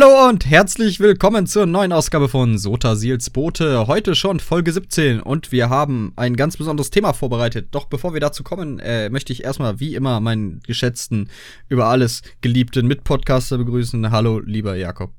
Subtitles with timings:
[0.00, 3.88] Hallo und herzlich willkommen zur neuen Ausgabe von Sota Seals Boote.
[3.88, 7.70] Heute schon Folge 17 und wir haben ein ganz besonderes Thema vorbereitet.
[7.72, 11.28] Doch bevor wir dazu kommen, äh, möchte ich erstmal wie immer meinen geschätzten,
[11.68, 14.12] über alles geliebten Mitpodcaster begrüßen.
[14.12, 15.10] Hallo, lieber Jakob.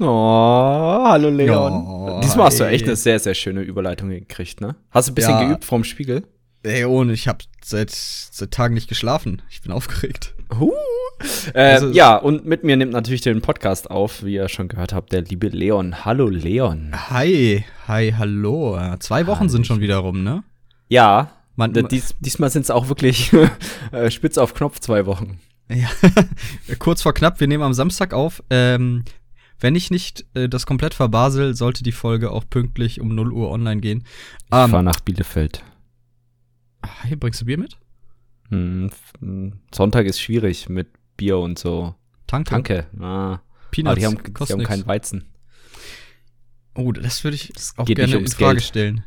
[0.00, 1.72] Oh, hallo Leon.
[1.86, 4.76] Oh, Diesmal hast du echt eine sehr, sehr schöne Überleitung gekriegt, ne?
[4.90, 5.44] Hast du ein bisschen Ja.
[5.48, 6.24] geübt vom Spiegel?
[6.66, 9.40] Ey, ohne, ich habe seit, seit Tagen nicht geschlafen.
[9.50, 10.34] Ich bin aufgeregt.
[10.58, 10.72] Huh.
[11.54, 14.92] Äh, Also- ja, und mit mir nimmt natürlich den Podcast auf, wie ihr schon gehört
[14.92, 16.04] habt, der liebe Leon.
[16.04, 16.92] Hallo Leon.
[17.10, 18.76] Hi, hi, hallo.
[18.98, 20.42] Zwei Wochen sind schon wieder rum, ne?
[20.88, 23.32] Ja, Man, dies, diesmal sind es auch wirklich
[23.92, 25.38] äh, spitz auf Knopf zwei Wochen.
[25.70, 25.88] Ja,
[26.80, 28.42] kurz vor knapp, wir nehmen am Samstag auf.
[28.50, 29.04] Ähm,
[29.60, 33.50] wenn ich nicht äh, das komplett verbasel, sollte die Folge auch pünktlich um 0 Uhr
[33.50, 34.04] online gehen.
[34.50, 35.62] Ich Ähm, fahr nach Bielefeld.
[36.84, 37.76] Hi, bringst du Bier mit?
[38.50, 38.90] Hm,
[39.20, 41.94] hm, Sonntag ist schwierig mit Bier und so.
[42.26, 42.50] Tanke.
[42.50, 42.86] Danke.
[43.00, 43.40] Ah,
[43.70, 43.90] Peanuts.
[43.92, 45.24] aber die haben, die haben keinen Weizen.
[46.74, 48.62] Oh, das würde ich auch geht gerne nicht in Frage Geld.
[48.64, 49.04] stellen.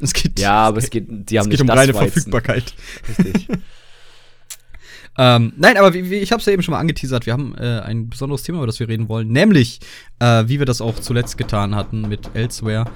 [0.00, 2.12] Es geht, Ja, aber es geht, die haben es nicht geht um das reine Weizen.
[2.12, 2.74] Verfügbarkeit.
[3.08, 3.48] Richtig.
[5.18, 7.26] Ähm, nein, aber wie, wie, ich habe es ja eben schon mal angeteasert.
[7.26, 9.80] Wir haben äh, ein besonderes Thema, über das wir reden wollen, nämlich,
[10.20, 12.86] äh, wie wir das auch zuletzt getan hatten mit Elsewhere.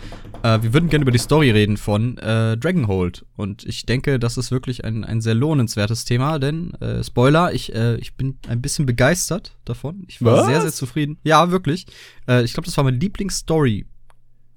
[0.42, 3.26] Äh, wir würden gerne über die Story reden von äh, Dragonhold.
[3.36, 7.74] Und ich denke, das ist wirklich ein, ein sehr lohnenswertes Thema, denn, äh, Spoiler, ich,
[7.74, 10.04] äh, ich bin ein bisschen begeistert davon.
[10.08, 10.46] Ich war Was?
[10.46, 11.18] sehr, sehr zufrieden.
[11.22, 11.86] Ja, wirklich.
[12.26, 13.84] Äh, ich glaube, das war meine Lieblingsstory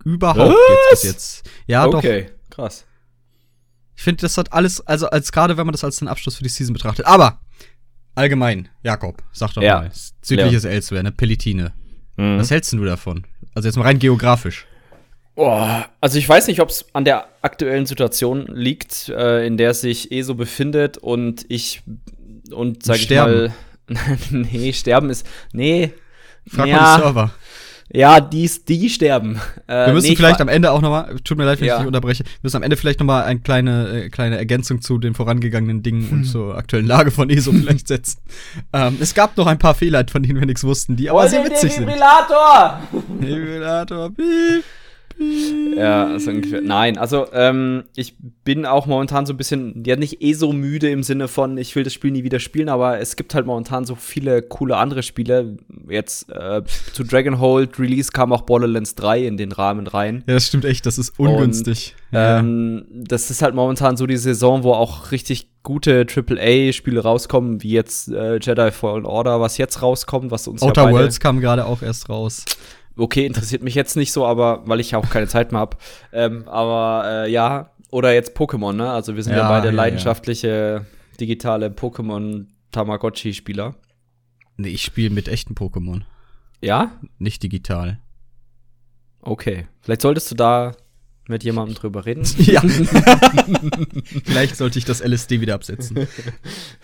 [0.05, 0.69] überhaupt Was?
[0.69, 1.49] jetzt bis jetzt.
[1.67, 1.95] Ja, doch.
[1.95, 2.85] okay, krass.
[3.99, 6.43] Ich finde, das hat alles, also als gerade wenn man das als den Abschluss für
[6.43, 7.05] die Season betrachtet.
[7.05, 7.41] Aber
[8.15, 9.81] allgemein, Jakob, sag doch Ja.
[9.81, 11.73] mal, südliches Elsewhere, ne Pelitine.
[12.15, 12.39] Mhm.
[12.39, 13.27] Was hältst du davon?
[13.53, 14.65] Also jetzt mal rein geografisch.
[15.35, 19.73] Boah, also ich weiß nicht, ob es an der aktuellen Situation liegt, äh, in der
[19.73, 21.81] sich eh so befindet und ich
[22.53, 23.51] und sag ich Sterben.
[23.89, 23.97] mal,
[24.31, 25.91] nee, sterben ist, nee,
[26.47, 27.31] Frag ja, mal die Server.
[27.91, 29.39] Ja, die, die sterben.
[29.67, 31.75] Äh, Wir müssen nee, vielleicht am Ende auch noch mal, tut mir leid, wenn Ja.
[31.75, 34.81] ich dich unterbreche, wir müssen am Ende vielleicht noch mal eine kleine, äh, kleine Ergänzung
[34.81, 38.19] zu den vorangegangenen Dingen und zur aktuellen Lage von ESO vielleicht setzen.
[38.73, 41.29] Ähm, es gab noch ein paar Fehler, von denen wir nichts wussten, die aber Hol
[41.29, 41.85] sehr den witzig sind.
[41.85, 42.79] Defibrillator!
[43.21, 44.63] Defibrillator, piep.
[45.75, 46.61] Ja, so ungefähr.
[46.61, 50.89] Nein, also ähm, ich bin auch momentan so ein bisschen, ja nicht eh so müde
[50.89, 53.85] im Sinne von, ich will das Spiel nie wieder spielen, aber es gibt halt momentan
[53.85, 55.57] so viele coole andere Spiele.
[55.89, 56.61] Jetzt äh,
[56.93, 60.23] zu Dragonhold Release kam auch Borderlands 3 in den Rahmen rein.
[60.27, 61.95] Ja, das stimmt echt, das ist ungünstig.
[62.11, 67.71] Ähm, das ist halt momentan so die Saison, wo auch richtig gute AAA-Spiele rauskommen, wie
[67.71, 71.39] jetzt äh, Jedi Fallen Order, was jetzt rauskommt, was uns ja Outer beide- Worlds kam
[71.39, 72.45] gerade auch erst raus.
[72.99, 75.77] Okay, interessiert mich jetzt nicht so, aber weil ich ja auch keine Zeit mehr habe.
[76.11, 78.91] Ähm, aber äh, ja, oder jetzt Pokémon, ne?
[78.91, 80.85] Also wir sind ja, Ja, beide ja, leidenschaftliche
[81.19, 83.75] digitale Pokémon Tamagotchi-Spieler.
[84.57, 86.01] Nee, ich spiele mit echten Pokémon,
[86.61, 86.91] Ja?
[87.17, 87.99] nicht digital.
[89.21, 89.67] Okay.
[89.81, 90.73] Vielleicht solltest du da
[91.29, 92.23] mit jemandem drüber reden.
[92.39, 92.61] Ja.
[94.25, 96.07] Vielleicht sollte ich das LSD wieder absetzen.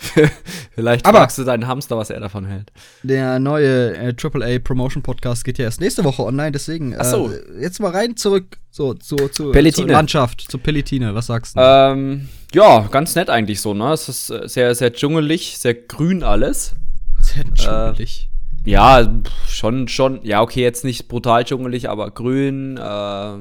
[0.76, 2.72] Vielleicht Aber- fragst du deinen Hamster, was er davon hält.
[3.04, 7.32] Der neue äh, AAA Promotion Podcast geht ja erst nächste Woche online, deswegen Ach so.
[7.32, 9.88] äh, jetzt mal rein zurück so, zu, zu, Pelletine.
[9.88, 11.16] zur Landschaft, zu Pelletine.
[11.16, 11.62] Was sagst du?
[11.62, 13.94] Ähm, ja, ganz nett eigentlich so, ne?
[13.94, 16.76] Es ist äh, sehr, sehr dschungelig, sehr grün alles.
[17.22, 18.30] Sehr dschungelig.
[18.66, 20.20] Ja, pf, schon, schon.
[20.24, 22.78] Ja, okay, jetzt nicht brutal dschungelig, aber grün.
[22.78, 23.38] Äh,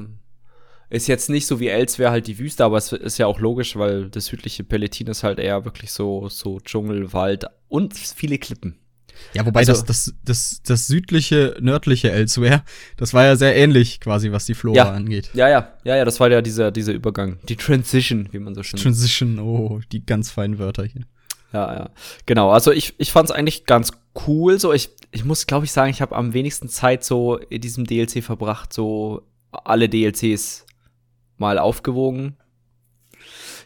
[0.95, 3.75] ist jetzt nicht so wie Elsewhere halt die Wüste, aber es ist ja auch logisch,
[3.75, 8.77] weil das südliche Pelletin ist halt eher wirklich so, so Dschungel, Wald und viele Klippen.
[9.33, 12.63] Ja, wobei also- das, das, das, das südliche, nördliche Elsewhere,
[12.97, 14.91] das war ja sehr ähnlich quasi, was die Flora Ja.
[14.91, 15.29] angeht.
[15.33, 17.39] Ja, ja, ja, ja, das war ja dieser, dieser Übergang.
[17.47, 21.03] Die Transition, wie man so schön Transition, oh, die ganz feinen Wörter hier.
[21.53, 21.89] Ja, ja.
[22.25, 23.91] Genau, also ich, ich fand es eigentlich ganz
[24.27, 24.59] cool.
[24.59, 27.85] So, ich, ich muss, glaube ich, sagen, ich habe am wenigsten Zeit so in diesem
[27.85, 30.64] DLC verbracht, so alle DLCs
[31.37, 32.37] mal aufgewogen.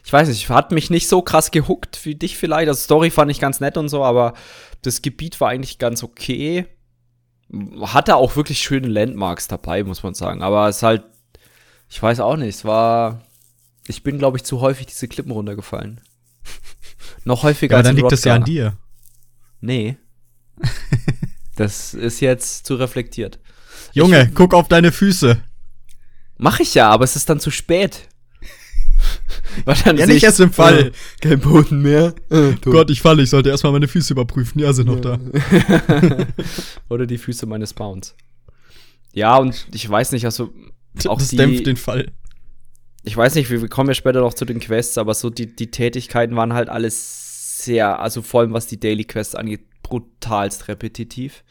[0.04, 2.68] Ich weiß nicht, hat mich nicht so krass gehuckt wie dich vielleicht.
[2.68, 4.34] Also Story fand ich ganz nett und so, aber
[4.82, 6.66] das Gebiet war eigentlich ganz okay.
[7.82, 10.42] Hatte auch wirklich schöne Landmarks dabei, muss man sagen.
[10.42, 11.04] Aber es ist halt,
[11.88, 13.22] ich weiß auch nicht, es war,
[13.86, 16.00] ich bin, glaube ich, zu häufig diese Klippen runtergefallen.
[17.24, 18.76] Noch häufiger Ja, als dann liegt es ja an dir.
[19.60, 19.98] Nee.
[21.56, 23.38] das ist jetzt zu reflektiert.
[23.92, 25.42] Junge, guck auf deine Füße.
[26.40, 28.08] Mach ich ja, aber es ist dann zu spät.
[29.64, 30.86] Weil dann Ja, nicht ich- erst im Fall.
[30.88, 32.14] Äh, Kein Boden mehr.
[32.30, 32.72] Äh, tot.
[32.72, 34.60] Gott, ich falle, ich sollte erstmal meine Füße überprüfen.
[34.60, 35.18] Ja, sind noch da.
[36.88, 38.14] Oder die Füße meines Bauns.
[39.12, 40.52] Ja, und ich weiß nicht, also
[41.06, 42.12] auch das die, dämpft den Fall.
[43.02, 45.70] ich weiß nicht, wir kommen ja später noch zu den Quests, aber so die, die
[45.70, 51.42] Tätigkeiten waren halt alles sehr, also vor allem was die Daily Quests angeht, brutalst repetitiv.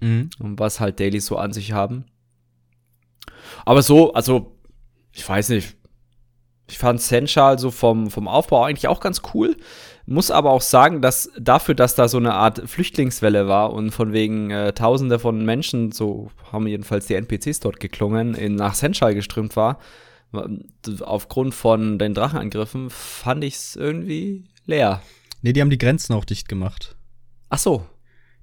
[0.00, 0.30] mhm.
[0.38, 2.04] was halt Dailies so an sich haben.
[3.64, 4.56] Aber so, also,
[5.12, 5.76] ich weiß nicht.
[6.68, 9.56] Ich fand Sensual so vom, vom Aufbau eigentlich auch ganz cool.
[10.04, 14.12] Muss aber auch sagen, dass dafür, dass da so eine Art Flüchtlingswelle war und von
[14.12, 19.14] wegen äh, Tausende von Menschen, so haben jedenfalls die NPCs dort geklungen, in, nach Sensual
[19.14, 19.78] geströmt war,
[21.00, 25.02] aufgrund von den Drachenangriffen, fand ich es irgendwie leer.
[25.42, 26.96] Nee, die haben die Grenzen auch dicht gemacht.
[27.48, 27.86] Ach so.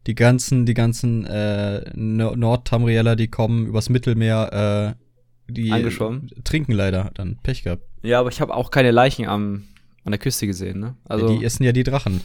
[0.07, 6.29] Die ganzen, die ganzen äh, Nordtamrieller, die kommen übers Mittelmeer, äh, die Angeschwommen.
[6.44, 7.83] trinken leider dann Pech gehabt.
[8.01, 9.63] Ja, aber ich habe auch keine Leichen am,
[10.03, 10.97] an der Küste gesehen, ne?
[11.05, 12.21] Also ja, die essen ja die Drachen.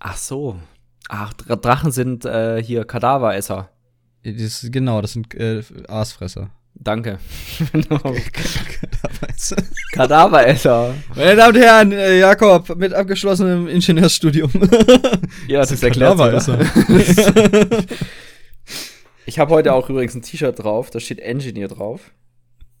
[0.00, 0.58] Ach so.
[1.08, 3.70] Ach, Drachen sind äh, hier Kadaveresser.
[4.22, 6.50] Das, genau, das sind äh, Aasfresser.
[6.78, 7.18] Danke.
[9.92, 10.94] Kadaveresser.
[11.14, 14.50] Meine Damen und Herren, äh, Jakob mit abgeschlossenem Ingenieursstudium.
[15.48, 16.18] ja, das, das erklärt
[19.24, 22.12] Ich habe heute auch übrigens ein T-Shirt drauf, da steht Engineer drauf.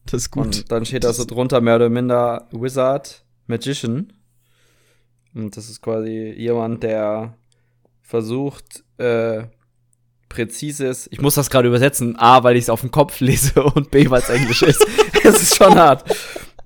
[0.04, 0.44] Das ist gut.
[0.44, 4.12] Und dann steht da so drunter mehr oder minder Wizard, Magician.
[5.34, 7.34] Und das ist quasi jemand, der
[8.02, 9.44] versucht, äh,
[10.36, 13.90] präzises, ich muss das gerade übersetzen, A, weil ich es auf dem Kopf lese und
[13.90, 14.86] B, weil es Englisch ist.
[15.24, 16.04] Es ist schon hart.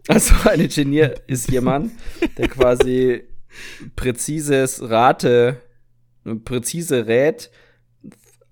[0.07, 1.93] Also ein Ingenieur ist jemand,
[2.37, 3.23] der quasi
[3.97, 5.63] präzises Rate,
[6.45, 7.51] präzise rät,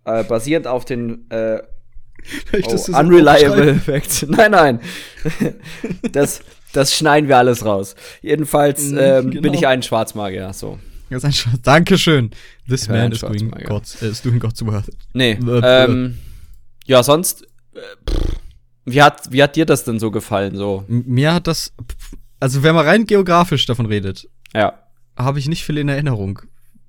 [0.06, 1.60] äh, basierend auf den äh,
[2.62, 4.22] oh, unreliable Facts.
[4.28, 4.80] Nein, nein.
[6.12, 6.40] das,
[6.72, 7.96] das schneiden wir alles raus.
[8.22, 9.42] Jedenfalls mhm, ähm, genau.
[9.42, 10.78] bin ich ein Schwarzmagier, so.
[11.10, 12.30] Das ist ein Dankeschön.
[12.68, 14.90] This ja, man is doing, God's, uh, is doing God's worth.
[15.12, 15.32] Nee.
[15.32, 16.18] Äh, ähm,
[16.86, 17.42] ja, sonst.
[17.74, 17.80] Äh,
[18.84, 20.56] wie hat, wie hat dir das denn so gefallen?
[20.56, 20.84] So?
[20.88, 21.72] Mir hat das.
[22.40, 24.78] Also, wenn man rein geografisch davon redet, ja.
[25.16, 26.40] habe ich nicht viel in Erinnerung.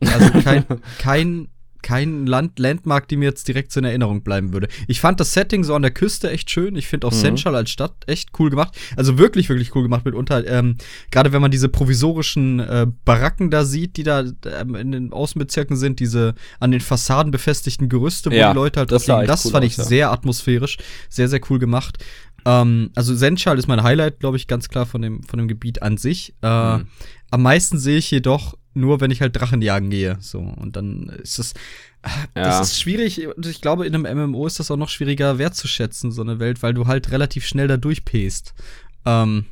[0.01, 0.65] Also kein,
[0.99, 1.47] kein
[1.81, 4.67] kein Land Landmark, die mir jetzt direkt so in Erinnerung bleiben würde.
[4.87, 6.75] Ich fand das Setting so an der Küste echt schön.
[6.75, 7.17] Ich finde auch mhm.
[7.17, 8.77] Senchal als Stadt echt cool gemacht.
[8.95, 10.45] Also wirklich, wirklich cool gemacht mitunter.
[10.47, 10.77] Ähm,
[11.11, 15.75] Gerade wenn man diese provisorischen äh, Baracken da sieht, die da ähm, in den Außenbezirken
[15.75, 19.27] sind, diese an den Fassaden befestigten Gerüste, wo ja, die Leute halt das liegen.
[19.27, 19.83] Das cool fand aus, ich ja.
[19.83, 20.77] sehr atmosphärisch,
[21.09, 22.03] sehr, sehr cool gemacht.
[22.45, 25.81] Ähm, also Senchal ist mein Highlight, glaube ich, ganz klar von dem, von dem Gebiet
[25.81, 26.33] an sich.
[26.41, 26.87] Äh, mhm.
[27.31, 30.17] Am meisten sehe ich jedoch nur, wenn ich halt Drachen jagen gehe.
[30.19, 31.53] So, und dann ist das.
[32.35, 32.43] Ja.
[32.43, 33.27] Das ist schwierig.
[33.27, 36.63] Und ich glaube, in einem MMO ist das auch noch schwieriger wertzuschätzen, so eine Welt,
[36.63, 38.53] weil du halt relativ schnell da durchpest.
[39.05, 39.45] Ähm,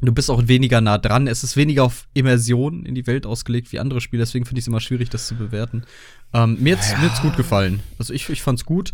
[0.00, 1.26] du bist auch weniger nah dran.
[1.26, 4.64] Es ist weniger auf Immersion in die Welt ausgelegt wie andere Spiele, deswegen finde ich
[4.64, 5.84] es immer schwierig, das zu bewerten.
[6.32, 7.22] Ähm, mir hat es ja.
[7.22, 7.80] gut gefallen.
[7.98, 8.92] Also ich, ich fand's gut.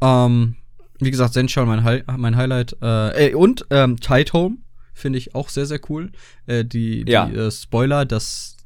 [0.00, 0.56] Ähm,
[1.00, 2.76] wie gesagt, Sensual mein, Hi mein Highlight.
[2.80, 4.58] Äh, und ähm, Tide Home
[4.94, 6.10] finde ich auch sehr, sehr cool.
[6.46, 7.28] Äh, die die ja.
[7.28, 8.56] äh, Spoiler, das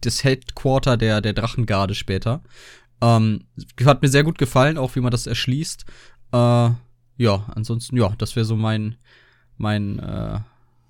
[0.00, 2.42] das Headquarter der, der Drachengarde später.
[3.00, 3.44] Ähm,
[3.84, 5.84] hat mir sehr gut gefallen, auch wie man das erschließt.
[6.32, 8.96] Äh, ja, ansonsten, ja, das wäre so mein,
[9.56, 10.40] mein, äh,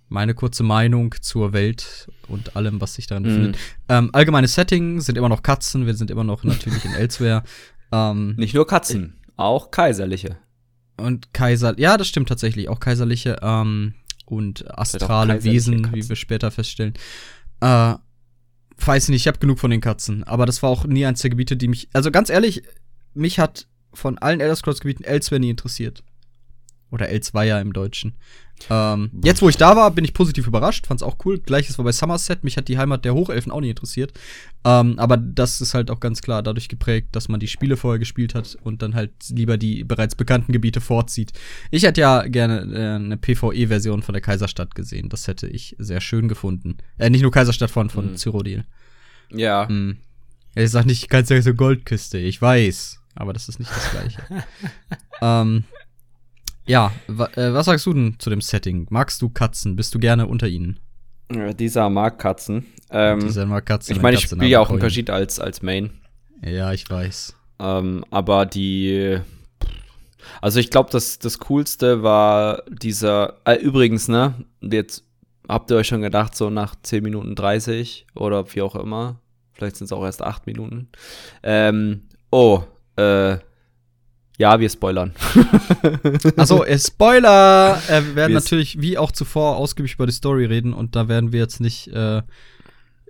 [0.08, 3.56] meine kurze Meinung zur Welt und allem, was sich darin befindet.
[3.56, 3.58] Mhm.
[3.88, 7.42] Ähm, allgemeines Setting sind immer noch Katzen, wir sind immer noch natürlich in Elsewhere.
[7.92, 10.36] Ähm, Nicht nur Katzen, äh, auch kaiserliche.
[10.96, 13.94] Und Kaiser, ja, das stimmt tatsächlich, auch kaiserliche ähm,
[14.26, 15.96] und astrale Wesen, Katzen.
[15.96, 16.94] wie wir später feststellen.
[17.60, 17.94] Äh,
[18.86, 20.24] weiß nicht, ich habe genug von den Katzen.
[20.24, 21.88] Aber das war auch nie eins der Gebiete, die mich.
[21.92, 22.62] Also ganz ehrlich,
[23.14, 26.04] mich hat von allen Elder Scrolls Gebieten Elsewhere nie interessiert.
[26.90, 28.16] Oder Elsweier im Deutschen.
[28.68, 31.38] Ähm, jetzt, wo ich da war, bin ich positiv überrascht, fand's auch cool.
[31.38, 34.12] Gleiches war bei Somerset, mich hat die Heimat der Hochelfen auch nie interessiert.
[34.64, 37.98] Ähm, aber das ist halt auch ganz klar dadurch geprägt, dass man die Spiele vorher
[37.98, 41.32] gespielt hat und dann halt lieber die bereits bekannten Gebiete vorzieht.
[41.70, 45.08] Ich hätte ja gerne äh, eine PvE-Version von der Kaiserstadt gesehen.
[45.08, 46.76] Das hätte ich sehr schön gefunden.
[46.98, 48.16] Äh, nicht nur Kaiserstadt von, von mhm.
[48.16, 48.64] Cyrodiil.
[49.32, 49.66] Ja.
[49.68, 49.98] Mhm.
[50.54, 53.00] Ich sag nicht, ganz so Goldküste, ich weiß.
[53.14, 54.22] Aber das ist nicht das Gleiche.
[55.22, 55.64] ähm,
[56.66, 58.86] ja, äh, was sagst du denn zu dem Setting?
[58.90, 59.76] Magst du Katzen?
[59.76, 60.78] Bist du gerne unter ihnen?
[61.56, 62.66] dieser mag Katzen.
[62.90, 63.94] Ähm, dieser mag Katzen.
[63.94, 65.90] Ich meine, ich spiele ja auch ein Kajit als, als Main.
[66.42, 67.36] Ja, ich weiß.
[67.60, 69.18] Ähm, aber die.
[70.42, 73.36] Also ich glaube, das, das Coolste war dieser.
[73.44, 74.34] Äh, übrigens, ne?
[74.60, 75.04] Jetzt
[75.48, 79.20] habt ihr euch schon gedacht, so nach 10 Minuten 30 oder wie auch immer.
[79.52, 80.88] Vielleicht sind es auch erst 8 Minuten.
[81.42, 82.62] Ähm, oh,
[82.96, 83.38] äh,
[84.40, 85.12] ja, wir spoilern.
[86.36, 87.78] Achso, äh, Spoiler!
[87.88, 91.08] Äh, wir werden wir natürlich wie auch zuvor ausgiebig über die Story reden und da
[91.08, 91.88] werden wir jetzt nicht.
[91.88, 92.22] Äh,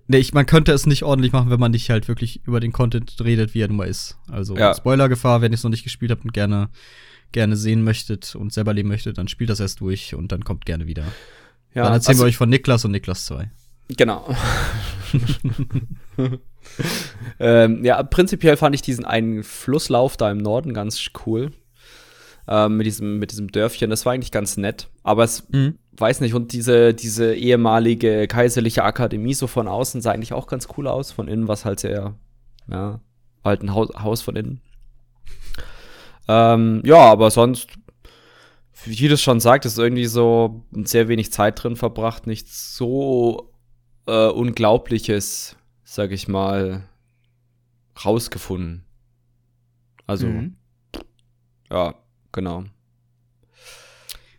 [0.08, 2.72] nee, ich, man könnte es nicht ordentlich machen, wenn man nicht halt wirklich über den
[2.72, 4.18] Content redet, wie er nun mal ist.
[4.28, 4.75] Also ja.
[4.75, 6.68] Spoilergefahr, wenn ihr es noch nicht gespielt habt und gerne,
[7.30, 10.66] gerne sehen möchtet und selber leben möchtet, dann spielt das erst durch und dann kommt
[10.66, 11.04] gerne wieder.
[11.75, 13.49] Ja, dann erzählen also, wir euch von Niklas und Niklas 2.
[13.96, 14.34] Genau.
[17.41, 21.53] ähm, ja, prinzipiell fand ich diesen einen Flusslauf da im Norden ganz cool.
[22.49, 23.91] Ähm, mit, diesem, mit diesem Dörfchen.
[23.91, 24.89] Das war eigentlich ganz nett.
[25.03, 25.79] Aber es, mhm.
[25.93, 30.67] weiß nicht, und diese, diese ehemalige kaiserliche Akademie so von außen sah eigentlich auch ganz
[30.77, 31.12] cool aus.
[31.12, 32.15] Von innen war es halt sehr,
[32.69, 33.00] ja,
[33.45, 34.61] halt ein Haus, Haus von innen.
[36.29, 37.71] Ähm, ja, aber sonst,
[38.85, 43.53] wie das schon sagt, ist irgendwie so sehr wenig Zeit drin verbracht, nichts so
[44.07, 45.57] äh, Unglaubliches,
[45.90, 46.85] sag ich mal,
[48.04, 48.85] rausgefunden.
[50.06, 50.54] Also, mhm.
[51.68, 51.97] ja,
[52.30, 52.62] genau.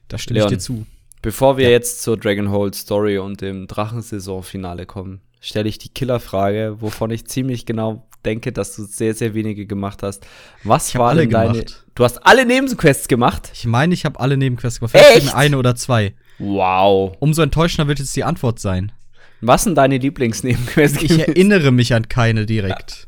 [0.08, 0.86] Da stimme Leon, ich dir zu.
[1.22, 1.72] Bevor wir ja.
[1.72, 7.66] jetzt zur Dragonhold Story und dem Drachensaison-Finale kommen, stelle ich die Killerfrage, wovon ich ziemlich
[7.66, 10.26] genau denke, dass du sehr, sehr wenige gemacht hast.
[10.64, 11.52] Was ich waren deine.
[11.52, 11.86] Gemacht.
[11.96, 13.52] Du hast alle Nebenquests gemacht?
[13.54, 14.94] Ich meine, ich habe alle Nebenquests gemacht.
[14.96, 15.36] Vielleicht Echt?
[15.36, 16.16] eine oder zwei.
[16.40, 17.18] Wow.
[17.20, 18.94] Umso enttäuschender wird jetzt die Antwort sein.
[19.42, 21.02] Was sind deine Lieblingsnebenquests?
[21.02, 23.08] Ich erinnere mich an keine direkt.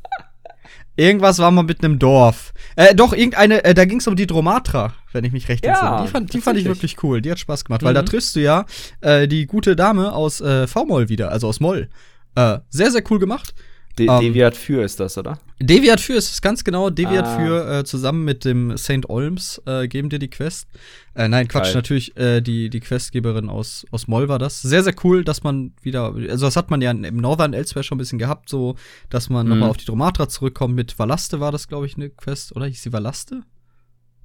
[0.95, 2.53] Irgendwas war mal mit einem Dorf.
[2.75, 5.89] Äh, doch, irgendeine, äh, da ging es um die Dromatra, wenn ich mich recht entsinne.
[5.89, 7.21] Ja, die, fand, die fand ich wirklich cool.
[7.21, 7.87] Die hat Spaß gemacht, mhm.
[7.87, 8.07] weil da mhm.
[8.07, 8.65] triffst du ja
[9.01, 11.89] äh, die gute Dame aus äh, V-Moll wieder, also aus Moll.
[12.35, 13.55] Äh, sehr, sehr cool gemacht.
[13.99, 15.37] De um, ähm, Deviat für ist das, oder?
[15.59, 16.89] Deviat für ist es ganz genau.
[16.89, 17.37] Deviat ah.
[17.37, 19.07] für äh, zusammen mit dem St.
[19.07, 20.67] Olms äh, geben dir die Quest.
[21.13, 21.75] Äh, nein, Quatsch, Geil.
[21.75, 24.61] natürlich äh, die, die Questgeberin aus, aus Moll war das.
[24.61, 27.97] Sehr, sehr cool, dass man wieder, also das hat man ja im Northern Elsewhere schon
[27.97, 28.75] ein bisschen gehabt, so,
[29.09, 29.51] dass man mhm.
[29.51, 30.73] nochmal auf die Dromatra zurückkommt.
[30.73, 32.65] Mit Valaste war das, glaube ich, eine Quest, oder?
[32.65, 33.43] Hieß sie Valaste?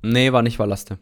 [0.02, 0.98] Nee, war nicht Valaste.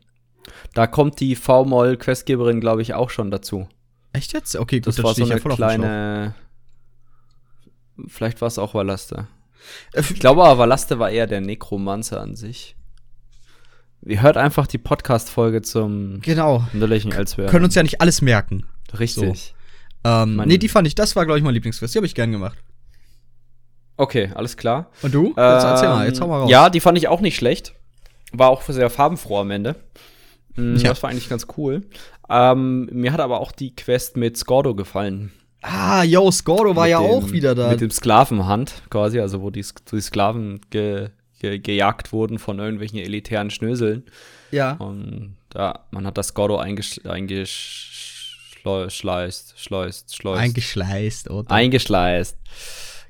[0.75, 3.69] Da kommt die V-Moll-Questgeberin, glaube ich, auch schon dazu.
[4.13, 4.57] Echt jetzt?
[4.57, 6.35] Okay, gut, das war so eine ja kleine
[8.07, 9.29] Vielleicht war es auch Valaste.
[9.93, 12.77] Äh, ich glaube aber, Valaste war eher der Nekromancer an sich.
[14.05, 16.65] Ihr hört einfach die Podcast-Folge zum genau.
[16.73, 17.49] wunderlichen Elsewhere.
[17.49, 18.67] Können uns ja nicht alles merken.
[18.99, 19.55] Richtig.
[20.05, 20.09] So.
[20.09, 21.95] Ähm, nee, die fand ich, das war, glaube ich, mein Lieblingsfest.
[21.95, 22.57] Die habe ich gern gemacht.
[23.97, 24.91] Okay, alles klar.
[25.03, 25.29] Und du?
[25.29, 26.51] Jetzt ähm, erzähl mal, jetzt hau mal raus.
[26.51, 27.75] Ja, die fand ich auch nicht schlecht.
[28.33, 29.75] War auch sehr farbenfroh am Ende.
[30.55, 30.91] Mhm, ja.
[30.91, 31.83] Das war eigentlich ganz cool.
[32.29, 35.33] Ähm, mir hat aber auch die Quest mit Scordo gefallen.
[35.63, 37.71] Ah, yo, Scordo war ja dem, auch wieder da.
[37.71, 41.11] Mit dem Sklavenhand quasi, also wo die, die Sklaven ge,
[41.41, 44.05] ge, gejagt wurden von irgendwelchen elitären Schnöseln.
[44.51, 44.73] Ja.
[44.73, 47.49] Und ja, man hat das Scordo eingeschleust,
[48.89, 50.19] schleust, schleust.
[50.25, 51.51] Eingeschleust, oder?
[51.51, 52.37] Eingeschleust.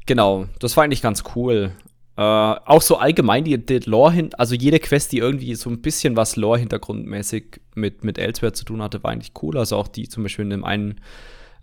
[0.07, 1.73] Genau, das war eigentlich ganz cool.
[2.17, 5.83] Äh, auch so allgemein die, die Lore hin, also jede Quest, die irgendwie so ein
[5.83, 9.59] bisschen was Lore-hintergrundmäßig mit, mit Elsewhere zu tun hatte, war eigentlich cool.
[9.59, 11.01] Also auch die zum Beispiel in dem einen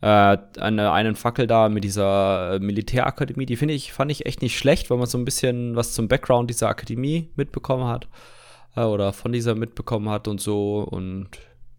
[0.04, 3.46] äh, eine, einen Fackel da mit dieser äh, Militärakademie.
[3.46, 6.10] Die finde ich, fand ich echt nicht schlecht, weil man so ein bisschen was zum
[6.10, 8.10] Background dieser Akademie mitbekommen hat.
[8.76, 10.80] Äh, oder von dieser mitbekommen hat und so.
[10.80, 11.30] Und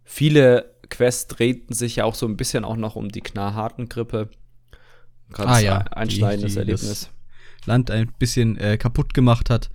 [0.05, 4.31] viele Quests drehten sich ja auch so ein bisschen auch noch um die Knarrharten-Grippe.
[5.31, 5.79] Ganz ah, ja.
[5.91, 7.11] einschneidendes die, die Erlebnis.
[7.67, 9.71] Land ein bisschen äh, kaputt gemacht hat.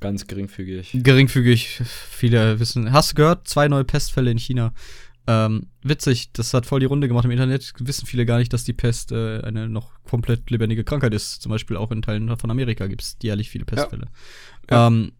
[0.00, 0.90] Ganz geringfügig.
[0.92, 1.80] Geringfügig.
[2.10, 2.92] Viele wissen.
[2.92, 3.48] Hast du gehört?
[3.48, 4.74] Zwei neue Pestfälle in China.
[5.28, 7.72] Ähm, witzig, das hat voll die Runde gemacht im Internet.
[7.78, 11.42] Wissen viele gar nicht, dass die Pest äh, eine noch komplett lebendige Krankheit ist.
[11.42, 14.06] Zum Beispiel auch in Teilen von Amerika gibt es jährlich viele Pestfälle.
[14.70, 14.76] Ja.
[14.76, 14.86] Ja.
[14.86, 15.12] Ähm,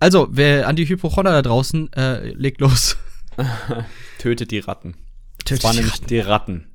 [0.00, 2.96] also, wer an die Hypochonder da draußen, äh, legt los.
[4.18, 4.96] Tötet die Ratten.
[5.44, 6.06] Tötet die Ratten.
[6.08, 6.71] die Ratten.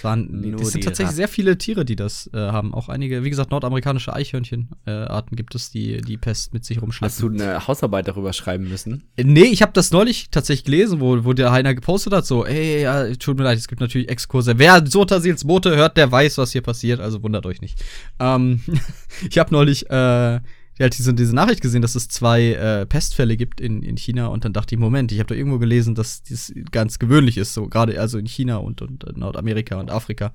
[0.00, 1.16] Es waren, Nur es sind tatsächlich Ratten.
[1.16, 2.72] sehr viele Tiere, die das äh, haben.
[2.72, 7.12] Auch einige, wie gesagt, nordamerikanische Eichhörnchenarten äh, gibt es, die die Pest mit sich rumschleppen.
[7.12, 9.02] Hast du eine Hausarbeit darüber schreiben müssen?
[9.16, 12.46] Äh, nee, ich habe das neulich tatsächlich gelesen, wo, wo der Heiner gepostet hat, so,
[12.46, 14.58] ey, ja, tut mir leid, es gibt natürlich Exkurse.
[14.58, 17.84] Wer Sotasils Boote hört, der weiß, was hier passiert, also wundert euch nicht.
[18.18, 18.62] Ähm,
[19.28, 20.40] ich habe neulich äh,
[20.80, 24.44] halt diese, diese Nachricht gesehen, dass es zwei äh, Pestfälle gibt in, in China und
[24.44, 27.68] dann dachte ich, Moment, ich habe da irgendwo gelesen, dass das ganz gewöhnlich ist, so
[27.68, 30.32] gerade also in China und, und Nordamerika und Afrika.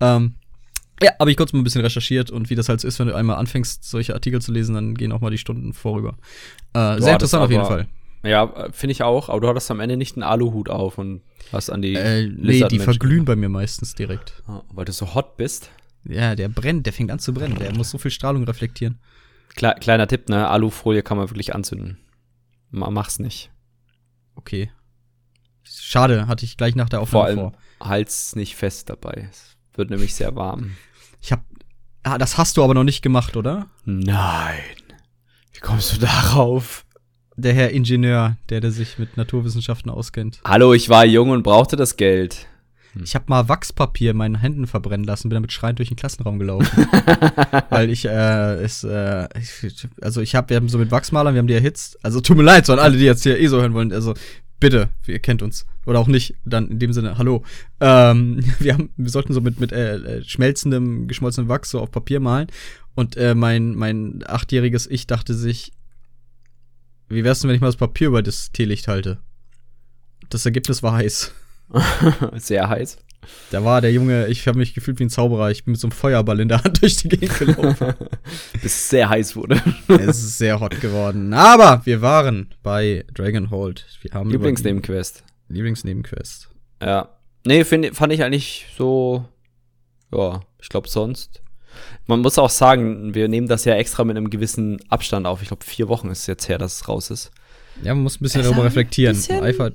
[0.00, 0.34] Ähm,
[1.02, 3.06] ja, habe ich kurz mal ein bisschen recherchiert und wie das halt so ist, wenn
[3.06, 6.16] du einmal anfängst, solche Artikel zu lesen, dann gehen auch mal die Stunden vorüber.
[6.74, 7.86] Äh, sehr interessant auf jeden Fall.
[8.24, 11.70] Ja, finde ich auch, aber du hattest am Ende nicht einen Aluhut auf und hast
[11.70, 11.94] an die.
[11.94, 14.42] Äh, nee, die verglühen bei mir meistens direkt.
[14.48, 15.70] Ah, weil du so hot bist.
[16.04, 18.98] Ja, der brennt, der fängt an zu brennen, der muss so viel Strahlung reflektieren.
[19.54, 20.48] Kle kleiner Tipp, ne?
[20.48, 21.98] Alufolie kann man wirklich anzünden.
[22.70, 23.50] Mach's nicht.
[24.34, 24.70] Okay.
[25.64, 27.26] Schade, hatte ich gleich nach der Aufnahme vor.
[27.26, 27.88] Allem vor.
[27.88, 29.28] Halt's nicht fest dabei.
[29.30, 30.76] Es wird nämlich sehr warm.
[31.20, 31.42] Ich hab.
[32.04, 33.66] Ah, das hast du aber noch nicht gemacht, oder?
[33.84, 34.60] Nein.
[35.52, 36.86] Wie kommst du darauf?
[37.36, 40.40] Der Herr Ingenieur, der, der sich mit Naturwissenschaften auskennt.
[40.44, 42.46] Hallo, ich war jung und brauchte das Geld.
[42.98, 43.04] Hm.
[43.04, 46.38] Ich habe mal Wachspapier in meinen Händen verbrennen lassen, bin damit schreiend durch den Klassenraum
[46.38, 46.86] gelaufen.
[47.70, 51.38] Weil ich, äh, es, äh, ich, also ich habe, wir haben so mit Wachsmalern, wir
[51.38, 51.98] haben die erhitzt.
[52.04, 53.92] Also tut mir leid, so an alle, die jetzt hier eh so hören wollen.
[53.92, 54.14] Also
[54.60, 55.66] bitte, ihr kennt uns.
[55.86, 57.44] Oder auch nicht, dann in dem Sinne, hallo.
[57.80, 62.20] Ähm, wir, haben, wir sollten so mit, mit äh, schmelzendem, geschmolzenem Wachs so auf Papier
[62.20, 62.48] malen.
[62.94, 65.72] Und äh, mein, mein achtjähriges Ich dachte sich,
[67.08, 69.18] wie wär's denn, wenn ich mal das Papier über das Teelicht halte?
[70.28, 71.32] Das Ergebnis war heiß.
[72.36, 72.98] Sehr heiß.
[73.50, 75.50] Da war der Junge, ich habe mich gefühlt wie ein Zauberer.
[75.50, 77.94] Ich bin mit so einem Feuerball in der Hand durch die Gegend gelaufen.
[78.62, 79.60] Bis es sehr heiß wurde.
[79.88, 81.32] es ist sehr hot geworden.
[81.34, 83.86] Aber wir waren bei Dragonhold.
[84.02, 85.24] Wir haben Lieblingsnebenquest.
[85.48, 86.48] Lieblingsnebenquest.
[86.82, 87.08] Ja.
[87.44, 89.26] Nee, find, fand ich eigentlich so.
[90.12, 91.42] Ja, ich glaube sonst.
[92.06, 95.42] Man muss auch sagen, wir nehmen das ja extra mit einem gewissen Abstand auf.
[95.42, 97.30] Ich glaube, vier Wochen ist es jetzt her, dass es raus ist.
[97.82, 99.14] Ja, man muss ein bisschen darüber reflektieren.
[99.14, 99.70] Bisschen, Einfach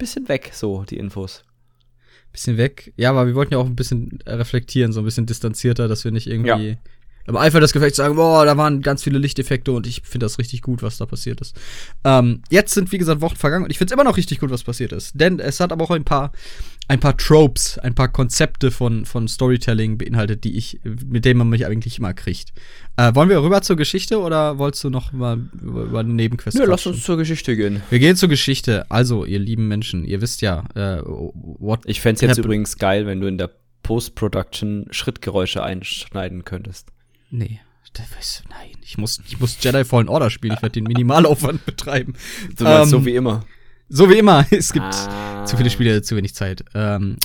[0.00, 1.44] bisschen weg, so die Infos.
[2.32, 2.92] Bisschen weg.
[2.96, 6.10] Ja, aber wir wollten ja auch ein bisschen reflektieren, so ein bisschen distanzierter, dass wir
[6.10, 6.76] nicht irgendwie ja.
[7.26, 10.38] im Eifer des Gefechts sagen, boah, da waren ganz viele Lichteffekte und ich finde das
[10.38, 11.56] richtig gut, was da passiert ist.
[12.04, 14.50] Ähm, jetzt sind, wie gesagt, Wochen vergangen und ich finde es immer noch richtig gut,
[14.50, 15.12] was passiert ist.
[15.14, 16.32] Denn es hat aber auch ein paar
[16.90, 21.48] ein paar Tropes, ein paar Konzepte von, von Storytelling beinhaltet, die ich, mit denen man
[21.48, 22.52] mich eigentlich immer kriegt.
[22.96, 26.58] Äh, wollen wir rüber zur Geschichte oder wolltest du noch mal über, über eine Nebenquest
[26.58, 27.80] Nö, lass uns zur Geschichte gehen.
[27.90, 28.90] Wir gehen zur Geschichte.
[28.90, 33.06] Also, ihr lieben Menschen, ihr wisst ja, äh, what Ich fände es jetzt übrigens geil,
[33.06, 33.52] wenn du in der
[33.84, 36.88] Post-Production Schrittgeräusche einschneiden könntest.
[37.30, 37.60] Nee.
[38.48, 40.54] Nein, ich muss, ich muss Jedi Fallen Order spielen.
[40.54, 42.14] Ich werde den Minimalaufwand betreiben.
[42.58, 43.44] Meinst ähm, so wie immer.
[43.90, 44.46] So wie immer.
[44.50, 45.44] Es gibt ah.
[45.44, 46.64] zu viele Spiele, zu wenig Zeit.
[46.74, 47.16] Ähm,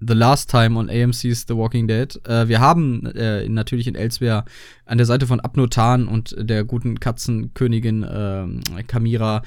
[0.00, 2.14] The Last Time on AMC's The Walking Dead.
[2.26, 4.44] Äh, wir haben äh, natürlich in Elsewhere
[4.84, 9.42] an der Seite von Abnotan und der guten Katzenkönigin äh, Kamira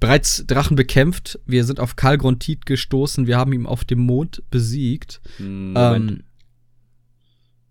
[0.00, 1.38] bereits Drachen bekämpft.
[1.46, 3.26] Wir sind auf Karl Grontit gestoßen.
[3.28, 5.20] Wir haben ihn auf dem Mond besiegt.
[5.36, 6.22] Hm, ähm,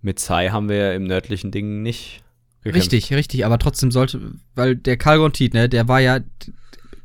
[0.01, 2.23] Mit Sai haben wir ja im nördlichen Ding nicht.
[2.63, 2.93] Gekämpft.
[2.93, 4.21] Richtig, richtig, aber trotzdem sollte,
[4.55, 6.21] weil der Karl Grontit, ne, der war ja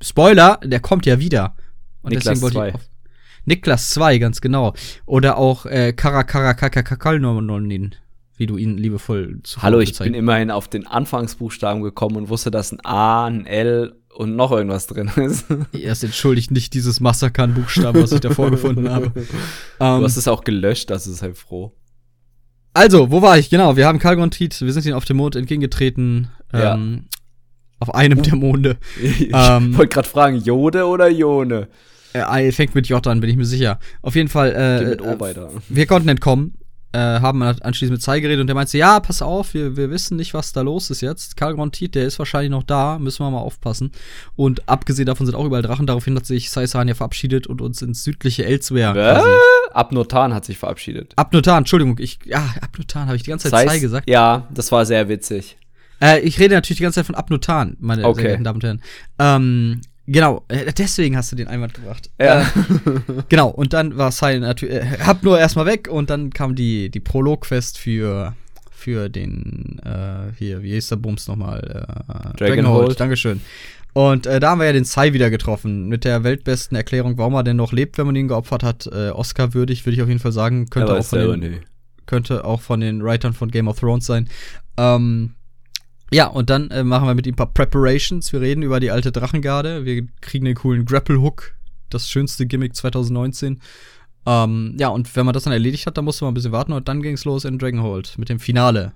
[0.00, 1.56] Spoiler, der kommt ja wieder.
[2.02, 2.88] Und Niklas deswegen wollte ich auf
[3.48, 4.74] Niklas 2, ganz genau.
[5.06, 7.94] Oder auch äh, Karakakakakakalnonin,
[8.36, 12.50] wie du ihn liebevoll zu Hallo, ich bin immerhin auf den Anfangsbuchstaben gekommen und wusste,
[12.50, 15.46] dass ein A, ein L und noch irgendwas drin ist.
[15.72, 19.10] Erst entschuldigt nicht dieses Massakan-Buchstaben, was ich davor gefunden habe.
[19.14, 21.72] du um, hast es auch gelöscht, das ist halt froh.
[22.74, 23.48] Also, wo war ich?
[23.48, 26.28] Genau, wir haben Kalgontit, wir sind ihm auf dem Mond entgegengetreten.
[26.52, 26.74] Ja.
[26.74, 27.06] Ähm,
[27.80, 28.76] auf einem der Monde.
[29.00, 31.68] Ich ähm, wollte gerade fragen, Jode oder Jone?
[32.12, 33.78] Äh, fängt mit J an, bin ich mir sicher.
[34.02, 35.50] Auf jeden Fall, äh, mit o äh, weiter.
[35.68, 36.54] wir konnten entkommen,
[36.92, 40.16] äh, haben anschließend mit Sai geredet und der meinte, ja, pass auf, wir, wir wissen
[40.16, 41.36] nicht, was da los ist jetzt.
[41.36, 43.92] Karl Grontit, der ist wahrscheinlich noch da, müssen wir mal aufpassen.
[44.36, 47.60] Und abgesehen davon sind auch überall Drachen, daraufhin hat sich Sai San ja verabschiedet und
[47.60, 49.22] uns ins südliche Elsewhere.
[49.72, 51.12] Abnotan hat sich verabschiedet.
[51.16, 54.08] Abnotan, Entschuldigung, ich, ja, Abnotan habe ich die ganze Zeit Sai gesagt.
[54.08, 55.58] Ja, das war sehr witzig.
[56.00, 58.20] Äh, ich rede natürlich die ganze Zeit von Abnotan, meine okay.
[58.20, 58.82] sehr geehrten Damen und Herren.
[59.18, 62.10] Ähm, genau, äh, deswegen hast du den Einwand gebracht.
[62.20, 62.42] Ja.
[62.42, 62.44] Äh,
[63.28, 66.90] genau, und dann war Silent natürlich, äh, hab nur erstmal weg und dann kam die,
[66.90, 68.34] die Prolog-Quest für,
[68.70, 71.86] für den, äh, hier, wie hieß der Bums nochmal?
[72.08, 72.98] Äh, Dragonhold.
[72.98, 73.40] Dankeschön.
[73.94, 77.34] Und äh, da haben wir ja den Sai wieder getroffen, mit der weltbesten Erklärung, warum
[77.34, 78.86] er denn noch lebt, wenn man ihn geopfert hat.
[78.86, 80.70] Äh, Oscar würdig, würde ich auf jeden Fall sagen.
[80.70, 81.60] Könnte auch, von den,
[82.06, 84.28] könnte auch von den Writern von Game of Thrones sein.
[84.76, 85.34] Ähm,
[86.10, 88.32] ja, und dann äh, machen wir mit ihm ein paar Preparations.
[88.32, 89.84] Wir reden über die alte Drachengarde.
[89.84, 91.54] Wir kriegen den coolen Grapple Hook.
[91.90, 93.60] Das schönste Gimmick 2019.
[94.26, 96.72] Ähm, ja, und wenn man das dann erledigt hat, dann musste man ein bisschen warten
[96.72, 98.92] und dann ging's los in Dragonhold mit dem Finale.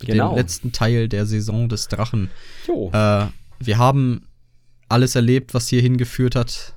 [0.00, 0.30] Mit genau.
[0.30, 2.30] dem letzten Teil der Saison des Drachen.
[2.66, 2.90] Jo.
[2.92, 3.26] Äh,
[3.58, 4.26] wir haben
[4.88, 6.74] alles erlebt, was hier hingeführt hat.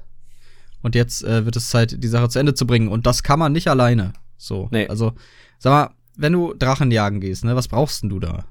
[0.81, 2.87] Und jetzt äh, wird es Zeit, die Sache zu Ende zu bringen.
[2.87, 4.13] Und das kann man nicht alleine.
[4.37, 4.69] So.
[4.71, 4.87] Nee.
[4.87, 5.13] Also,
[5.57, 8.45] sag mal, wenn du Drachen jagen gehst, ne, was brauchst denn du da?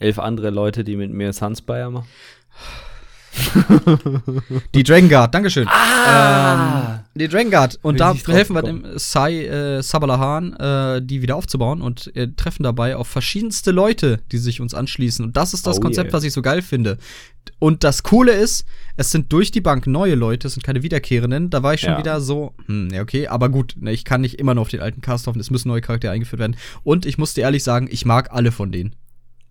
[0.00, 2.08] Elf andere Leute, die mit mir Sunspire machen.
[4.74, 5.66] die Dragon Guard, Dankeschön.
[5.68, 6.94] Ah!
[6.94, 7.78] Ähm, die Dragon Guard.
[7.82, 12.64] Und da helfen wir dem Sai äh, Sabalahan, äh, die wieder aufzubauen und äh, treffen
[12.64, 15.24] dabei auf verschiedenste Leute, die sich uns anschließen.
[15.24, 16.16] Und das ist das oh Konzept, yeah.
[16.16, 16.98] was ich so geil finde.
[17.58, 18.64] Und das Coole ist,
[18.96, 21.50] es sind durch die Bank neue Leute, es sind keine Wiederkehrenden.
[21.50, 21.98] Da war ich schon ja.
[21.98, 24.80] wieder so, hm, ja, okay, aber gut, ne, ich kann nicht immer nur auf den
[24.80, 26.56] alten Cast hoffen, es müssen neue Charaktere eingeführt werden.
[26.82, 28.94] Und ich muss dir ehrlich sagen, ich mag alle von denen.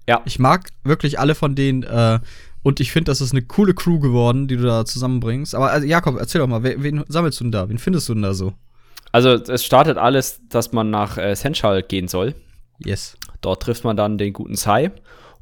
[0.09, 0.23] Ja.
[0.25, 2.17] Ich mag wirklich alle von denen äh,
[2.63, 5.53] und ich finde, das ist eine coole Crew geworden, die du da zusammenbringst.
[5.53, 7.69] Aber also, Jakob, erzähl doch mal, wen, wen, sammelst du denn da?
[7.69, 8.53] Wen findest du denn da so?
[9.11, 12.33] Also, es startet alles, dass man nach äh, Senchal gehen soll.
[12.83, 13.17] Yes.
[13.41, 14.91] Dort trifft man dann den guten Sai.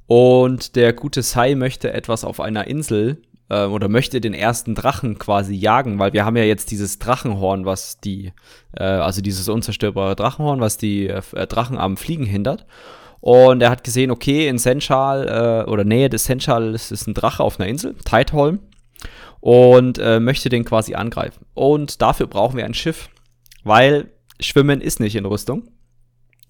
[0.05, 5.17] Und der gute Sai möchte etwas auf einer Insel äh, oder möchte den ersten Drachen
[5.17, 8.33] quasi jagen, weil wir haben ja jetzt dieses Drachenhorn, was die,
[8.73, 12.65] äh, also dieses unzerstörbare Drachenhorn, was die äh, Drachen am Fliegen hindert.
[13.19, 15.27] Und er hat gesehen, okay, in Senchal
[15.65, 18.59] äh, oder Nähe des Senchal ist, ist ein Drache auf einer Insel, Tightholm,
[19.39, 21.45] und äh, möchte den quasi angreifen.
[21.53, 23.09] Und dafür brauchen wir ein Schiff,
[23.63, 25.69] weil Schwimmen ist nicht in Rüstung.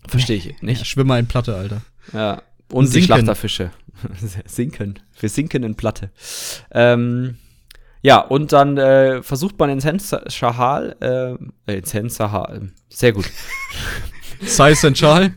[0.08, 0.86] Verstehe ich Ja, nicht.
[0.86, 1.82] Schwimmer in Platte, Alter.
[2.13, 2.41] Ja.
[2.71, 3.08] Und die Sinken.
[3.08, 3.71] Schlachterfische.
[4.45, 4.99] sinken.
[5.19, 6.12] Wir sinken in Platte.
[6.71, 7.38] Ähm,
[8.01, 10.95] ja, und dann äh, versucht man in Sensahal,
[11.67, 13.25] äh, in Sensahal, sehr gut.
[14.41, 15.34] Size and Schal.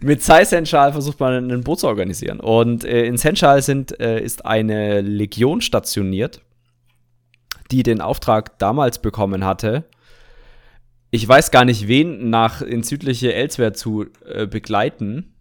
[0.00, 2.40] mit Sai-Senschal versucht man ein Boot zu organisieren.
[2.40, 6.40] Und äh, in Senschal sind, äh, ist eine Legion stationiert,
[7.70, 9.84] die den Auftrag damals bekommen hatte.
[11.10, 15.34] Ich weiß gar nicht, wen nach ins südliche Elsewhere zu äh, begleiten.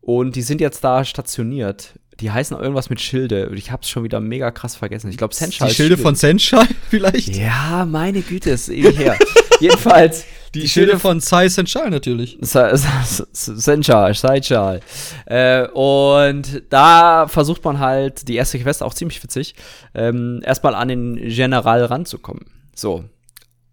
[0.00, 1.98] Und die sind jetzt da stationiert.
[2.20, 3.50] Die heißen irgendwas mit Schilde.
[3.54, 5.10] Ich hab's schon wieder mega krass vergessen.
[5.10, 5.68] Ich glaube, Senschal.
[5.68, 7.36] Die Schilde von Senschal vielleicht?
[7.36, 9.18] Ja, meine Güte, ist ewig her.
[9.60, 10.24] Jedenfalls.
[10.54, 12.38] Die, Schilde von Size and Schal natürlich.
[12.40, 14.80] Senschal, Seitschal.
[15.26, 19.54] Äh, und da versucht man halt, die erste Quest auch ziemlich witzig,
[19.94, 22.46] ähm, erstmal an den General ranzukommen.
[22.74, 23.04] So.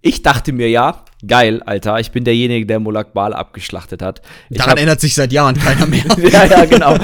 [0.01, 4.21] Ich dachte mir ja, geil, Alter, ich bin derjenige, der Molak Bal abgeschlachtet hat.
[4.49, 6.03] Ich Daran hab- ändert sich seit Jahren keiner mehr.
[6.17, 6.97] ja, ja, genau.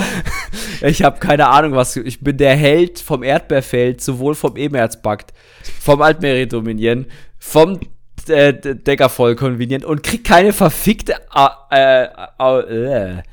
[0.81, 1.95] Ich habe keine Ahnung, was.
[1.95, 5.31] Ich bin der Held vom Erdbeerfeld, sowohl vom Ebenerzpakt,
[5.79, 7.05] vom Altmeridominien,
[7.37, 7.79] vom
[8.27, 11.15] äh, D- Deckervoll konvenient und krieg keine verfickte.
[11.29, 13.23] Ah, äh, ah, äh,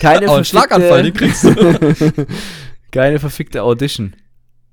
[0.00, 2.26] keine Oh, einen Schlaganfall, den kriegst du.
[2.92, 4.14] keine verfickte Audition.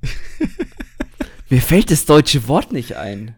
[1.49, 3.35] Mir fällt das deutsche Wort nicht ein.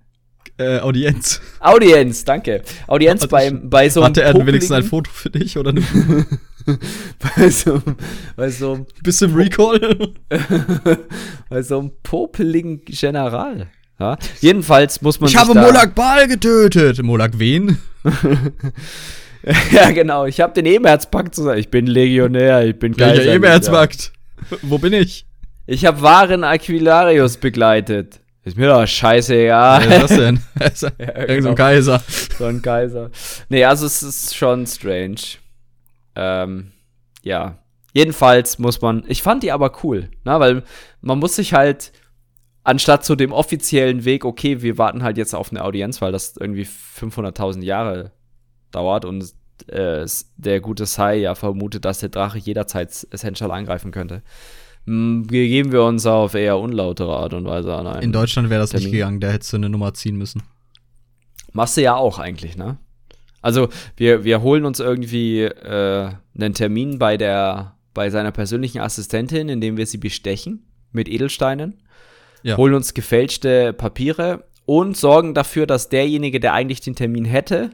[0.58, 1.42] äh, Audienz.
[1.60, 2.62] Audienz, danke.
[2.88, 5.82] Audienz bei, bei so einem Hatte er denn wenigstens ein Foto für dich oder eine,
[7.20, 7.82] bei so,
[8.36, 10.14] bei so einem bist du im Recall?
[11.50, 13.68] Bei so einem popeligen General.
[14.00, 14.18] Ja?
[14.42, 15.30] Jedenfalls muss man.
[15.30, 17.02] Ich habe da, Molak Bal getötet.
[17.02, 17.78] Molak wen?
[19.72, 20.26] ja, genau.
[20.26, 21.58] Ich habe den Ebenerzpakt zusammen.
[21.58, 23.34] Ich bin Legionär, ich bin Welcher Kaiser.
[23.34, 24.12] Ebenerzmarkt?
[24.62, 25.26] Wo bin ich?
[25.66, 28.20] Ich habe Waren Aquilarius begleitet.
[28.44, 29.90] Ist mir doch scheißegal.
[29.90, 30.40] Wer ist das denn?
[30.60, 30.88] Irgend so
[31.28, 31.50] genau.
[31.50, 32.04] ein Kaiser.
[32.38, 33.10] so ein Kaiser.
[33.50, 35.16] Nee, also es ist schon strange.
[36.16, 36.72] Ähm,
[37.24, 37.58] ja.
[37.94, 40.64] Jedenfalls muss man, ich fand die aber cool, ne, weil
[41.02, 41.92] man muss sich halt,
[42.66, 46.36] anstatt zu dem offiziellen Weg, okay, wir warten halt jetzt auf eine Audienz, weil das
[46.38, 48.12] irgendwie 500.000 Jahre
[48.72, 49.34] dauert und
[49.68, 54.22] äh, der gute Sai ja vermutet, dass der Drache jederzeit Essential angreifen könnte.
[54.86, 58.74] Hm, Begeben wir uns auf eher unlautere Art und Weise an In Deutschland wäre das
[58.74, 58.94] nicht Termin.
[58.98, 59.20] gegangen.
[59.22, 60.44] Da hättest du eine Nummer ziehen müssen.
[61.54, 62.78] Machst du ja auch eigentlich, ne?
[63.42, 69.48] Also wir, wir holen uns irgendwie äh, einen Termin bei der bei seiner persönlichen Assistentin,
[69.48, 71.82] indem wir sie bestechen mit Edelsteinen,
[72.46, 72.58] Ja.
[72.58, 77.72] holen uns gefälschte Papiere und sorgen dafür, dass derjenige, der eigentlich den Termin hätte,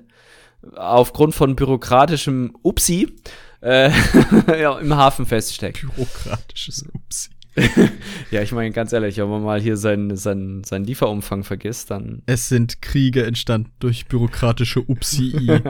[0.75, 3.17] aufgrund von bürokratischem Upsi
[3.61, 3.91] äh,
[4.47, 5.81] ja, im Hafen feststeckt.
[5.81, 7.29] Bürokratisches Upsi.
[8.31, 12.21] Ja, ich meine ganz ehrlich, wenn man mal hier seinen, seinen, seinen Lieferumfang vergisst, dann
[12.25, 15.61] Es sind Kriege entstanden durch bürokratische Upsi.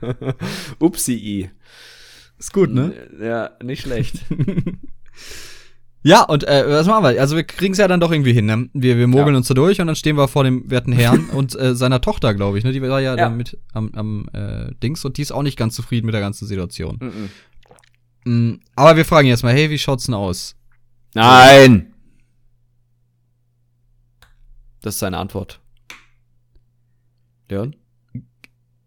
[0.78, 1.50] Upsi.
[2.38, 2.94] Ist gut, ne?
[3.20, 4.24] Ja, nicht schlecht.
[6.02, 7.20] Ja, und äh, was machen wir?
[7.20, 8.70] Also wir kriegen es ja dann doch irgendwie hin, ne?
[8.72, 9.36] Wir, wir mogeln Ja.
[9.36, 12.32] uns da durch und dann stehen wir vor dem werten Herrn und äh, seiner Tochter,
[12.34, 12.72] glaube ich, ne?
[12.72, 13.16] Die war ja, Ja.
[13.16, 16.22] da mit am, am äh, Dings und die ist auch nicht ganz zufrieden mit der
[16.22, 16.98] ganzen Situation.
[18.24, 18.50] Mhm.
[18.52, 20.56] Mm, aber wir fragen jetzt mal, hey, wie schaut's denn aus?
[21.14, 21.92] Nein!
[24.80, 25.60] Das ist seine Antwort.
[27.50, 27.76] Leon?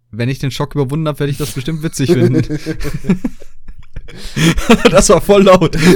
[0.10, 2.42] Wenn ich den Schock überwunden habe, werde ich das bestimmt witzig finden.
[4.92, 5.78] das war voll laut.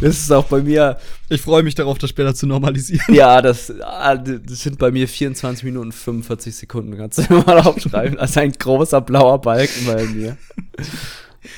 [0.00, 0.98] Das ist auch bei mir.
[1.30, 3.14] Ich freue mich darauf, das später zu normalisieren.
[3.14, 6.96] Ja, das, ah, das sind bei mir 24 Minuten und 45 Sekunden.
[6.96, 8.18] Kannst du mal aufschreiben.
[8.18, 10.36] Das ist ein großer blauer Balken bei mir.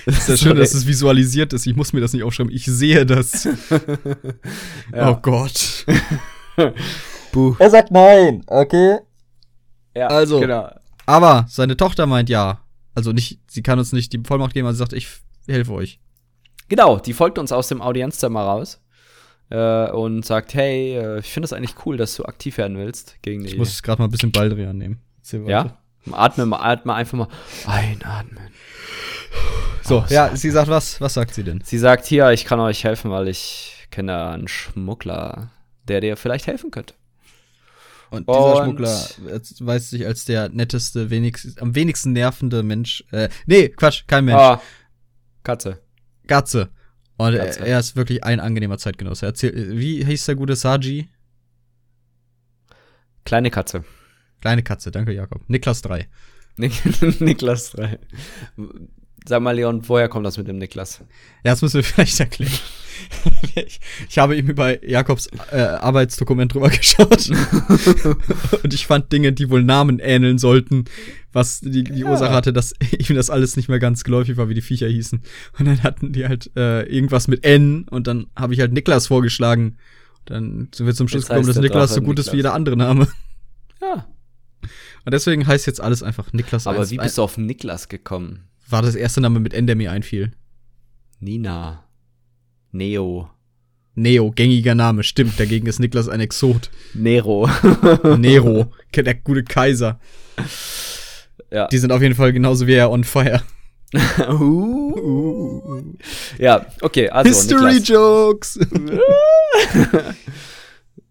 [0.05, 1.67] Das ist ja schön, dass es visualisiert ist.
[1.67, 2.53] Ich muss mir das nicht aufschreiben.
[2.53, 3.49] Ich sehe das.
[4.95, 5.11] Ja.
[5.11, 5.85] Oh Gott.
[7.59, 8.99] Er sagt nein, okay?
[9.95, 10.41] Ja, Also.
[10.41, 10.71] Genau.
[11.07, 12.61] Aber seine Tochter meint ja.
[12.95, 15.09] Also nicht, sie kann uns nicht die Vollmacht geben, also sie sagt, ich
[15.55, 16.01] helfe euch.
[16.69, 18.81] Genau, die folgt uns aus dem Audienzzimmer raus.
[19.49, 23.17] Äh, und sagt, hey, äh, ich finde es eigentlich cool, dass du aktiv werden willst
[23.23, 23.51] gegen die.
[23.51, 25.01] Ich muss gerade mal ein bisschen Baldrian nehmen.
[25.47, 25.79] Ja?
[26.11, 27.29] Atme, mal- atme einfach mal
[27.67, 28.49] einatmen.
[29.83, 31.01] So, ja, sie sagt was?
[31.01, 31.61] Was sagt sie denn?
[31.65, 35.51] Sie sagt hier, ich kann euch helfen, weil ich kenne einen Schmuggler,
[35.87, 36.95] der dir vielleicht helfen könnte.
[38.11, 39.07] Und dieser Und- Schmuggler
[39.61, 43.05] weiß sich als der netteste, wenigst, am wenigsten nervende Mensch.
[43.13, 44.41] Äh, nee, Quatsch, kein Mensch.
[44.41, 44.61] Ah,
[45.47, 45.81] Katze.
[46.27, 46.71] Gatze.
[47.19, 47.65] Und er, Gatze.
[47.65, 49.27] er ist wirklich ein angenehmer Zeitgenosse.
[49.27, 51.09] Er erzählt, wie hieß der gute Saji?
[53.25, 53.85] Kleine Katze.
[54.41, 55.49] Kleine Katze, danke Jakob.
[55.49, 56.09] Niklas 3.
[56.57, 56.73] Nik
[57.21, 57.99] Niklas 3.
[59.25, 60.99] Sag mal, Leon, woher kommt das mit dem Niklas?
[61.45, 62.53] Ja, das müssen wir vielleicht erklären.
[63.55, 67.31] Ich, ich, habe ihm über Jakobs äh, Arbeitsdokument drüber geschaut.
[68.63, 70.85] und ich fand Dinge, die wohl Namen ähneln sollten,
[71.33, 72.11] was die, die ja.
[72.11, 75.23] Ursache hatte, dass ihm das alles nicht mehr ganz geläufig war, wie die Viecher hießen.
[75.59, 79.07] Und dann hatten die halt äh, irgendwas mit N und dann habe ich halt Niklas
[79.07, 79.77] vorgeschlagen.
[80.25, 82.27] Dann sind wir zum Schluss gekommen, dass Niklas so gut Niklas.
[82.27, 83.09] ist wie jeder andere Name.
[83.81, 84.07] Ja.
[85.05, 86.91] Und deswegen heißt jetzt alles einfach Niklas Aber 1.
[86.91, 88.49] wie bist du auf Niklas gekommen?
[88.69, 90.33] War das erste Name mit N, der mir einfiel.
[91.21, 91.86] Nina.
[92.77, 93.31] Neo.
[93.95, 95.41] Neo, gängiger Name, stimmt.
[95.41, 96.71] Dagegen ist Niklas ein Exot.
[96.93, 97.49] Nero.
[98.19, 99.99] Nero, der gute Kaiser.
[101.51, 101.67] Ja.
[101.69, 103.43] Die sind auf jeden Fall genauso wie er on fire.
[104.29, 105.83] uh.
[106.39, 107.29] Ja, okay, also.
[107.29, 107.89] History Niklas.
[107.89, 108.59] Jokes!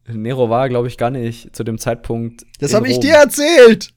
[0.08, 2.46] Nero war, glaube ich, gar nicht zu dem Zeitpunkt.
[2.60, 3.92] Das habe ich dir erzählt!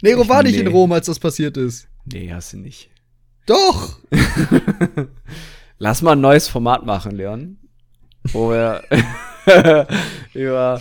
[0.00, 0.62] Nero ich war nicht nee.
[0.62, 1.88] in Rom, als das passiert ist.
[2.10, 2.88] Nee, hast du nicht.
[3.46, 3.98] Doch!
[5.82, 7.58] Lass mal ein neues Format machen, Leon.
[8.30, 8.84] Wo wir
[10.32, 10.80] über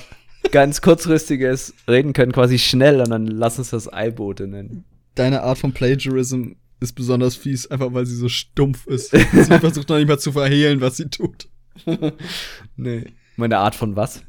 [0.51, 4.85] ganz kurzfristiges reden können, quasi schnell, und dann lass uns das Eibote nennen.
[5.15, 9.09] Deine Art von Plagiarism ist besonders fies, einfach weil sie so stumpf ist.
[9.09, 9.19] sie
[9.59, 11.49] versucht noch nicht mal zu verhehlen, was sie tut.
[12.75, 13.05] nee.
[13.37, 14.21] Meine Art von was?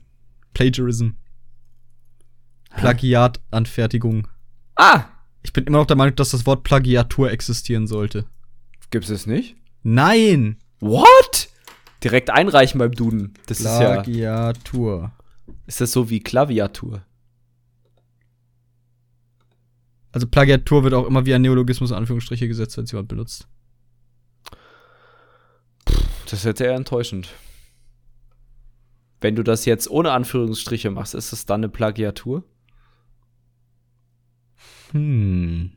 [0.54, 1.10] Plagiarism.
[2.78, 4.26] Plagiatanfertigung.
[4.76, 5.04] Ah!
[5.42, 8.24] Ich bin immer noch der Meinung, dass das Wort Plagiatur existieren sollte.
[8.88, 9.56] Gibt es nicht?
[9.82, 10.58] Nein!
[10.80, 11.48] What?
[12.02, 13.34] Direkt einreichen beim Duden.
[13.46, 15.04] Das Plagiatur.
[15.04, 15.54] ist ja.
[15.66, 17.02] Ist das so wie Klaviatur?
[20.12, 23.48] Also Plagiatur wird auch immer wie ein Neologismus in Anführungsstriche gesetzt, wenn es jemand benutzt.
[26.24, 27.28] Das ist jetzt eher enttäuschend.
[29.20, 32.44] Wenn du das jetzt ohne Anführungsstriche machst, ist es dann eine Plagiatur?
[34.90, 35.70] Hm.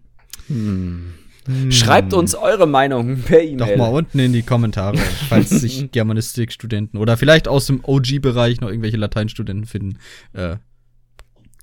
[0.47, 1.13] Hm.
[1.45, 1.71] Hm.
[1.71, 3.57] Schreibt uns eure Meinung per E-Mail.
[3.57, 8.69] Doch mal unten in die Kommentare, falls sich Germanistikstudenten oder vielleicht aus dem OG-Bereich noch
[8.69, 9.99] irgendwelche Lateinstudenten finden.
[10.33, 10.57] Äh,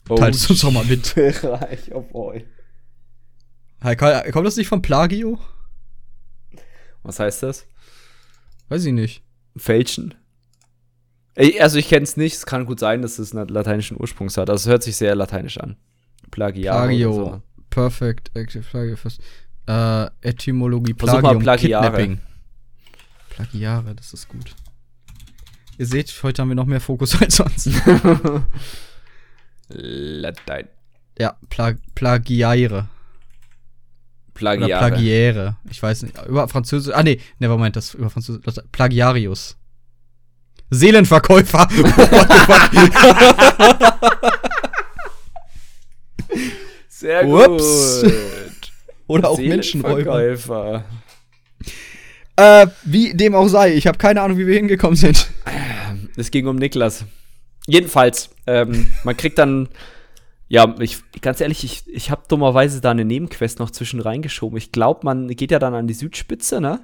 [0.04, 1.14] teilt es uns doch mal mit.
[1.14, 2.44] Bereich, oh boy.
[3.80, 5.40] Hey, kommt das nicht von Plagio?
[7.02, 7.66] Was heißt das?
[8.68, 9.22] Weiß ich nicht.
[9.56, 10.14] Fälschen?
[11.58, 14.50] Also ich kenne es nicht, es kann gut sein, dass es einen lateinischen Ursprung hat.
[14.50, 15.76] Also es hört sich sehr lateinisch an.
[16.30, 16.86] Plagiaro.
[16.86, 17.12] Plagio.
[17.12, 17.42] So.
[17.70, 18.96] Perfect Active Plagio.
[19.66, 21.84] Äh, Etymologie Plagium, Versuch mal Plagiare.
[21.84, 22.20] Kidnapping.
[23.30, 24.54] Plagiare, das ist gut.
[25.78, 27.70] Ihr seht, heute haben wir noch mehr Fokus als sonst.
[29.68, 30.68] Latein.
[31.18, 32.88] Ja, Pla Plagiare.
[34.34, 34.66] Plagiare.
[34.66, 35.56] Oder Plagiere.
[35.70, 36.16] Ich weiß nicht.
[36.26, 36.94] Über Französisch.
[36.94, 38.42] Ah, nee, never mind, das über Französisch.
[38.72, 39.56] Plagiarius.
[40.70, 41.68] Seelenverkäufer.
[46.88, 48.04] Sehr Ups.
[49.06, 50.84] Oder auch Menschenräuber.
[52.36, 53.74] Äh, wie dem auch sei.
[53.74, 55.28] Ich habe keine Ahnung, wie wir hingekommen sind.
[56.16, 57.04] Es ging um Niklas.
[57.66, 59.68] Jedenfalls, ähm, man kriegt dann,
[60.48, 64.58] ja, ich, ganz ehrlich, ich, ich habe dummerweise da eine Nebenquest noch zwischen reingeschoben.
[64.58, 66.80] Ich glaube, man geht ja dann an die Südspitze, ne?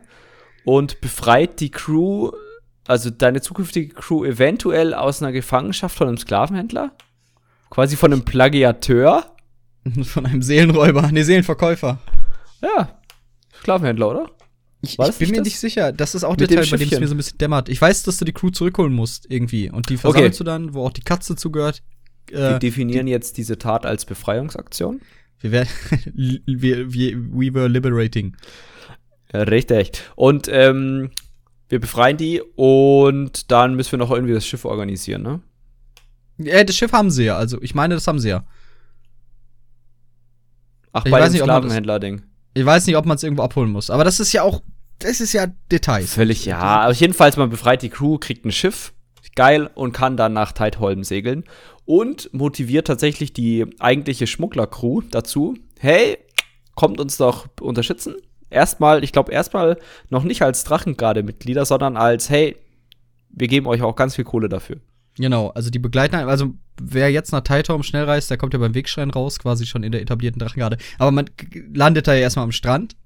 [0.64, 2.31] Und befreit die Crew,
[2.87, 6.92] also deine zukünftige Crew eventuell aus einer Gefangenschaft von einem Sklavenhändler.
[7.70, 9.35] Quasi von einem Plagiateur.
[10.05, 11.98] Von einem Seelenräuber, ne, Seelenverkäufer.
[12.62, 12.98] Ja,
[13.59, 14.31] Sklavenhändler, oder?
[14.81, 15.46] Ich, ich bin mir das?
[15.46, 15.92] nicht sicher.
[15.92, 17.68] Das ist auch der Teil, bei dem es mir so ein bisschen dämmert.
[17.68, 19.70] Ich weiß, dass du die Crew zurückholen musst, irgendwie.
[19.70, 20.44] Und die versammelst okay.
[20.44, 21.83] du dann, wo auch die Katze zugehört.
[22.31, 25.01] Äh, wir definieren die, jetzt diese Tat als Befreiungsaktion.
[25.40, 25.68] Wir werden,
[26.14, 28.37] wir, wir, we were liberating.
[29.35, 30.01] Richtig.
[30.14, 31.11] Und ähm,
[31.68, 35.40] wir befreien die und dann müssen wir noch irgendwie das Schiff organisieren, ne?
[36.38, 37.37] Ja, das Schiff haben sie ja.
[37.37, 38.44] Also, ich meine, das haben sie ja.
[40.92, 42.22] Ach, ich bei dem Sklavenhändler-Ding.
[42.55, 43.90] Ich weiß nicht, ob man es irgendwo abholen muss.
[43.90, 44.62] Aber das ist ja auch,
[44.98, 46.12] das ist ja Details.
[46.12, 46.59] Völlig, ja.
[46.59, 48.92] Aber jedenfalls, man befreit die Crew, kriegt ein Schiff,
[49.37, 51.44] geil, und kann dann nach Teitholm segeln.
[51.85, 56.18] Und motiviert tatsächlich die eigentliche Schmuggler-Crew dazu, hey,
[56.74, 58.16] kommt uns doch unterstützen.
[58.51, 59.79] Erstmal, ich glaube, erstmal
[60.11, 62.57] noch nicht als Drachengarde-Mitglieder, sondern als, hey,
[63.31, 64.79] wir geben euch auch ganz viel Kohle dafür.
[65.18, 68.74] Genau, also die begleiten, also wer jetzt nach Taitorm schnell reist, der kommt ja beim
[68.74, 70.78] Wegschrein raus, quasi schon in der etablierten Drachengarde.
[70.98, 71.28] Aber man
[71.74, 72.96] landet da ja erstmal am Strand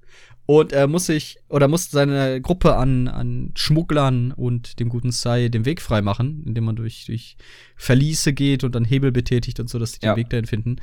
[0.45, 5.47] und er muss sich oder muss seine Gruppe an, an Schmugglern und dem guten Sai
[5.47, 7.37] den Weg frei machen, indem man durch, durch
[7.77, 10.15] Verliese geht und dann Hebel betätigt und so, dass sie den ja.
[10.17, 10.75] Weg dahin finden.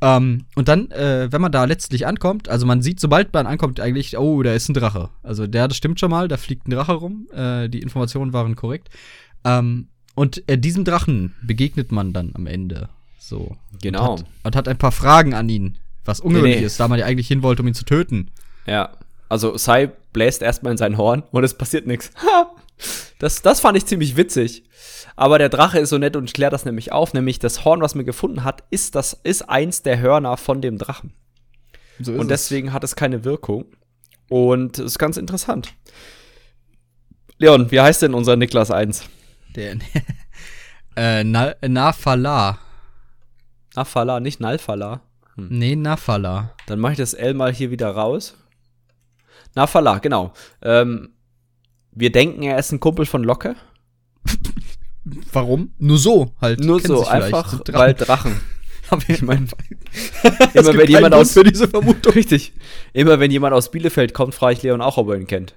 [0.00, 3.80] Ähm, und dann, äh, wenn man da letztlich ankommt, also man sieht, sobald man ankommt,
[3.80, 5.10] eigentlich, oh, da ist ein Drache.
[5.24, 7.26] Also der, das stimmt schon mal, da fliegt ein Drache rum.
[7.34, 8.88] Äh, die Informationen waren korrekt.
[9.44, 12.88] Ähm, und äh, diesem Drachen begegnet man dann am Ende.
[13.20, 13.56] So.
[13.80, 14.14] Genau.
[14.14, 16.66] Und hat, und hat ein paar Fragen an ihn, was ungewöhnlich nee, nee.
[16.66, 18.32] ist, da man ja eigentlich hin wollte, um ihn zu töten.
[18.66, 18.96] Ja.
[19.28, 22.10] Also Sai bläst erstmal in sein Horn und es passiert nichts.
[23.18, 24.62] Das, das fand ich ziemlich witzig.
[25.16, 27.96] Aber der Drache ist so nett und klärt das nämlich auf, nämlich das Horn, was
[27.96, 31.12] man gefunden hat, ist das ist eins der Hörner von dem Drachen.
[31.98, 32.74] So und deswegen es.
[32.74, 33.64] hat es keine Wirkung.
[34.28, 35.74] Und es ist ganz interessant.
[37.38, 39.08] Leon, wie heißt denn unser Niklas 1?
[39.54, 39.76] Der
[40.96, 42.58] äh, Na Nafala.
[43.74, 45.00] Nafala, nicht Nalfala.
[45.36, 45.48] Hm.
[45.50, 46.54] Nee, Nafala.
[46.66, 48.34] Dann mache ich das L mal hier wieder raus.
[49.54, 50.32] Nafala, genau.
[50.62, 51.10] Ähm,
[51.92, 53.56] wir denken, er ist ein Kumpel von Locke.
[55.32, 55.72] Warum?
[55.78, 56.60] Nur so halt.
[56.60, 57.74] Nur so, einfach Drachen.
[57.74, 58.40] weil Drachen.
[59.08, 59.46] ich meine,
[60.54, 62.12] immer wenn jemand aus für diese Vermutung.
[62.12, 62.52] Richtig.
[62.92, 65.54] Immer wenn jemand aus Bielefeld kommt, frage ich Leon auch, ob er ihn kennt.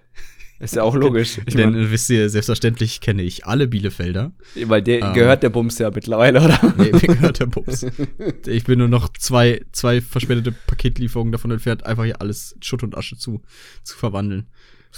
[0.62, 1.40] Ist ja auch logisch.
[1.46, 4.32] Ich Denn mein, wisst ihr, selbstverständlich kenne ich alle Bielefelder.
[4.66, 6.60] Weil der ähm, gehört der Bums ja mittlerweile, oder?
[6.78, 7.86] Nee, mir gehört der Bums.
[8.46, 12.96] ich bin nur noch zwei, zwei verspätete Paketlieferungen davon entfernt, einfach hier alles Schutt und
[12.96, 13.42] Asche zu,
[13.84, 14.48] zu verwandeln.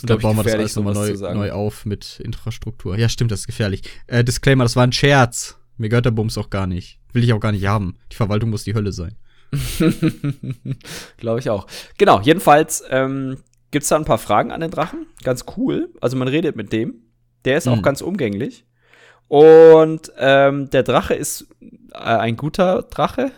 [0.02, 2.98] Und dann bauen wir das alles nochmal neu, neu auf mit Infrastruktur.
[2.98, 3.84] Ja, stimmt, das ist gefährlich.
[4.08, 5.58] Äh, Disclaimer, das war ein Scherz.
[5.78, 7.00] Mir gehört der Bums auch gar nicht.
[7.14, 7.98] Will ich auch gar nicht haben.
[8.12, 9.16] Die Verwaltung muss die Hölle sein.
[11.18, 11.68] Glaube ich auch.
[11.98, 13.38] Genau, jedenfalls ähm,
[13.74, 15.08] gibt es da ein paar Fragen an den Drachen.
[15.24, 15.90] Ganz cool.
[16.00, 17.02] Also man redet mit dem.
[17.44, 17.74] Der ist mhm.
[17.74, 18.66] auch ganz umgänglich.
[19.28, 21.48] Und ähm, der Drache ist
[21.92, 23.32] äh, ein guter Drache.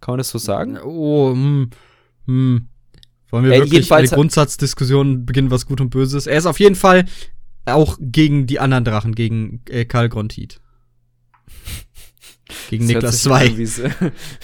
[0.00, 0.78] Kann man das so sagen?
[0.78, 1.70] Oh, hm,
[2.26, 2.68] hm.
[3.30, 6.26] Wollen wir äh, wirklich eine Grundsatzdiskussion beginnen, was gut und böse ist?
[6.26, 7.06] Er ist auf jeden Fall
[7.64, 10.60] auch gegen die anderen Drachen, gegen äh, Karl Grontit.
[12.68, 13.56] gegen Niklas 2.
[13.56, 13.84] Wie, so,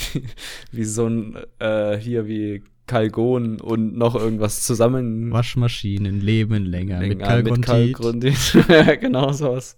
[0.72, 5.32] wie so ein, äh, hier, wie Kalgon und noch irgendwas zusammen.
[5.32, 8.68] Waschmaschinen leben länger, länger mit Kalgontit.
[8.68, 9.76] Mit genau sowas.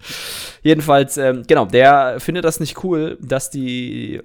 [0.63, 4.21] Jedenfalls, ähm, genau, der findet das nicht cool, dass die,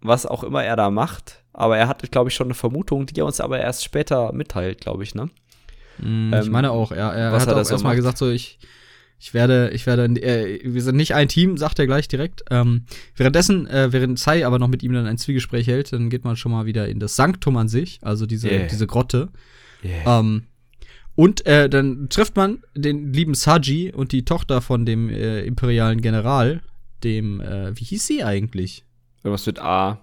[0.00, 3.20] was auch immer er da macht, aber er hat, glaube ich, schon eine Vermutung, die
[3.20, 5.28] er uns aber erst später mitteilt, glaube ich, ne?
[5.98, 8.58] Mm, ich ähm, meine auch, er, er hat, hat auch erstmal gesagt, so ich,
[9.20, 12.42] ich werde, ich werde, äh, wir sind nicht ein Team, sagt er gleich direkt.
[12.50, 16.24] Ähm, währenddessen, äh, während Sai aber noch mit ihm dann ein Zwiegespräch hält, dann geht
[16.24, 18.66] man schon mal wieder in das Sanktum an sich, also diese, yeah.
[18.66, 19.28] diese Grotte.
[19.84, 20.20] Yeah.
[20.20, 20.44] Ähm,
[21.16, 26.00] und äh, dann trifft man den lieben Saji und die Tochter von dem äh, imperialen
[26.00, 26.62] General,
[27.04, 28.86] dem, äh, wie hieß sie eigentlich?
[29.22, 30.00] Irgendwas mit A.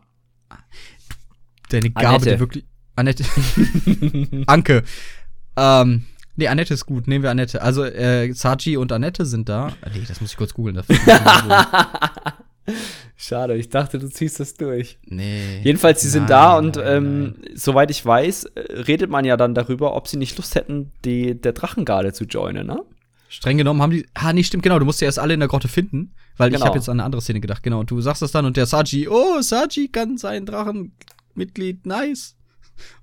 [1.70, 2.34] Deine Gabe, Annette.
[2.34, 2.66] die wirklich.
[2.96, 3.24] Annette.
[4.46, 4.84] Anke.
[5.56, 6.06] Ähm,
[6.38, 7.08] Nee, Annette ist gut.
[7.08, 7.62] Nehmen wir Annette.
[7.62, 9.74] Also, äh, Saji und Annette sind da.
[9.94, 10.82] Nee, das muss ich kurz googeln.
[13.16, 15.00] Schade, ich dachte, du ziehst das durch.
[15.06, 15.62] Nee.
[15.64, 17.36] Jedenfalls, sie sind da und nein, ähm, nein.
[17.56, 21.34] soweit ich weiß, äh, redet man ja dann darüber, ob sie nicht Lust hätten, die,
[21.34, 22.84] der Drachengarde zu joinen, ne?
[23.30, 24.06] Streng genommen haben die.
[24.14, 24.80] Ah, nee, stimmt, genau.
[24.80, 26.14] Du musst ja erst alle in der Grotte finden.
[26.38, 26.60] Weil genau.
[26.60, 27.64] ich habe jetzt an eine andere Szene gedacht.
[27.64, 27.80] Genau.
[27.80, 32.37] Und du sagst das dann und der Saji, oh, Saji kann sein Drachenmitglied, nice.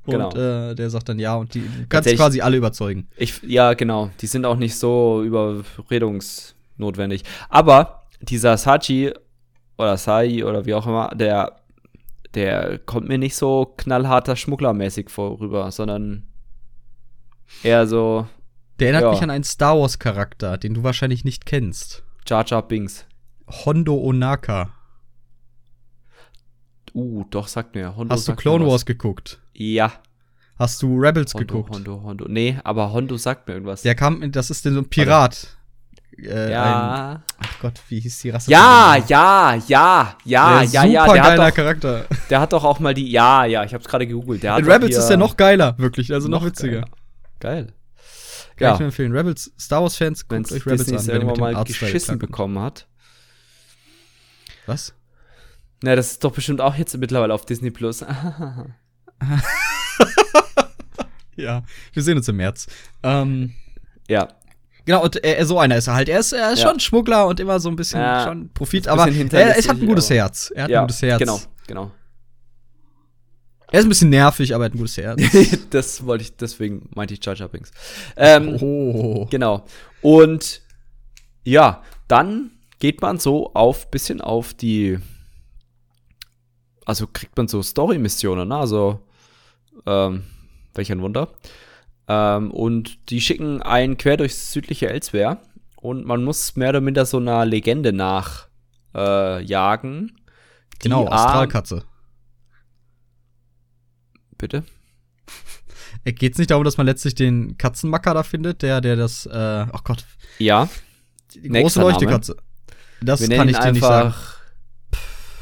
[0.06, 0.28] Genau.
[0.28, 3.08] Und äh, der sagt dann ja und die kannst quasi alle überzeugen.
[3.16, 4.10] Ich, ja, genau.
[4.20, 7.24] Die sind auch nicht so überredungsnotwendig.
[7.48, 9.12] Aber dieser Sachi
[9.78, 11.60] oder Sai oder wie auch immer, der,
[12.34, 16.24] der kommt mir nicht so knallharter Schmugglermäßig vorüber, sondern
[17.62, 18.26] eher so.
[18.78, 19.10] Der erinnert ja.
[19.12, 22.02] mich an einen Star Wars Charakter, den du wahrscheinlich nicht kennst.
[22.26, 23.06] Jar Jar Binks.
[23.64, 24.72] Hondo Onaka.
[26.92, 27.96] Uh, doch, sagt mir.
[27.96, 29.40] Hondo Hast du Clone Wars geguckt?
[29.54, 29.92] Ja.
[30.58, 31.74] Hast du Rebels Hondo, geguckt?
[31.74, 32.26] Hondo, Hondo.
[32.28, 33.82] Nee, aber Hondo sagt mir irgendwas.
[33.82, 35.56] Der kam, das ist denn so ein Pirat.
[36.16, 37.12] Äh, ja.
[37.14, 38.50] Ein, ach Gott, wie hieß die Rasse?
[38.50, 41.06] Ja, ja, ja, ja, ja, ja.
[41.06, 42.04] Der geiler hat doch, Charakter.
[42.30, 43.10] Der hat doch auch mal die.
[43.10, 44.42] Ja, ja, ich hab's gerade gegoogelt.
[44.44, 46.12] Der In Rebels ist der noch geiler, wirklich.
[46.12, 46.84] Also noch, noch witziger.
[47.40, 47.66] Geil.
[47.66, 47.72] Geil.
[48.56, 48.74] Kann ja.
[48.74, 49.12] ich mir empfehlen.
[49.12, 52.86] Rebels, Star Wars-Fans, guckt euch Rebels Disney's an, wenn irgendwann mal geschissen bekommen hat.
[54.66, 54.94] Was?
[55.82, 58.04] Na, das ist doch bestimmt auch jetzt mittlerweile auf Disney Plus.
[61.36, 62.66] ja, wir sehen uns im März.
[63.02, 63.54] Ähm,
[64.08, 64.28] ja.
[64.84, 66.08] Genau, und er, so einer ist er halt.
[66.08, 66.68] Er ist, er ist ja.
[66.68, 68.24] schon Schmuggler und immer so ein bisschen ja.
[68.24, 70.52] schon Profit, aber er, er hat ein gutes Herz.
[70.54, 71.18] Er hat ja, ein gutes Herz.
[71.18, 71.90] Genau, genau.
[73.72, 75.20] Er ist ein bisschen nervig, aber er hat ein gutes Herz.
[75.70, 77.70] das wollte ich, deswegen meinte ich Jar Jar Binks.
[78.16, 79.26] Ähm, oh.
[79.30, 79.64] Genau.
[80.02, 80.60] Und
[81.44, 84.98] ja, dann geht man so auf bisschen auf die
[86.84, 88.56] also kriegt man so Story-Missionen, ne?
[88.56, 89.00] also
[89.86, 90.24] ähm,
[90.74, 91.28] welch ein Wunder.
[92.08, 95.38] Ähm, und die schicken einen quer durchs südliche Elsewhere
[95.76, 98.58] und man muss mehr oder minder so einer Legende nachjagen.
[98.94, 100.12] Äh,
[100.80, 101.84] genau, Astralkatze.
[104.36, 104.64] Bitte?
[106.04, 109.66] Geht es nicht darum, dass man letztlich den Katzenmacker da findet, der, der das, äh,
[109.72, 110.04] ach Gott.
[110.38, 110.68] Ja.
[111.34, 112.36] Die große Leuchtekatze.
[113.00, 114.14] Das Wir kann ich dir nicht sagen.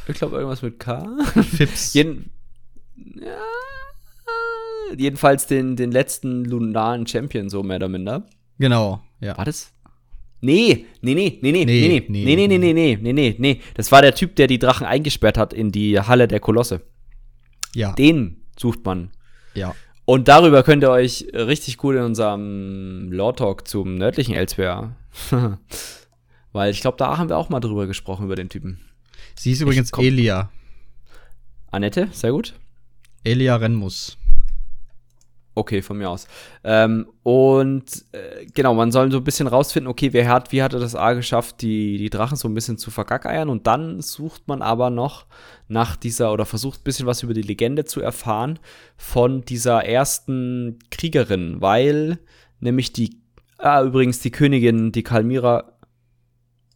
[0.09, 1.17] Ich glaube, irgendwas mit K.
[1.57, 1.95] Fips.
[1.95, 2.31] Jeden,
[2.97, 3.39] ja,
[4.97, 8.27] jedenfalls den, den letzten lunaren Champion, so mehr oder minder.
[8.59, 9.37] Genau, ja.
[9.37, 9.73] War das?
[10.41, 13.61] Nee, nee, nee, nee, nee, nee, nee, nee, nee, nee, nee, nee, nee, nee, nee.
[13.75, 16.81] Das war der Typ, der die Drachen eingesperrt hat in die Halle der Kolosse.
[17.75, 17.93] Ja.
[17.93, 19.11] Den sucht man.
[19.55, 19.75] Ja.
[20.05, 24.97] Und darüber könnt ihr euch richtig gut in unserem Lore Talk zum nördlichen Elsewhere.
[26.53, 28.81] Weil ich glaube, da haben wir auch mal drüber gesprochen, über den Typen.
[29.35, 30.51] Sie ist übrigens Elia.
[31.71, 32.55] Annette, sehr gut.
[33.25, 34.19] Elia Renmus.
[35.55, 36.27] Okay, von mir aus.
[36.65, 40.73] Ähm, und äh, genau, man soll so ein bisschen rausfinden, okay, wer hat, wie hat
[40.73, 43.51] er das A geschafft, die, die Drachen so ein bisschen zu vergackeiern.
[43.51, 45.27] Und dann sucht man aber noch
[45.69, 48.59] nach dieser oder versucht ein bisschen was über die Legende zu erfahren
[48.97, 52.19] von dieser ersten Kriegerin, weil
[52.61, 53.19] nämlich die,
[53.59, 55.77] ah, übrigens die Königin, die Kalmira,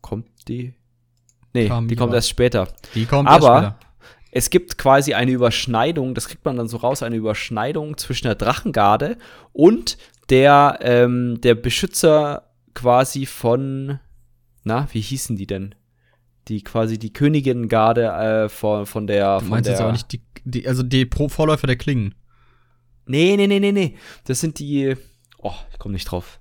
[0.02, 0.74] kommt die?
[1.56, 1.88] Nee, Kalmira.
[1.88, 2.68] die kommt erst später.
[2.94, 3.86] Die kommt aber, erst später
[4.36, 8.34] es gibt quasi eine Überschneidung, das kriegt man dann so raus, eine Überschneidung zwischen der
[8.34, 9.16] Drachengarde
[9.54, 9.96] und
[10.28, 13.98] der, ähm, der Beschützer quasi von,
[14.62, 15.74] na, wie hießen die denn?
[16.48, 19.38] Die quasi die Königingarde äh, von, von der.
[19.38, 22.14] Du meinst der, jetzt aber nicht die, die, also die Pro Vorläufer der Klingen.
[23.06, 23.96] Nee, nee, nee, nee, nee.
[24.24, 24.96] Das sind die.
[25.38, 26.40] Oh, ich komme nicht drauf.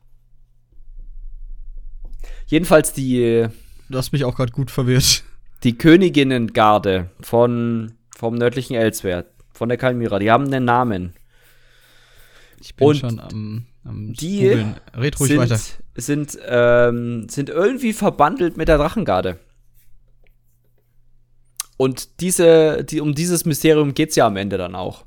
[2.48, 3.48] Jedenfalls die.
[3.90, 5.24] Du hast mich auch gerade gut verwirrt
[5.66, 11.14] die Königinnengarde von, vom nördlichen Elswert, von der Kalmira, die haben einen Namen.
[12.62, 14.48] Ich bin Und schon am, am die
[14.96, 15.60] Red ruhig sind, weiter.
[15.96, 19.40] Sind, ähm, sind irgendwie verbandelt mit der Drachengarde.
[21.78, 25.04] Und diese, die, um dieses Mysterium geht es ja am Ende dann auch.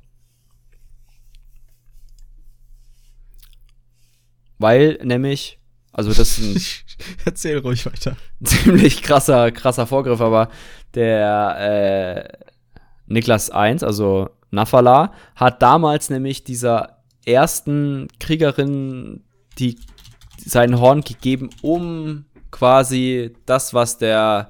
[4.59, 5.59] Weil nämlich
[5.99, 6.55] also das ist ein
[7.24, 8.16] Erzähl ruhig weiter.
[8.42, 10.49] Ziemlich krasser, krasser Vorgriff, aber
[10.94, 12.46] der äh,
[13.07, 19.24] Niklas I, also Nafala, hat damals nämlich dieser ersten Kriegerin
[19.59, 19.76] die
[20.44, 24.49] seinen Horn gegeben, um quasi das, was der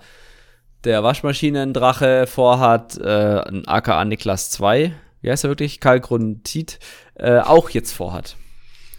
[0.85, 6.79] der Waschmaschinendrache vorhat, äh, aka Niklas II, wie heißt er wirklich, Kalgruntit,
[7.15, 8.37] äh, auch jetzt vorhat.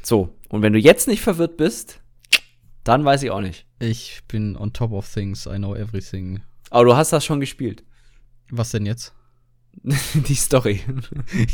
[0.03, 1.98] So, und wenn du jetzt nicht verwirrt bist,
[2.83, 3.65] dann weiß ich auch nicht.
[3.79, 6.41] Ich bin on top of things, I know everything.
[6.69, 7.83] Aber du hast das schon gespielt.
[8.49, 9.13] Was denn jetzt?
[10.13, 10.81] die Story.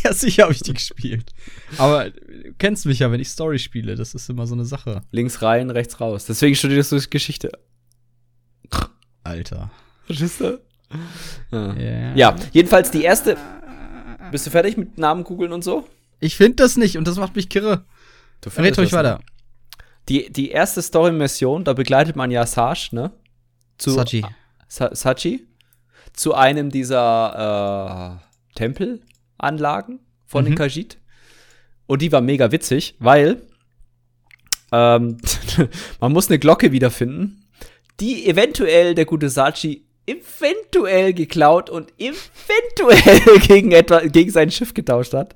[0.03, 1.31] ja, sicher habe ich die gespielt.
[1.77, 5.01] Aber du kennst mich ja, wenn ich Story spiele, das ist immer so eine Sache.
[5.11, 6.25] Links rein, rechts raus.
[6.25, 7.51] Deswegen studierst du Geschichte.
[9.23, 9.71] Alter.
[10.05, 10.61] Verstehst du?
[11.51, 11.73] Ja.
[11.75, 12.15] Yeah.
[12.15, 13.37] ja, jedenfalls die erste.
[14.31, 15.87] Bist du fertig mit Namen googeln und so?
[16.19, 17.85] Ich finde das nicht und das macht mich kirre.
[18.41, 19.17] Du Red euch weiter.
[19.17, 19.34] Nicht.
[20.09, 23.11] Die, die erste Story-Mission, da begleitet man ja Sage, ne?
[23.77, 24.25] Zu, Sachi.
[24.67, 25.47] Sa Sachi.
[26.13, 30.49] Zu einem dieser äh, Tempelanlagen von mhm.
[30.49, 30.97] den Kajit.
[31.87, 33.41] Und die war mega witzig, weil
[34.71, 35.17] ähm,
[35.99, 37.45] man muss eine Glocke wiederfinden,
[37.99, 45.13] die eventuell der gute Sachi eventuell geklaut und eventuell gegen etwa gegen sein Schiff getauscht
[45.13, 45.35] hat.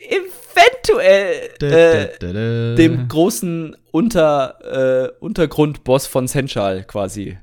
[0.00, 7.36] Eventuell äh, dem großen Unter, äh, Untergrundboss von Senchal quasi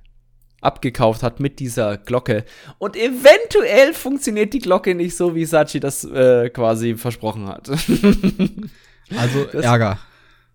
[0.61, 2.43] abgekauft hat mit dieser Glocke.
[2.79, 7.69] Und eventuell funktioniert die Glocke nicht so, wie Sachi das äh, quasi versprochen hat.
[9.15, 9.99] also das Ärger.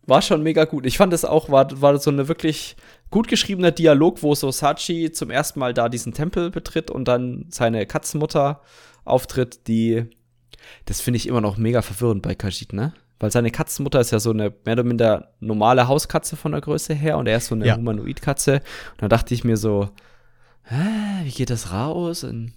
[0.05, 0.85] War schon mega gut.
[0.85, 2.77] Ich fand es auch, war, war so eine wirklich
[3.11, 7.47] gut geschriebener Dialog, wo so Sachi zum ersten Mal da diesen Tempel betritt und dann
[7.51, 8.61] seine Katzenmutter
[9.05, 10.07] auftritt, die
[10.87, 12.93] das finde ich immer noch mega verwirrend bei Kajit, ne?
[13.23, 16.93] Weil seine Katzenmutter ist ja so eine mehr oder minder normale Hauskatze von der Größe
[16.93, 17.77] her und er ist so eine ja.
[17.77, 18.55] Humanoid-Katze.
[18.55, 19.91] Und da dachte ich mir so,
[20.65, 22.25] hä, wie geht das raus?
[22.25, 22.53] Und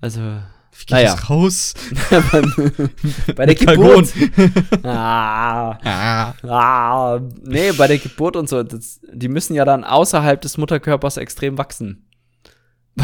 [0.00, 1.16] also, wie geht naja.
[1.16, 1.74] das raus?
[3.34, 4.12] bei der Geburt.
[4.84, 6.34] ah, ah.
[6.44, 8.62] ah, nee, bei der Geburt und so.
[8.62, 12.06] Das, die müssen ja dann außerhalb des Mutterkörpers extrem wachsen.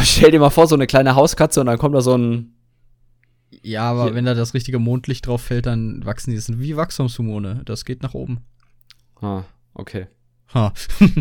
[0.04, 2.53] Stell dir mal vor, so eine kleine Hauskatze und dann kommt da so ein
[3.62, 4.14] ja, aber Hier.
[4.14, 6.36] wenn da das richtige Mondlicht drauf fällt, dann wachsen die.
[6.36, 7.62] Das sind wie Wachstumshormone.
[7.64, 8.44] Das geht nach oben.
[9.20, 9.44] Ah,
[9.74, 10.06] okay.
[10.52, 10.72] Ha.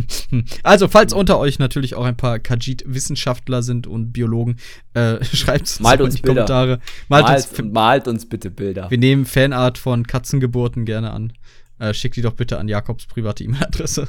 [0.63, 4.57] also, falls unter euch natürlich auch ein paar Kajit-Wissenschaftler sind und Biologen,
[4.93, 6.45] äh, schreibt es uns in die Bilder.
[6.45, 6.79] Kommentare.
[7.09, 8.91] Malt, malt, uns, malt uns bitte Bilder.
[8.91, 11.33] Wir nehmen Fanart von Katzengeburten gerne an.
[11.79, 14.07] Äh, schickt die doch bitte an Jakobs private E-Mail-Adresse.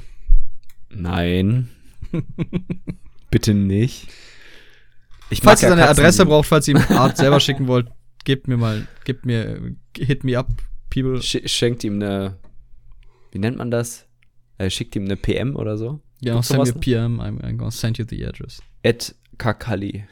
[0.90, 1.70] Nein.
[3.30, 4.08] bitte nicht.
[5.30, 7.88] Ich falls ihr seine Adresse braucht, falls ihr ihm Art selber schicken wollt,
[8.24, 10.48] gebt mir mal, gebt mir, hit me up,
[10.90, 11.22] people.
[11.22, 12.38] Sch schenkt ihm eine,
[13.30, 14.06] wie nennt man das?
[14.58, 16.00] Äh, schickt ihm eine PM oder so?
[16.20, 18.62] Ja, send me a PM, I'm, I'm gonna send you the address.
[18.82, 20.04] Ed Kakali.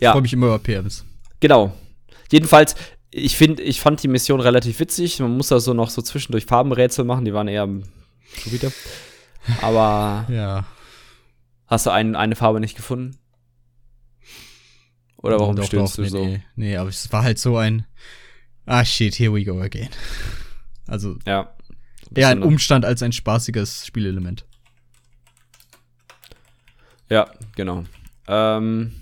[0.00, 0.10] Ja.
[0.10, 1.04] Ich freue mich immer über PMs.
[1.40, 1.72] Genau.
[2.30, 2.74] Jedenfalls,
[3.10, 5.18] ich finde, ich fand die Mission relativ witzig.
[5.20, 8.72] Man muss da so noch so zwischendurch Farbenrätsel machen, die waren eher so wieder.
[9.60, 10.64] Aber Ja.
[11.66, 13.16] hast du ein, eine Farbe nicht gefunden?
[15.22, 16.24] Oder warum Doch, stöhnst doch, du nee, so?
[16.24, 17.86] Nee, nee, aber es war halt so ein.
[18.66, 19.88] Ah, shit, here we go again.
[20.86, 21.52] Also Ja.
[22.14, 24.46] eher ein Umstand als ein spaßiges Spielelement.
[27.08, 27.84] Ja, genau.
[28.28, 28.92] Ähm,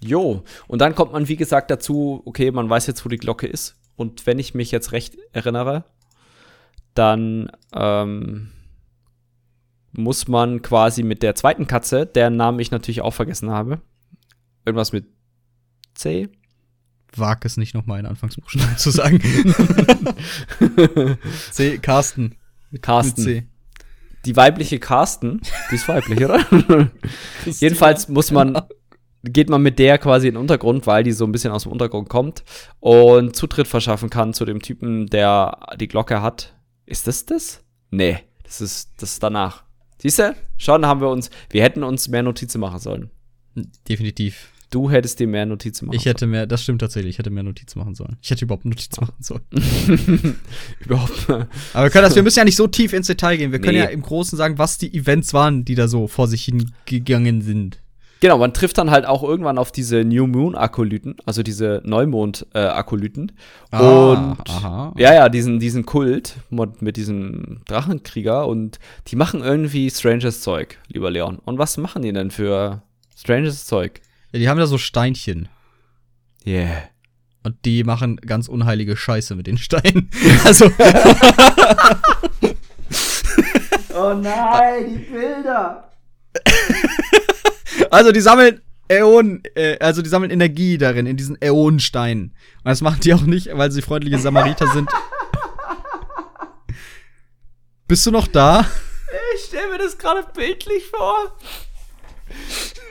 [0.00, 3.46] jo, und dann kommt man, wie gesagt, dazu, okay, man weiß jetzt, wo die Glocke
[3.46, 3.76] ist.
[3.96, 5.84] Und wenn ich mich jetzt recht erinnere,
[6.94, 8.50] dann ähm,
[9.92, 13.80] muss man quasi mit der zweiten Katze, deren Namen ich natürlich auch vergessen habe,
[14.64, 15.06] irgendwas mit
[15.98, 16.28] C,
[17.16, 19.20] Wag es nicht nochmal in Anfangsbuchstaben zu sagen.
[21.50, 22.36] C, Carsten.
[22.82, 23.22] Carsten.
[23.22, 23.46] C.
[24.24, 25.40] die weibliche Carsten,
[25.70, 26.44] die ist weiblich, oder?
[27.46, 28.60] Jedenfalls muss man,
[29.24, 31.72] geht man mit der quasi in den Untergrund, weil die so ein bisschen aus dem
[31.72, 32.44] Untergrund kommt
[32.80, 36.54] und Zutritt verschaffen kann zu dem Typen, der die Glocke hat.
[36.84, 37.64] Ist das das?
[37.90, 39.64] Nee, das ist das ist danach.
[40.00, 40.36] Siehst du?
[40.58, 43.10] Schon haben wir uns, wir hätten uns mehr Notizen machen sollen.
[43.88, 44.52] Definitiv.
[44.70, 47.42] Du hättest dir mehr Notizen machen Ich hätte mehr, das stimmt tatsächlich, ich hätte mehr
[47.42, 48.18] Notizen machen sollen.
[48.20, 49.42] Ich hätte überhaupt Notizen machen sollen.
[50.84, 51.28] Überhaupt.
[51.30, 53.52] Aber wir können das, wir müssen ja nicht so tief ins Detail gehen.
[53.52, 53.84] Wir können Nee.
[53.84, 57.80] ja im Großen sagen, was die Events waren, die da so vor sich hingegangen sind.
[58.20, 62.46] Genau, man trifft dann halt auch irgendwann auf diese New Moon Akolyten, also diese Neumond
[62.52, 63.30] äh, Akolyten.
[63.70, 64.92] und aha.
[64.98, 70.78] Ja, ja, diesen, diesen Kult mit, mit diesem Drachenkrieger und die machen irgendwie stranges Zeug,
[70.88, 71.38] lieber Leon.
[71.44, 72.82] Und was machen die denn für
[73.16, 74.00] stranges Zeug?
[74.32, 75.48] Ja, die haben da so Steinchen.
[76.46, 76.82] Yeah.
[77.42, 80.10] Und die machen ganz unheilige Scheiße mit den Steinen.
[80.44, 80.70] Also,
[83.98, 85.90] Oh nein, die Bilder.
[87.90, 92.34] also die sammeln Äonen, äh, also die sammeln Energie darin, in diesen Äonensteinen.
[92.58, 94.88] Und das machen die auch nicht, weil sie freundliche Samariter sind.
[97.88, 98.66] Bist du noch da?
[99.34, 101.36] Ich stelle mir das gerade bildlich vor.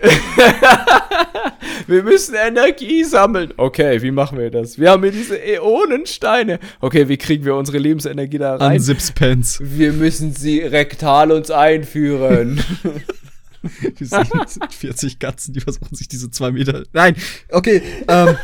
[1.88, 3.53] wir müssen Energie sammeln.
[3.57, 4.77] Okay, wie machen wir das?
[4.77, 6.59] Wir haben hier diese Äonensteine.
[6.79, 8.73] Okay, wie kriegen wir unsere Lebensenergie da rein?
[8.73, 9.59] An Sipspence.
[9.61, 12.63] wir müssen sie rektal uns einführen.
[13.99, 14.27] Die sind
[14.69, 16.83] 40 Katzen, die versuchen sich diese zwei Meter.
[16.93, 17.15] Nein,
[17.51, 17.81] okay.
[18.07, 18.35] Ähm,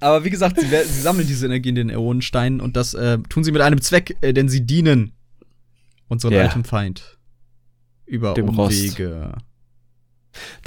[0.00, 3.44] aber wie gesagt, sie, sie sammeln diese Energie in den Äonensteinen und das äh, tun
[3.44, 5.12] sie mit einem Zweck, äh, denn sie dienen
[6.08, 6.42] unserem Ja.
[6.42, 7.18] alten Feind.
[8.06, 8.98] Über Dem Rost.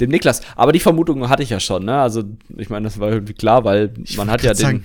[0.00, 0.42] Dem Niklas.
[0.56, 2.00] Aber die Vermutung hatte ich ja schon, ne?
[2.00, 2.22] Also,
[2.56, 4.56] ich meine, das war irgendwie klar, weil man hat ja den.
[4.56, 4.84] sagen,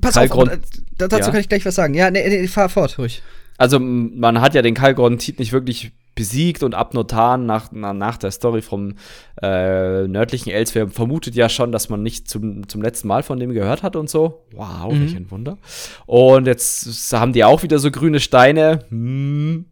[0.00, 0.58] Pass Kalgrund- auf,
[0.98, 1.30] da, dazu Ja.
[1.30, 1.94] kann ich gleich was sagen.
[1.94, 3.22] Ja, nee, nee, fahr fort, ruhig.
[3.58, 8.30] Also, man hat ja den Kalgrontit nicht wirklich besiegt und Abnotan nach, na, nach der
[8.30, 8.94] Story vom
[9.42, 13.52] äh, nördlichen Elsewhere vermutet ja schon, dass man nicht zum, zum letzten Mal von dem
[13.52, 14.46] gehört hat und so.
[14.52, 15.00] Wow, Mhm.
[15.02, 15.58] welch ein Wunder.
[16.06, 18.80] Und jetzt haben die auch wieder so grüne Steine.
[18.88, 19.66] Hm.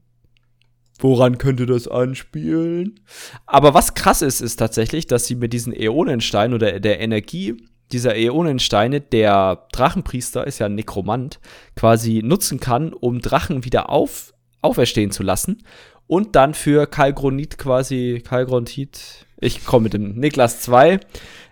[1.05, 2.99] Woran könnte das anspielen?
[3.45, 7.59] Aber was krass ist, ist tatsächlich, dass sie mit diesen Äonensteinen oder der Energie
[7.93, 11.41] dieser Äonensteine, der Drachenpriester ist ja ein Nekromant,
[11.77, 14.33] quasi nutzen kann, um Drachen wieder auf,
[14.63, 15.63] auferstehen zu lassen
[16.07, 21.01] und dann für Kalgronit quasi, Kalgrontit, ich komme mit dem Niklas 2,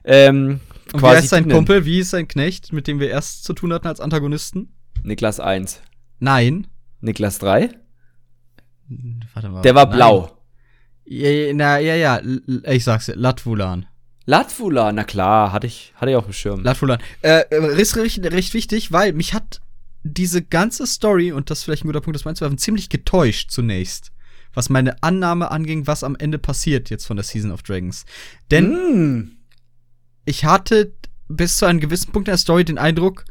[0.05, 0.61] ähm,
[0.95, 1.51] Und wie quasi heißt sein.
[1.51, 1.85] Kumpel?
[1.85, 4.73] Wie ist sein Knecht, mit dem wir erst zu tun hatten als Antagonisten?
[5.03, 5.83] Niklas 1.
[6.21, 6.69] Nein.
[7.03, 7.82] Niklas 3?
[9.35, 9.63] Warte mal.
[9.63, 9.97] Der war Nein.
[9.97, 10.39] blau.
[11.05, 12.21] Ja, ja, na, ja, ja,
[12.71, 13.87] ich sag's dir, Latvulan.
[14.25, 16.63] Latvula, na klar, hatte ich, hatte ich auf dem Schirm.
[16.63, 17.01] Latvulan.
[17.23, 19.61] Äh, äh, ist recht, recht wichtig, weil mich hat
[20.05, 24.13] diese ganze Story, und das ist vielleicht ein guter Punkt, das du, ziemlich getäuscht zunächst.
[24.55, 28.05] Was meine Annahme anging, was am Ende passiert jetzt von der Season of Dragons.
[28.51, 29.37] Denn Mm.
[30.25, 30.93] ich hatte
[31.29, 33.25] bis zu einem gewissen Punkt in der Story den Eindruck,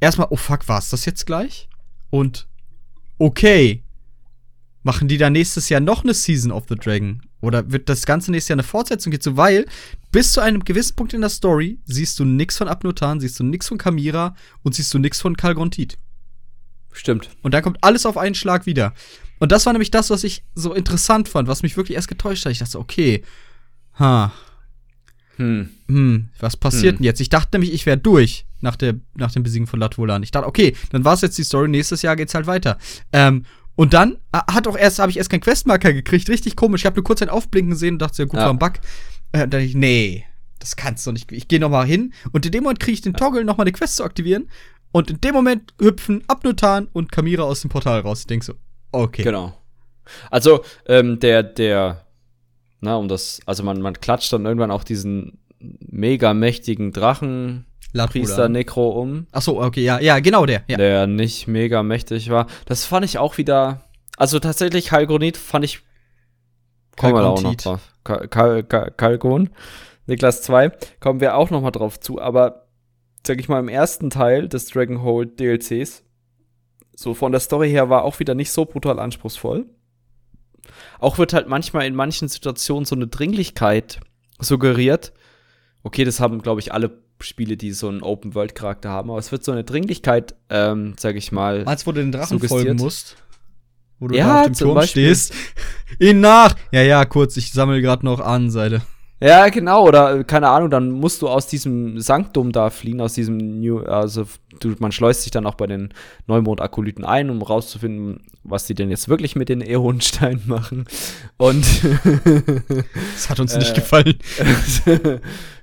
[0.00, 1.68] erstmal, oh fuck, war's das jetzt gleich?
[2.10, 2.48] Und
[3.18, 3.84] okay,
[4.82, 7.22] machen die da nächstes Jahr noch eine Season of the Dragon?
[7.40, 9.66] Oder wird das ganze nächste Jahr eine Fortsetzung so, weil
[10.12, 13.44] bis zu einem gewissen Punkt in der Story siehst du nix von Abnotan, siehst du
[13.44, 15.98] nix von Kamira und siehst du nix von Kalgrontit.
[16.92, 17.30] Stimmt.
[17.42, 18.94] Und dann kommt alles auf einen Schlag wieder.
[19.38, 22.44] Und das war nämlich das, was ich so interessant fand, was mich wirklich erst getäuscht
[22.44, 22.52] hat.
[22.52, 23.22] Ich dachte, okay,
[23.98, 24.32] ha,
[25.36, 25.68] Hm.
[25.86, 26.96] hm, was passiert Hm.
[26.98, 27.20] denn jetzt?
[27.20, 30.24] Ich dachte nämlich, ich wäre durch nach, der, nach dem Besiegen von Latvolan.
[30.24, 32.76] Ich dachte, okay, dann war es jetzt die Story, nächstes Jahr geht's halt weiter.
[33.12, 33.44] Ähm,
[33.78, 36.80] und dann äh, hat auch erst, habe ich erst keinen Questmarker gekriegt, richtig komisch.
[36.80, 38.46] Ich habe nur kurz ein Aufblinken gesehen und dachte, ja gut, Ja.
[38.46, 38.72] war ein Bug.
[39.30, 40.24] Äh, dann dachte ich, nee,
[40.58, 41.30] das kannst du nicht.
[41.30, 43.62] Ich gehe noch mal hin und in dem Moment kriege ich den Toggle, noch mal
[43.62, 44.50] eine Quest zu aktivieren.
[44.90, 48.20] Und in dem Moment hüpfen Abnotan und Kamira aus dem Portal raus.
[48.20, 48.54] Ich denk so,
[48.90, 49.22] okay.
[49.22, 49.56] Genau.
[50.28, 52.04] Also, ähm, der, der,
[52.80, 58.48] na, um das, also man, man klatscht dann irgendwann auch diesen mega mächtigen Drachen Priester.
[58.48, 60.62] Necro um, Ach so, okay, ja, ja, genau der.
[60.68, 60.76] Ja.
[60.76, 62.46] der nicht mega mächtig war.
[62.66, 63.82] Das fand ich auch wieder,
[64.16, 65.82] also tatsächlich Halgronit fand ich
[66.98, 67.94] Kommen wir da auch noch drauf.
[68.04, 69.50] Kalkon.
[70.06, 70.72] Niklas 2.
[71.00, 72.20] Kommen wir auch noch mal drauf zu.
[72.20, 72.66] Aber,
[73.26, 76.02] sag ich mal, im ersten Teil des Dragonhold DLCs,
[76.96, 79.66] so von der Story her, war auch wieder nicht so brutal anspruchsvoll.
[80.98, 84.00] Auch wird halt manchmal in manchen Situationen so eine Dringlichkeit
[84.40, 85.12] suggeriert.
[85.82, 89.44] Okay, das haben, glaube ich, alle Spiele, die so einen Open-World-Charakter haben, aber es wird
[89.44, 91.64] so eine Dringlichkeit, ähm, sag ich mal.
[91.64, 92.62] Als wo du den Drachen suggestiert.
[92.62, 93.16] folgen musst?
[93.98, 95.14] Wo du ja, da auf dem Turm Beispiel.
[95.14, 95.34] stehst.
[95.98, 96.54] Ihn nach!
[96.70, 98.82] Ja, ja, kurz, ich sammle gerade noch Ahnenseite.
[99.20, 103.36] Ja, genau, oder keine Ahnung, dann musst du aus diesem Sanktum da fliehen, aus diesem
[103.36, 104.26] New, also
[104.60, 105.92] du, man schleust sich dann auch bei den
[106.28, 110.84] Neumond-Akolyten ein, um rauszufinden, was die denn jetzt wirklich mit den Äonsteinen machen.
[111.36, 111.66] Und
[113.12, 114.18] das hat uns nicht äh, gefallen.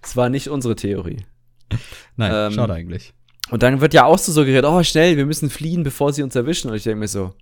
[0.01, 1.24] Es war nicht unsere Theorie.
[2.16, 3.13] Nein, ähm, schade eigentlich.
[3.51, 6.36] Und dann wird ja auch so suggeriert, oh, schnell, wir müssen fliehen, bevor sie uns
[6.36, 6.70] erwischen.
[6.70, 7.34] Und ich denke mir so,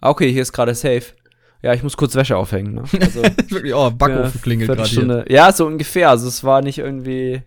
[0.00, 1.14] okay, hier ist gerade safe.
[1.62, 2.74] Ja, ich muss kurz Wäsche aufhängen.
[2.74, 2.84] Ne?
[3.00, 5.24] Also, Wirklich, oh, Backofen klingelt gerade.
[5.28, 6.10] Ja, so ungefähr.
[6.10, 7.42] Also es war nicht irgendwie.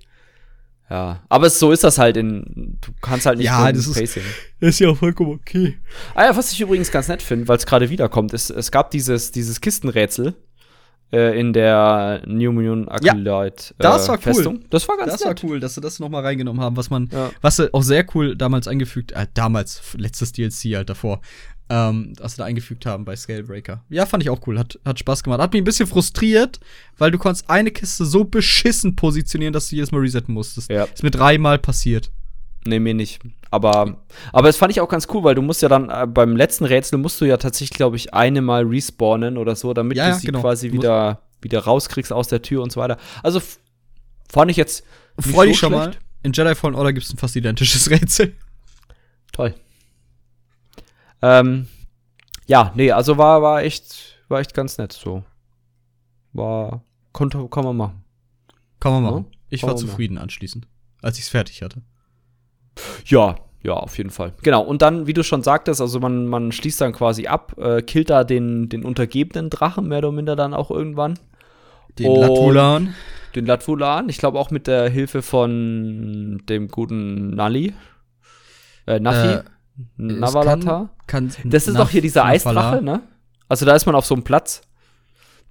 [0.89, 2.77] Ja, aber so ist das halt in.
[2.81, 4.23] Du kannst halt nicht ja, das Pacing.
[4.59, 5.77] Ist, ist ja auch vollkommen okay.
[6.15, 8.91] Ah ja, was ich übrigens ganz nett finde, weil es gerade wiederkommt, ist, es gab
[8.91, 10.35] dieses, dieses Kistenrätsel
[11.11, 14.55] äh, in der New Moon Acolyte ja, das war äh, Festung.
[14.55, 14.65] Cool.
[14.69, 15.43] Das war ganz Das nett.
[15.43, 17.31] war cool, dass sie das noch mal reingenommen haben, was man, ja.
[17.41, 21.21] was sie auch sehr cool damals eingefügt, äh, damals letztes DLC halt davor,
[21.69, 23.83] ähm, was sie da eingefügt haben bei Scalebreaker.
[23.89, 24.57] Ja, fand ich auch cool.
[24.57, 25.41] Hat, hat Spaß gemacht.
[25.41, 26.59] Hat mich ein bisschen frustriert,
[26.97, 30.69] weil du konntest eine Kiste so beschissen positionieren, dass du jedes Mal resetten musstest.
[30.71, 30.83] Ja.
[30.85, 32.11] Ist mir dreimal passiert.
[32.65, 33.21] Nee, mir nicht.
[33.49, 36.35] Aber, aber das fand ich auch ganz cool, weil du musst ja dann äh, beim
[36.35, 40.09] letzten Rätsel musst du ja tatsächlich, glaube ich, eine Mal respawnen oder so, damit ja,
[40.09, 40.41] du sie genau.
[40.41, 42.97] quasi wieder, wieder rauskriegst aus der Tür und so weiter.
[43.23, 43.41] Also
[44.31, 44.85] fand ich jetzt.
[45.19, 45.91] Freu dich so schon mal.
[46.23, 48.35] In Jedi Fallen Order gibt es ein fast identisches Rätsel.
[49.31, 49.55] Toll.
[51.21, 51.67] Ähm,
[52.47, 55.23] ja, nee, also war, war echt, war echt ganz nett so.
[56.33, 58.03] War, konnte, kann man machen.
[58.79, 59.25] Kann man machen.
[59.29, 59.37] Ja?
[59.49, 60.23] Ich kann war zufrieden machen.
[60.23, 60.67] anschließend,
[61.01, 61.81] als ich es fertig hatte.
[63.05, 64.33] Ja, ja, auf jeden Fall.
[64.41, 64.61] Genau.
[64.63, 68.09] Und dann, wie du schon sagtest, also man, man schließt dann quasi ab, äh, killt
[68.09, 71.19] da den, den untergebenen Drachen, mehr oder minder dann auch irgendwann.
[71.99, 72.95] Den Latulan.
[73.35, 74.09] Den Latulan.
[74.09, 77.73] Ich glaube auch mit der Hilfe von dem guten Nali.
[78.87, 79.27] Äh, Nafi.
[79.27, 79.43] Äh,
[79.97, 80.89] Navalata.
[81.07, 83.01] Kann, kann das ist doch hier dieser Eisdrache, ne?
[83.47, 84.61] Also da ist man auf so einem Platz.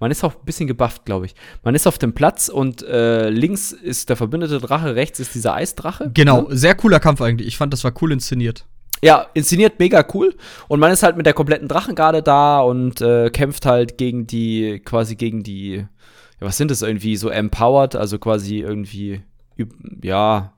[0.01, 1.35] Man ist auch ein bisschen gebufft, glaube ich.
[1.63, 5.53] Man ist auf dem Platz und äh, links ist der verbündete Drache, rechts ist dieser
[5.53, 6.09] Eisdrache.
[6.11, 6.57] Genau, ne?
[6.57, 7.47] sehr cooler Kampf eigentlich.
[7.47, 8.65] Ich fand, das war cool inszeniert.
[9.03, 10.35] Ja, inszeniert mega cool.
[10.67, 14.81] Und man ist halt mit der kompletten Drachengarde da und äh, kämpft halt gegen die,
[14.83, 15.87] quasi gegen die, ja,
[16.39, 19.21] was sind das irgendwie, so empowered, also quasi irgendwie,
[20.01, 20.53] ja,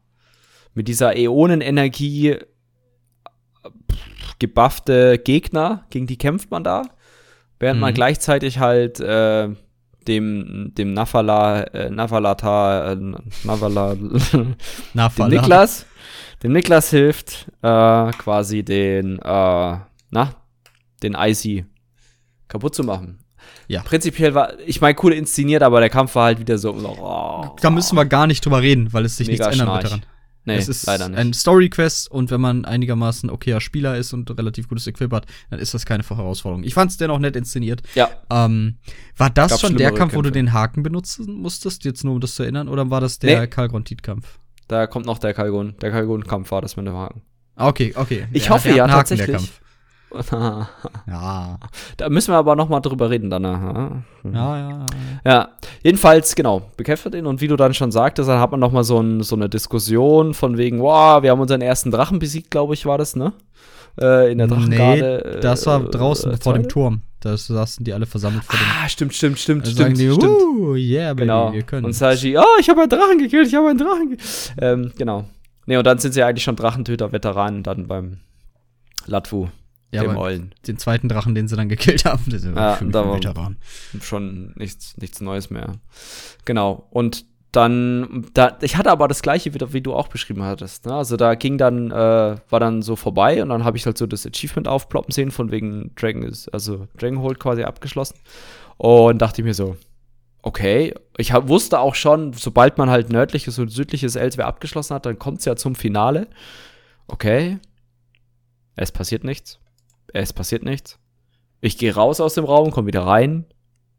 [0.73, 2.37] mit dieser Äonenenergie
[4.39, 6.83] gebuffte Gegner, gegen die kämpft man da.
[7.64, 7.82] Während mhm.
[7.82, 9.47] man gleichzeitig halt äh,
[10.05, 12.97] dem, dem Nafala, äh, Navalata, äh,
[13.45, 13.95] Navala,
[15.16, 15.86] dem Niklas,
[16.43, 19.78] dem Niklas hilft, äh, quasi den, äh,
[20.09, 20.36] na,
[21.01, 21.64] den Icy
[22.49, 23.20] kaputt zu machen.
[23.70, 23.82] Ja.
[23.84, 26.74] Prinzipiell war, ich meine, cool inszeniert, aber der Kampf war halt wieder so.
[26.74, 30.01] Oh, da müssen wir gar nicht drüber reden, weil es sich nichts ändern wird daran.
[30.45, 31.17] Nee, es ist leider nicht.
[31.17, 35.59] ein Story-Quest und wenn man einigermaßen okayer Spieler ist und relativ gutes Equip hat, dann
[35.59, 36.63] ist das keine Herausforderung.
[36.63, 37.81] Ich fand es dennoch nett inszeniert.
[37.95, 38.09] Ja.
[38.29, 38.77] Ähm,
[39.15, 40.17] war das schon der Kampf, Kämpfe.
[40.17, 43.19] wo du den Haken benutzen musstest, jetzt nur um das zu erinnern, oder war das
[43.19, 43.47] der nee.
[43.47, 44.39] Kalgon-Tit-Kampf?
[44.67, 45.75] Da kommt noch der Kalgon.
[45.81, 47.21] Der Kalgon-Kampf war das mit dem Haken.
[47.55, 48.27] Okay, okay.
[48.31, 49.51] Ich ja, hoffe ja tatsächlich.
[51.07, 51.59] Ja.
[51.97, 53.91] Da müssen wir aber noch mal drüber reden danach.
[54.24, 54.86] Ja, ja, ja.
[55.26, 55.49] Ja,
[55.84, 58.84] jedenfalls, genau, bekämpft ihn und wie du dann schon sagtest, dann hat man noch mal
[58.84, 62.74] so, ein, so eine Diskussion von wegen, wow, wir haben unseren ersten Drachen besiegt, glaube
[62.74, 63.34] ich, war das, ne?
[63.99, 65.34] Äh, in der Drachengarde.
[65.36, 67.01] Nee, das war äh, draußen äh, vor dem Turm.
[67.20, 68.66] Da saßen die alle versammelt vor dem.
[68.84, 69.97] Ah, stimmt, stimmt, stimmt, also stimmt.
[69.97, 70.24] Die, stimmt.
[70.24, 71.53] Uh, yeah, baby, genau.
[71.53, 71.86] wir können.
[71.86, 74.53] Und Saji, oh, ich habe einen Drachen gekillt, ich habe einen Drachen gekillt.
[74.59, 75.26] Ähm, genau.
[75.66, 78.18] Nee, und dann sind sie eigentlich schon Drachentöter-Veteranen dann beim
[79.05, 79.47] Latwu.
[79.93, 80.53] Ja, dem Eulen.
[80.67, 83.57] Den zweiten Drachen, den sie dann gekillt haben, das ja, da war Veteran.
[84.01, 85.73] schon nichts, nichts Neues mehr.
[86.45, 86.87] Genau.
[86.89, 90.87] Und dann, da, ich hatte aber das gleiche wieder, wie du auch beschrieben hattest.
[90.87, 90.95] Ne?
[90.95, 91.93] Also da ging dann, äh,
[92.49, 95.51] war dann so vorbei und dann habe ich halt so das Achievement aufploppen sehen, von
[95.51, 98.17] wegen Dragon ist, also Dragonhold quasi abgeschlossen.
[98.77, 99.77] Und dachte ich mir so,
[100.41, 105.05] okay, ich hab, wusste auch schon, sobald man halt nördliches und südliches Elsewhere abgeschlossen hat,
[105.05, 106.27] dann kommt es ja zum Finale.
[107.07, 107.59] Okay,
[108.75, 109.59] es passiert nichts
[110.22, 110.99] es passiert nichts.
[111.61, 113.45] Ich gehe raus aus dem Raum, komme wieder rein,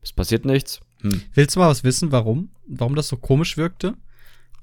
[0.02, 0.80] es passiert nichts.
[1.00, 1.22] Hm.
[1.34, 2.50] Willst du mal was wissen, warum?
[2.66, 3.94] Warum das so komisch wirkte?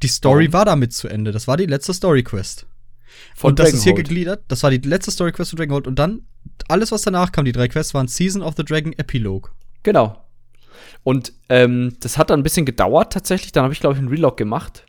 [0.01, 0.53] Die Story warum?
[0.53, 1.31] war damit zu Ende.
[1.31, 2.65] Das war die letzte Story Quest.
[3.35, 4.43] Von und das ist hier gegliedert.
[4.47, 5.87] Das war die letzte Story Quest von Dragonhold.
[5.87, 6.23] Und dann
[6.67, 9.51] alles, was danach kam, die drei Quests, waren Season of the Dragon Epilogue.
[9.83, 10.23] Genau.
[11.03, 13.51] Und ähm, das hat dann ein bisschen gedauert tatsächlich.
[13.51, 14.85] Dann habe ich, glaube ich, einen Relog gemacht.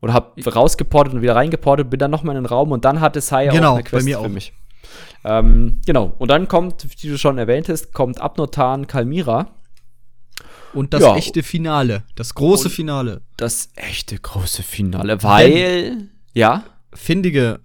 [0.00, 3.22] Oder habe rausgeportet und wieder reingeportet, bin dann nochmal in den Raum und dann hatte
[3.22, 4.28] Sai genau, auch eine Quest bei mir für auch.
[4.28, 4.52] mich.
[5.24, 6.14] Ähm, genau.
[6.18, 9.50] Und dann kommt, wie du schon erwähntest, kommt Abnotan Kalmira.
[10.74, 11.16] Und das Ja.
[11.16, 12.02] echte Finale.
[12.16, 13.22] Das große Und- Finale.
[13.36, 16.08] Das echte große Finale, weil.
[16.32, 16.64] ja.
[16.92, 17.60] Findige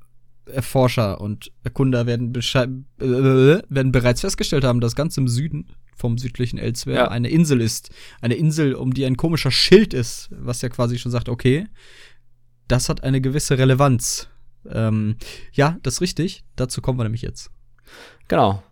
[0.46, 6.58] Erforscher und Erkunder werden, äh, werden bereits festgestellt haben, dass ganz im Süden vom südlichen
[6.58, 7.08] Elsewhere Ja.
[7.10, 7.90] eine Insel ist.
[8.22, 11.68] Eine Insel, um die ein komischer Schild ist, was ja quasi schon sagt, okay,
[12.68, 14.28] das hat eine gewisse Relevanz.
[14.68, 15.18] Ähm,
[15.54, 16.44] ja, das ist richtig.
[16.56, 17.52] Dazu kommen wir nämlich jetzt.
[18.28, 18.64] Genau.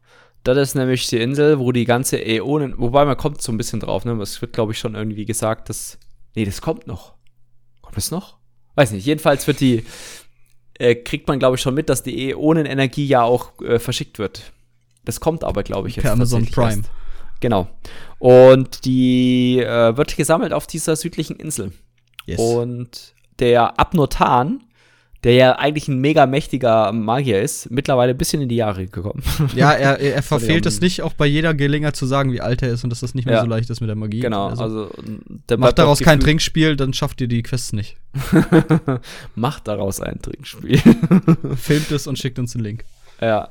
[0.44, 3.82] Das ist nämlich die Insel, wo die ganze Äonen, wobei man kommt so ein bisschen
[3.82, 4.14] drauf, ne?
[4.22, 5.98] Es wird, glaube ich, schon irgendwie gesagt, dass.
[6.36, 7.16] Nee, das kommt noch.
[7.82, 8.38] Kommt es noch?
[8.76, 9.06] Weiß nicht.
[9.06, 9.86] Jedenfalls wird die,
[10.76, 14.54] äh, kriegt man, glaube ich, schon mit, dass die Äonenenergie ja auch äh, verschickt wird.
[15.04, 16.04] Das kommt aber, glaube ich, jetzt.
[16.04, 16.78] Per Amazon Prime.
[16.78, 16.92] Erst.
[17.40, 17.68] Genau.
[18.20, 21.72] Und die äh, wird gesammelt auf dieser südlichen Insel.
[22.26, 22.40] Yes.
[22.40, 24.64] Und der Abnotan,
[25.28, 29.22] der ja eigentlich ein mega mächtiger Magier ist, mittlerweile ein bisschen in die Jahre gekommen.
[29.56, 32.62] ja, er, er, er verfehlt es nicht, auch bei jeder Gelegenheit zu sagen, wie alt
[32.62, 33.42] er ist und dass das nicht mehr Ja.
[33.42, 34.22] so leicht ist mit der Magie.
[34.22, 34.90] Genau, Also, also,
[35.50, 37.98] der macht daraus kein Trinkspiel, dann schafft ihr die Quests nicht.
[39.36, 40.78] macht daraus ein Trinkspiel.
[41.58, 42.86] Filmt es und schickt uns den Link.
[43.20, 43.50] ja,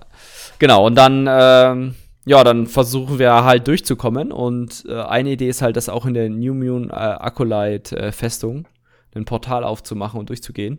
[0.58, 0.86] genau.
[0.86, 4.32] Und dann, ähm, ja, dann versuchen wir halt durchzukommen.
[4.32, 8.12] Und äh, eine Idee ist halt, das auch in der New Moon äh, Acolyte äh,
[8.12, 8.66] Festung
[9.14, 10.78] ein Portal aufzumachen und durchzugehen.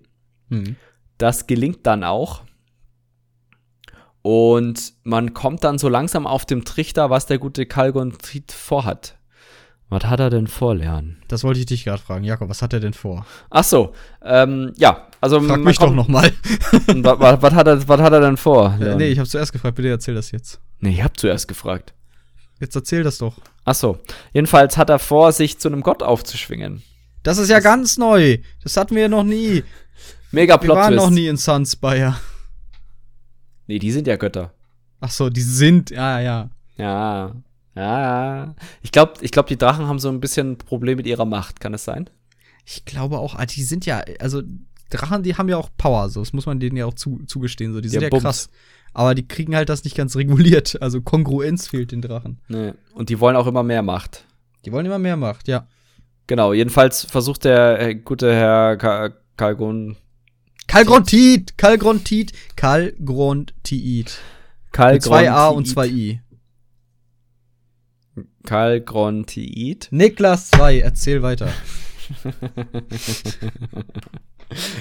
[0.49, 0.75] Hm.
[1.17, 2.43] Das gelingt dann auch.
[4.21, 9.17] Und man kommt dann so langsam auf dem Trichter, was der gute Kalgon Tried vorhat.
[9.89, 11.15] Was hat er denn vor, Leon?
[11.29, 12.25] Das wollte ich dich gerade fragen.
[12.25, 13.25] Jakob, was hat er denn vor?
[13.49, 16.29] Ach so, ähm, ja, also Frag mich doch kommt- noch mal.
[16.87, 18.77] was, hat er, was hat er denn vor?
[18.81, 19.75] Äh, nee, ich habe zuerst gefragt.
[19.75, 20.59] Bitte erzähl das jetzt.
[20.79, 21.93] nee, ich hab zuerst gefragt.
[22.59, 23.35] Jetzt erzähl das doch.
[23.63, 23.97] Ach so,
[24.33, 26.83] jedenfalls hat er vor, sich zu einem Gott aufzuschwingen.
[27.23, 28.39] Das ist ja ganz neu.
[28.63, 29.63] Das hatten wir noch nie.
[30.31, 32.15] Mega Wir Plot waren noch nie in Sunspire.
[33.67, 34.53] Nee, die sind ja Götter.
[34.99, 35.89] Ach so, die sind.
[35.89, 36.49] Ja, ja.
[36.77, 37.33] Ja,
[37.75, 38.01] ja,
[38.45, 38.55] ja.
[38.81, 41.59] Ich glaube, ich glaub, die Drachen haben so ein bisschen Problem mit ihrer Macht.
[41.59, 42.09] Kann es sein?
[42.65, 44.41] Ich glaube auch, ah, die sind ja, also
[44.89, 46.21] Drachen, die haben ja auch Power, so.
[46.21, 47.81] Das muss man denen ja auch zu, zugestehen, so.
[47.81, 48.49] Die sind Ja, ja, krass.
[48.93, 50.81] Aber die kriegen halt das nicht ganz reguliert.
[50.81, 52.39] Also Kongruenz fehlt den Drachen.
[52.47, 52.73] Nee.
[52.93, 54.25] Und die wollen auch immer mehr Macht.
[54.65, 55.67] Die wollen immer mehr Macht, ja.
[56.25, 59.95] Genau, jedenfalls versucht der äh, gute Herr Ka Kalgon
[60.67, 64.19] Kalgrontit, Kalgrontit, Kalgrontit.
[64.77, 66.21] Mit zwei A und zwei I.
[68.45, 69.87] Kalgrontiid.
[69.91, 71.51] Niklas 2, erzähl weiter.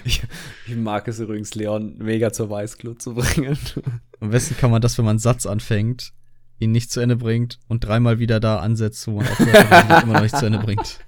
[0.04, 0.22] ich,
[0.66, 3.58] ich mag es übrigens, Leon mega zur Weißglut zu bringen.
[4.20, 6.12] Am besten kann man das, wenn man einen Satz anfängt,
[6.60, 10.02] ihn nicht zu Ende bringt und dreimal wieder da ansetzt, wo man aufhört und ihn
[10.02, 11.00] immer noch nicht zu Ende bringt.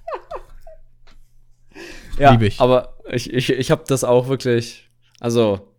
[2.19, 2.61] ja, Lieb ich.
[2.61, 4.91] aber ich, ich, ich habe das auch wirklich,
[5.21, 5.75] also,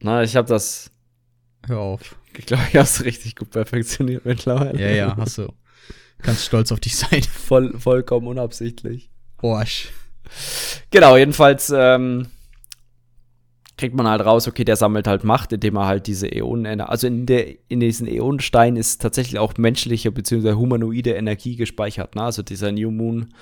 [0.00, 0.90] na, ich habe das,
[1.66, 2.16] Hör auf.
[2.36, 4.80] ich glaube, ich habe es richtig gut perfektioniert mittlerweile.
[4.80, 5.52] Ja, ja, hast du.
[6.20, 7.22] Kannst stolz auf dich sein.
[7.22, 9.10] Voll, vollkommen unabsichtlich.
[9.40, 9.88] Orsch.
[10.90, 12.28] Genau, jedenfalls ähm,
[13.78, 17.06] kriegt man halt raus, okay, der sammelt halt Macht, indem er halt diese Äonen, also
[17.06, 20.54] in, der, in diesen Äonenstein ist tatsächlich auch menschliche bzw.
[20.54, 22.16] humanoide Energie gespeichert.
[22.16, 22.22] Ne?
[22.22, 23.32] Also dieser New Moon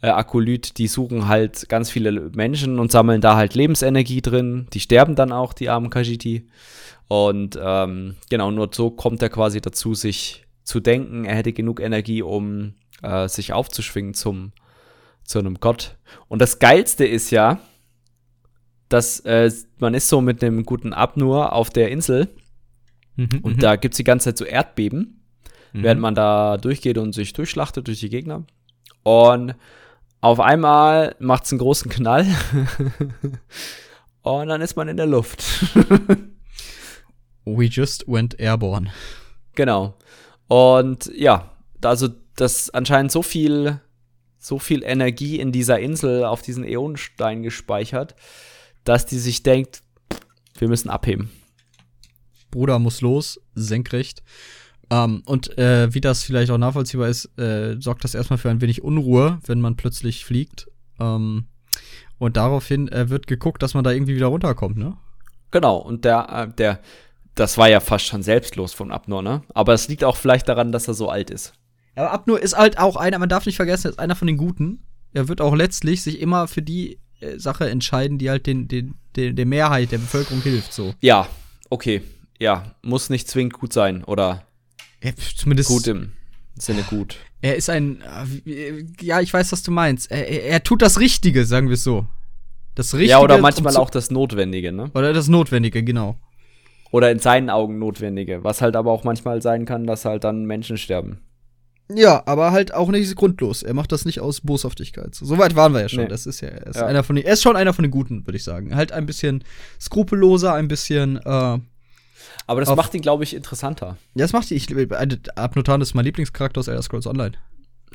[0.00, 4.68] äh, Akolyt, die suchen halt ganz viele Menschen und sammeln da halt Lebensenergie drin.
[4.72, 6.48] Die sterben dann auch, die armen Kajiti.
[7.08, 11.80] Und ähm, genau, nur so kommt er quasi dazu, sich zu denken, er hätte genug
[11.80, 14.52] Energie, um äh, sich aufzuschwingen zum,
[15.24, 15.96] zu einem Gott.
[16.28, 17.58] Und das Geilste ist ja,
[18.90, 22.28] dass äh, man ist so mit einem guten Abnur auf der Insel
[23.20, 25.22] Mhm, und da gibt es die ganze Zeit so Erdbeben,
[25.72, 25.82] mhm.
[25.82, 28.44] während man da durchgeht und sich durchschlachtet durch die Gegner.
[29.02, 29.54] Und
[30.20, 32.26] auf einmal macht es einen großen Knall
[34.22, 35.44] und dann ist man in der Luft.
[37.44, 38.90] We just went airborne.
[39.54, 39.94] Genau.
[40.48, 41.50] Und ja,
[41.82, 43.80] also das anscheinend so viel,
[44.38, 48.14] so viel Energie in dieser Insel auf diesen Äonenstein gespeichert,
[48.84, 49.82] dass die sich denkt,
[50.58, 51.30] wir müssen abheben.
[52.50, 54.22] Bruder muss los, senkrecht.
[54.90, 58.60] Ähm, und äh, wie das vielleicht auch nachvollziehbar ist, äh, sorgt das erstmal für ein
[58.60, 60.66] wenig Unruhe, wenn man plötzlich fliegt.
[60.98, 61.46] Ähm,
[62.18, 64.96] und daraufhin äh, wird geguckt, dass man da irgendwie wieder runterkommt, ne?
[65.52, 65.76] Genau.
[65.76, 66.80] Und der, äh, der,
[67.34, 69.42] das war ja fast schon selbstlos von Abnor, ne?
[69.54, 71.54] Aber es liegt auch vielleicht daran, dass er so alt ist.
[71.94, 74.36] Aber Abnur ist halt auch einer, man darf nicht vergessen, er ist einer von den
[74.36, 74.84] Guten.
[75.12, 77.00] Er wird auch letztlich sich immer für die
[77.36, 80.94] Sache entscheiden, die halt den, den, den, der Mehrheit der Bevölkerung hilft, so.
[81.00, 81.28] Ja,
[81.68, 82.02] okay.
[82.38, 84.44] Ja, muss nicht zwingend gut sein oder
[85.02, 86.12] Ja, zumindest gut im.
[86.58, 87.16] Sinne gut.
[87.42, 88.02] Er ist ein,
[89.00, 90.10] ja, ich weiß, was du meinst.
[90.10, 92.06] Er, er, er tut das Richtige, sagen wir es so.
[92.74, 93.10] Das Richtige.
[93.10, 94.90] Ja, oder manchmal auch das Notwendige, ne?
[94.94, 96.18] Oder das Notwendige, genau.
[96.90, 98.44] Oder in seinen Augen Notwendige.
[98.44, 101.20] Was halt aber auch manchmal sein kann, dass halt dann Menschen sterben.
[101.94, 103.62] Ja, aber halt auch nicht grundlos.
[103.62, 105.14] Er macht das nicht aus Boshaftigkeit.
[105.14, 106.04] So weit waren wir ja schon.
[106.04, 106.08] Nee.
[106.08, 106.86] Das ist ja, er ist, ja.
[106.86, 108.74] Einer von den, er ist schon einer von den Guten, würde ich sagen.
[108.74, 109.44] Halt ein bisschen
[109.80, 111.16] skrupelloser, ein bisschen.
[111.16, 111.58] Äh,
[112.46, 113.96] aber das macht ihn, glaube ich, interessanter.
[114.14, 114.56] Ja, das macht ihn.
[114.56, 114.68] Ich,
[115.36, 117.32] Abnotan ist mein Lieblingscharakter aus Elder Scrolls Online.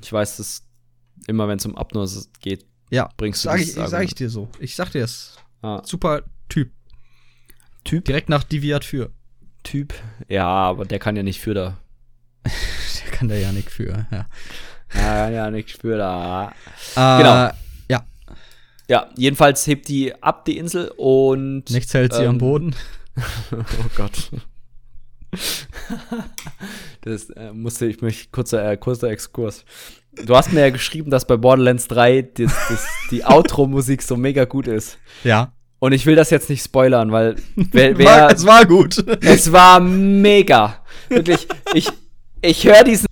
[0.01, 0.63] Ich weiß, dass
[1.27, 2.07] immer, wenn es um Abnor
[2.41, 3.67] geht, ja, bringst du sag das.
[3.67, 4.49] Ich, sag ich dir so.
[4.59, 5.37] Ich sag dir es.
[5.61, 5.81] Ah.
[5.85, 6.71] Super Typ.
[7.83, 8.05] Typ?
[8.05, 9.11] Direkt nach Diviat für.
[9.63, 9.93] Typ?
[10.27, 11.77] Ja, aber der kann ja nicht für da.
[13.27, 14.25] der kann da ja nicht für, ja.
[14.93, 16.53] Ja, ja, nicht für da.
[16.95, 17.49] Äh, genau.
[17.89, 18.05] Ja.
[18.87, 21.69] Ja, jedenfalls hebt die ab, die Insel, und.
[21.69, 22.75] Nichts hält sie ähm, am Boden.
[23.51, 24.31] oh Gott.
[27.01, 29.65] das äh, musste ich mich kurzer, äh, kurzer Exkurs.
[30.23, 34.45] Du hast mir ja geschrieben, dass bei Borderlands 3 das, das, die Outro-Musik so mega
[34.45, 34.97] gut ist.
[35.23, 35.51] Ja.
[35.79, 39.03] Und ich will das jetzt nicht spoilern, weil wer, wer es war gut.
[39.21, 40.81] Es war mega.
[41.09, 41.89] Wirklich, ich,
[42.41, 43.07] ich höre diesen.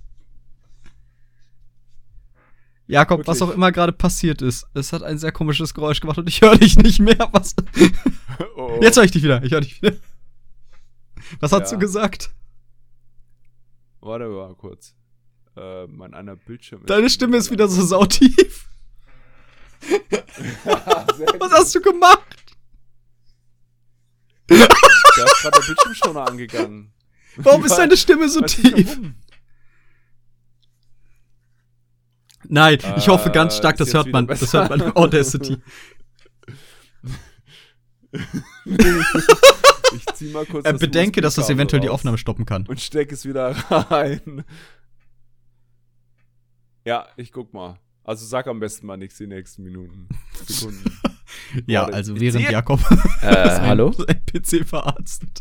[2.86, 3.28] Jakob, Wirklich?
[3.28, 6.42] was auch immer gerade passiert ist, es hat ein sehr komisches Geräusch gemacht und ich
[6.42, 7.28] höre dich nicht mehr.
[7.32, 7.54] Was?
[8.56, 8.80] Oh.
[8.82, 9.44] Jetzt höre ich dich wieder.
[9.44, 9.96] Ich höre dich wieder.
[11.38, 11.76] Was hast ja.
[11.76, 12.30] du gesagt?
[14.00, 14.94] Warte mal kurz.
[15.56, 16.84] Äh, mein einer Bildschirm.
[16.84, 18.68] Deine Stimme ist wieder so sautief.
[21.38, 22.56] Was hast du gemacht?
[24.48, 26.92] Da ist gerade der Bildschirmschoner angegangen.
[27.36, 28.98] Warum ist deine Stimme so tief?
[32.48, 34.26] Nein, ich hoffe ganz äh, stark, das hört man.
[34.26, 35.58] Das hört man Audacity.
[39.94, 40.66] ich zieh mal kurz.
[40.66, 42.66] Äh, bedenke, dass das eventuell die Aufnahme stoppen kann.
[42.66, 44.44] Und steck es wieder rein.
[46.84, 47.78] Ja, ich guck mal.
[48.04, 50.08] Also sag am besten mal nichts die nächsten Minuten.
[50.46, 50.84] Sekunden.
[51.66, 52.80] ja, also während Jakob
[53.22, 53.92] äh, sein, hallo?
[53.92, 55.40] sein PC verarztet,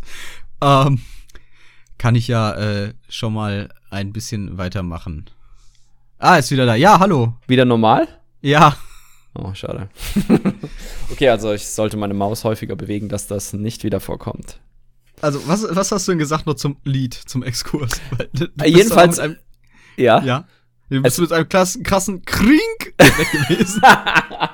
[0.62, 1.01] ähm,
[1.97, 5.30] kann ich ja äh, schon mal ein bisschen weitermachen.
[6.24, 6.76] Ah, ist wieder da.
[6.76, 7.34] Ja, hallo.
[7.47, 8.07] Wieder normal?
[8.39, 8.78] Ja.
[9.36, 9.89] Oh, schade.
[11.11, 14.61] okay, also ich sollte meine Maus häufiger bewegen, dass das nicht wieder vorkommt.
[15.19, 17.99] Also, was, was hast du denn gesagt noch zum Lied, zum Exkurs?
[18.65, 19.17] Jedenfalls,
[19.97, 20.24] ja.
[20.24, 20.47] Ja.
[20.89, 23.82] Du bist also, mit einem krassen, krassen Krink weg gewesen.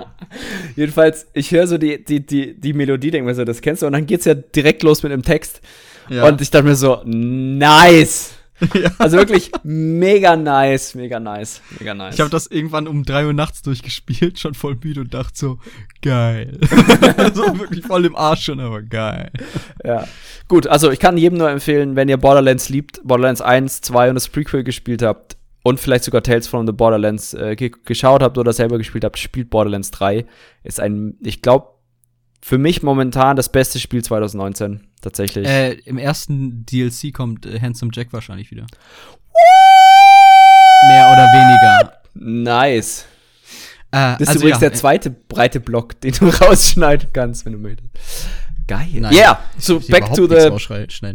[0.76, 3.86] Jedenfalls, ich höre so die, die, die, die Melodie, denke mir so, das kennst du,
[3.86, 5.62] und dann geht's ja direkt los mit dem Text.
[6.10, 6.28] Ja.
[6.28, 8.39] Und ich dachte mir so, nice!
[8.74, 8.92] Ja.
[8.98, 12.16] Also wirklich mega nice, mega nice, mega nice.
[12.16, 15.60] Ich habe das irgendwann um drei Uhr nachts durchgespielt, schon voll müde und dachte so,
[16.02, 16.58] geil.
[17.34, 19.32] so wirklich voll im Arsch schon, aber geil.
[19.84, 20.08] Ja.
[20.48, 24.16] Gut, also ich kann jedem nur empfehlen, wenn ihr Borderlands liebt, Borderlands 1, 2 und
[24.16, 28.54] das Prequel gespielt habt, und vielleicht sogar Tales from the Borderlands äh, geschaut habt oder
[28.54, 30.26] selber gespielt habt, spielt Borderlands 3.
[30.64, 31.68] Ist ein, ich glaube,
[32.42, 35.48] für mich momentan das beste Spiel 2019, tatsächlich.
[35.48, 38.66] Äh, Im ersten DLC kommt äh, Handsome Jack wahrscheinlich wieder.
[40.88, 41.94] Mehr oder weniger.
[42.14, 43.06] Nice.
[43.92, 47.54] Äh, das ist also übrigens ja, der zweite breite Block, den du rausschneiden kannst, wenn
[47.54, 47.90] du möchtest.
[48.68, 48.88] Geil.
[48.94, 49.44] Ja, yeah.
[49.58, 50.52] so back to the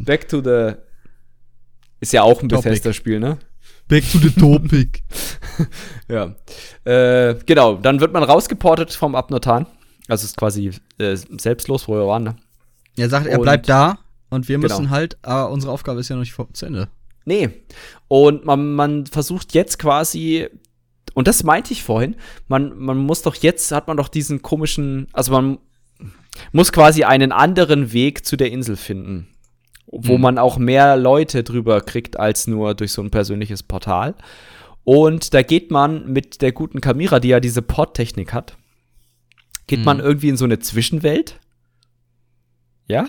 [0.05, 0.75] back to the
[2.01, 3.39] ist ja auch ein Bethesda-Spiel, ne?
[3.89, 5.03] Back to the topic.
[6.09, 6.35] ja.
[6.85, 9.67] Äh, genau, dann wird man rausgeportet vom Abnotan.
[10.09, 12.37] Also ist quasi äh, selbstlos, wo wir waren, ne?
[12.97, 13.99] Er sagt, er und, bleibt da
[14.31, 14.91] und wir müssen genau.
[14.91, 16.89] halt, aber unsere Aufgabe ist ja noch nicht zu Ende.
[17.25, 17.51] Nee.
[18.09, 20.49] Und man, man versucht jetzt quasi,
[21.15, 22.17] und das meinte ich vorhin,
[22.49, 25.59] man, man muss doch jetzt, hat man doch diesen komischen, also man
[26.53, 29.35] muss quasi einen anderen Weg zu der Insel finden
[29.97, 30.23] wo mhm.
[30.23, 34.15] man auch mehr Leute drüber kriegt als nur durch so ein persönliches Portal.
[34.83, 38.57] Und da geht man mit der guten Kamira, die ja diese Port-Technik hat,
[39.67, 39.85] geht mhm.
[39.85, 41.41] man irgendwie in so eine Zwischenwelt.
[42.87, 43.09] Ja?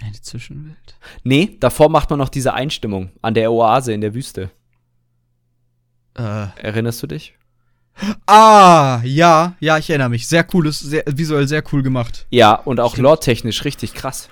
[0.00, 0.96] Eine Zwischenwelt?
[1.22, 4.50] Nee, davor macht man noch diese Einstimmung an der Oase in der Wüste.
[6.16, 6.46] Äh.
[6.56, 7.34] Erinnerst du dich?
[8.26, 10.26] Ah, ja, ja, ich erinnere mich.
[10.26, 12.26] Sehr cooles, sehr, visuell sehr cool gemacht.
[12.30, 14.30] Ja, und auch lore-technisch richtig krass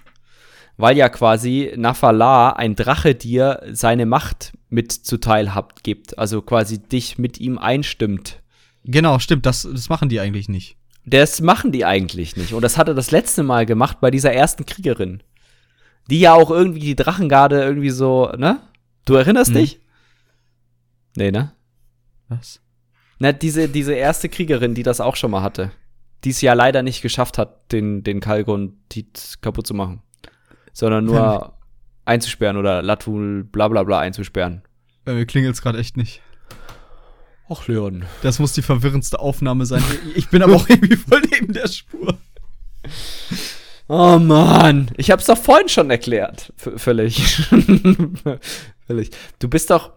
[0.77, 6.19] weil ja quasi Nafala, ein Drache, dir seine Macht mit zuteil habt, gibt.
[6.19, 8.43] Also quasi dich mit ihm einstimmt.
[8.85, 9.47] Genau, stimmt.
[9.47, 10.77] Das, das machen die eigentlich nicht.
[11.05, 12.53] Das machen die eigentlich nicht.
[12.53, 15.23] Und das hat er das letzte Mal gemacht bei dieser ersten Kriegerin.
[16.11, 18.61] Die ja auch irgendwie die Drachengarde irgendwie so, ne?
[19.05, 19.57] Du erinnerst hm.
[19.57, 19.81] dich?
[21.17, 21.53] Nee, ne?
[22.29, 22.61] Was?
[23.19, 25.71] Na, diese, diese erste Kriegerin, die das auch schon mal hatte.
[26.25, 28.79] Die es ja leider nicht geschafft hat, den, den Kalgon
[29.41, 30.03] kaputt zu machen
[30.73, 31.55] sondern nur
[32.05, 34.63] einzusperren oder Latul bla bla bla einzusperren.
[35.05, 36.23] Bei mir klingelt's gerade echt nicht.
[37.53, 38.05] Ach, Leon.
[38.23, 39.83] Das muss die verwirrendste Aufnahme sein.
[40.15, 42.17] Ich bin aber auch irgendwie voll neben der Spur.
[43.89, 46.53] Oh Mann, ich hab's doch vorhin schon erklärt.
[46.57, 47.17] V völlig.
[48.87, 49.11] völlig.
[49.39, 49.93] Du bist doch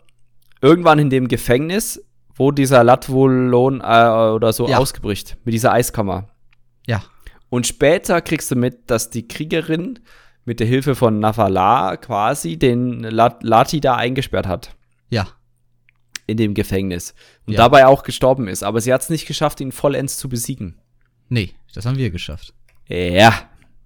[0.62, 2.04] irgendwann in dem Gefängnis,
[2.36, 4.78] wo dieser Latvolon äh, oder so Ja.
[4.80, 6.28] ausgebricht, mit dieser Eiskammer.
[6.88, 7.04] Ja.
[7.50, 10.00] Und später kriegst du mit, dass die Kriegerin
[10.44, 14.76] mit der Hilfe von Nafala quasi den Lat Lati da eingesperrt hat.
[15.10, 15.28] Ja.
[16.28, 17.14] In dem Gefängnis.
[17.46, 17.58] Und Ja.
[17.60, 18.64] dabei auch gestorben ist.
[18.64, 20.80] Aber sie hat es nicht geschafft, ihn vollends zu besiegen.
[21.30, 22.54] Nee, das haben wir geschafft.
[22.88, 23.34] Ja.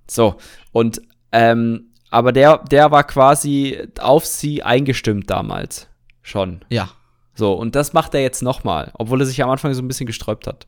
[0.10, 0.38] So.
[0.72, 5.88] Und, ähm, aber der, der war quasi auf sie eingestimmt damals.
[6.22, 6.64] Schon.
[6.70, 6.90] Ja.
[7.36, 7.54] So.
[7.54, 8.92] Und das macht er jetzt nochmal.
[8.96, 10.68] Obwohl er sich am Anfang so ein bisschen gesträubt hat.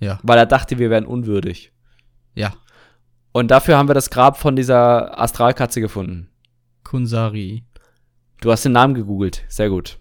[0.00, 0.18] Ja.
[0.22, 1.72] Weil er dachte, wir wären unwürdig.
[2.34, 2.54] Ja.
[3.32, 6.28] Und dafür haben wir das Grab von dieser Astralkatze gefunden.
[6.84, 7.64] Kunsari.
[8.40, 9.44] Du hast den Namen gegoogelt.
[9.48, 9.98] Sehr gut.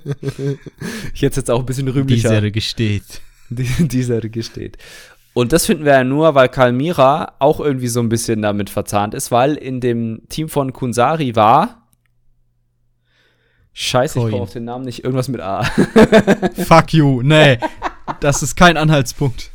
[1.13, 2.29] ich hätte jetzt auch ein bisschen rühmlicher.
[2.29, 3.03] Dieser gesteht.
[3.49, 4.77] Die- dieser gesteht.
[5.33, 9.13] Und das finden wir ja nur, weil Kalmira auch irgendwie so ein bisschen damit verzahnt
[9.13, 11.87] ist, weil in dem Team von Kunsari war.
[13.73, 14.31] Scheiße, ich Coin.
[14.31, 15.03] komme auf den Namen nicht.
[15.03, 15.63] Irgendwas mit A.
[16.67, 17.21] Fuck you.
[17.21, 17.57] Nee.
[18.19, 19.51] Das ist kein Anhaltspunkt.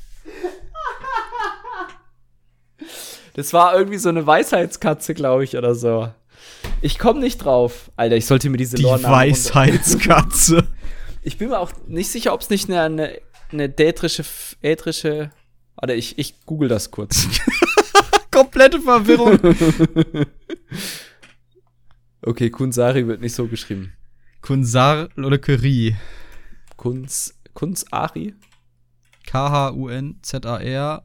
[3.34, 6.08] Das war irgendwie so eine Weisheitskatze, glaube ich, oder so.
[6.84, 7.90] Ich komme nicht drauf.
[7.96, 10.68] Alter, ich sollte mir diese Die Weisheitskatze.
[11.26, 13.18] Ich bin mir auch nicht sicher, ob es nicht eine, eine,
[13.50, 14.22] eine dätrische,
[14.60, 15.30] ätrische.
[15.76, 17.26] Warte, ich, ich google das kurz.
[18.30, 19.38] Komplette Verwirrung.
[22.20, 23.94] Okay, Kunsari wird nicht so geschrieben.
[24.42, 25.96] Kunsar oder Curie.
[26.76, 28.34] Kuns, Kunsari?
[29.26, 31.04] K-H-U-N-Z-A-R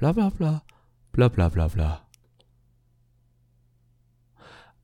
[0.00, 0.62] Bla bla bla.
[1.12, 2.00] Bla bla bla bla.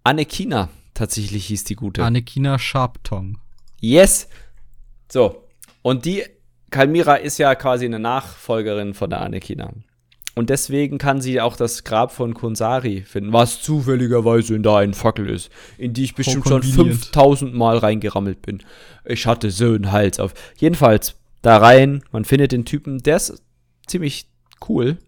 [0.05, 2.05] Anekina tatsächlich hieß die gute.
[2.05, 3.39] Anekina Sharptong.
[3.81, 4.29] Yes!
[5.11, 5.45] So.
[5.81, 6.23] Und die
[6.69, 9.73] Kalmira ist ja quasi eine Nachfolgerin von der Anekina.
[10.35, 14.93] Und deswegen kann sie auch das Grab von Kunsari finden, was zufälligerweise in da einen
[14.93, 15.49] Fackel ist,
[15.79, 18.63] in die ich bestimmt schon 5000 Mal reingerammelt bin.
[19.07, 20.35] Ich hatte so einen Hals auf.
[20.59, 23.43] Jedenfalls, da rein, man findet den Typen, der ist
[23.87, 24.29] ziemlich
[24.69, 24.99] cool.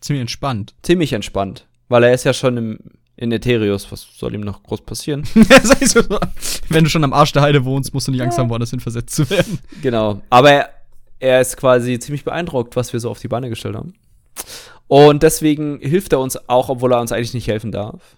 [0.00, 0.74] Ziemlich entspannt.
[0.82, 2.78] ziemlich entspannt, weil er ist ja schon im,
[3.16, 5.22] in Ethereus, was soll ihm noch groß passieren?
[6.68, 8.80] Wenn du schon am Arsch der Heide wohnst, musst du nicht Angst haben, woanders hin
[8.80, 9.58] versetzt zu werden.
[9.82, 10.20] Genau.
[10.30, 10.70] Aber er,
[11.18, 13.94] er ist quasi ziemlich beeindruckt, was wir so auf die Beine gestellt haben.
[14.88, 18.16] Und deswegen hilft er uns auch, obwohl er uns eigentlich nicht helfen darf.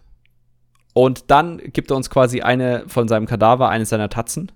[0.93, 4.51] Und dann gibt er uns quasi eine von seinem Kadaver, eine seiner Tatzen.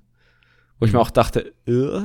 [0.79, 2.01] Wo ich mir auch dachte, äh?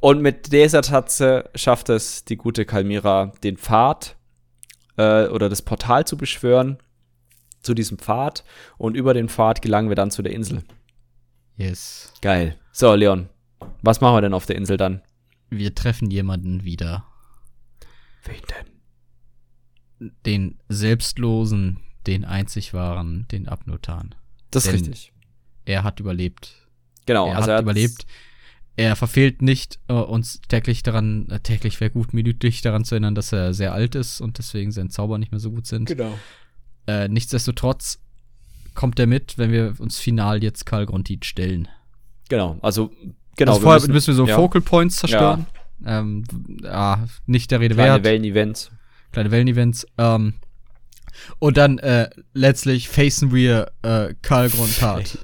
[0.00, 4.16] Und mit dieser Tatze schafft es die gute Kalmira, den Pfad
[4.96, 6.78] äh, oder das Portal zu beschwören
[7.62, 8.44] zu diesem Pfad.
[8.76, 10.62] Und über den Pfad gelangen wir dann zu der Insel.
[11.56, 12.12] Yes.
[12.22, 12.56] Geil.
[12.70, 13.28] So, Leon,
[13.82, 15.02] was machen wir denn auf der Insel dann?
[15.50, 17.04] Wir treffen jemanden wieder.
[18.24, 18.42] Wen
[20.00, 20.12] denn?
[20.24, 24.14] Den Selbstlosen, den einzig wahren, den Abnotan.
[24.50, 25.12] Das ist Denn- richtig.
[25.64, 26.68] Er hat überlebt.
[27.06, 28.06] Genau, er also hat er überlebt.
[28.78, 33.16] Er verfehlt nicht, äh, uns täglich daran, äh, täglich wäre gut, minütlich daran zu erinnern,
[33.16, 35.86] dass er sehr alt ist und deswegen seine Zauber nicht mehr so gut sind.
[35.86, 36.16] Genau.
[36.86, 37.98] Äh, nichtsdestotrotz
[38.74, 41.66] kommt er mit, wenn wir uns final jetzt Karl Grontit stellen.
[42.28, 42.92] Genau, also
[43.36, 43.54] genau.
[43.54, 45.46] also vorher müssen, wir so ja, Focal Points zerstören.
[45.84, 46.22] Ähm,
[46.62, 48.04] ja, nicht der Rede kleine wert.
[48.04, 48.70] Wellen-Events.
[49.10, 49.88] kleine Wellen-Events.
[49.98, 50.34] Ähm,
[51.40, 55.18] und dann äh, letztlich facen wir äh, Karl Grontat.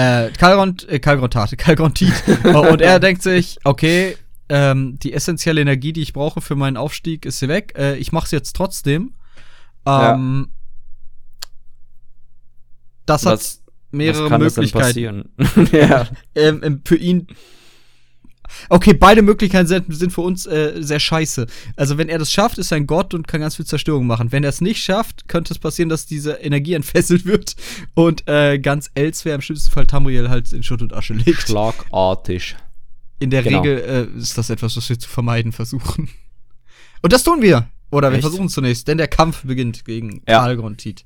[0.00, 2.14] Äh, Kalgrond, äh, Kalgrontat, Kalgrontit.
[2.44, 4.16] und er denkt sich, okay,
[4.48, 7.74] ähm, die essentielle Energie, die ich brauche für meinen Aufstieg, ist hier weg.
[7.76, 9.12] Äh, ich mach's jetzt trotzdem.
[9.84, 10.48] Ähm,
[13.04, 14.84] Das hat was, mehrere was Möglichkeiten.
[14.86, 15.28] passieren?
[15.72, 16.06] ja.
[16.34, 17.26] Ähm, ähm, für ihn.
[18.68, 21.46] Okay, beide Möglichkeiten sind, sind für uns äh, sehr scheiße.
[21.76, 24.32] Also, wenn er das schafft, ist er ein Gott und kann ganz viel Zerstörung machen.
[24.32, 27.56] Wenn er es nicht schafft, könnte es passieren, dass diese Energie entfesselt wird
[27.94, 31.42] und äh, ganz Elsewhere, im schlimmsten Fall Tamriel, halt in Schutt und Asche legt.
[31.42, 32.56] Schlagartig.
[33.18, 33.60] In der Genau.
[33.60, 36.08] Regel äh, ist das etwas, was wir zu vermeiden versuchen.
[37.02, 37.68] Und das tun wir.
[37.90, 38.22] Oder wir Echt?
[38.22, 40.48] versuchen es zunächst, denn der Kampf beginnt gegen Ja.
[40.48, 41.04] Und Tiet.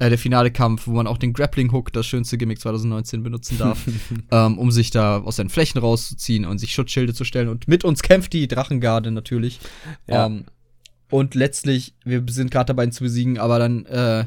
[0.00, 3.58] Äh, der finale Kampf, wo man auch den Grappling Hook, das schönste Gimmick 2019, benutzen
[3.58, 3.84] darf,
[4.32, 7.48] ähm, um sich da aus seinen Flächen rauszuziehen und sich Schutzschilde zu stellen.
[7.48, 9.60] Und mit uns kämpft die Drachengarde natürlich.
[10.08, 10.26] Ja.
[10.26, 10.44] Ähm,
[11.10, 14.24] und letztlich, wir sind gerade dabei, ihn zu besiegen, aber dann, äh,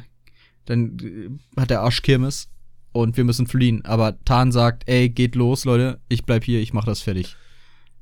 [0.65, 2.47] dann äh, hat der Arsch Kirmes
[2.93, 3.83] und wir müssen fliehen.
[3.83, 7.35] Aber Tan sagt, ey, geht los, Leute, ich bleib hier, ich mach das fertig.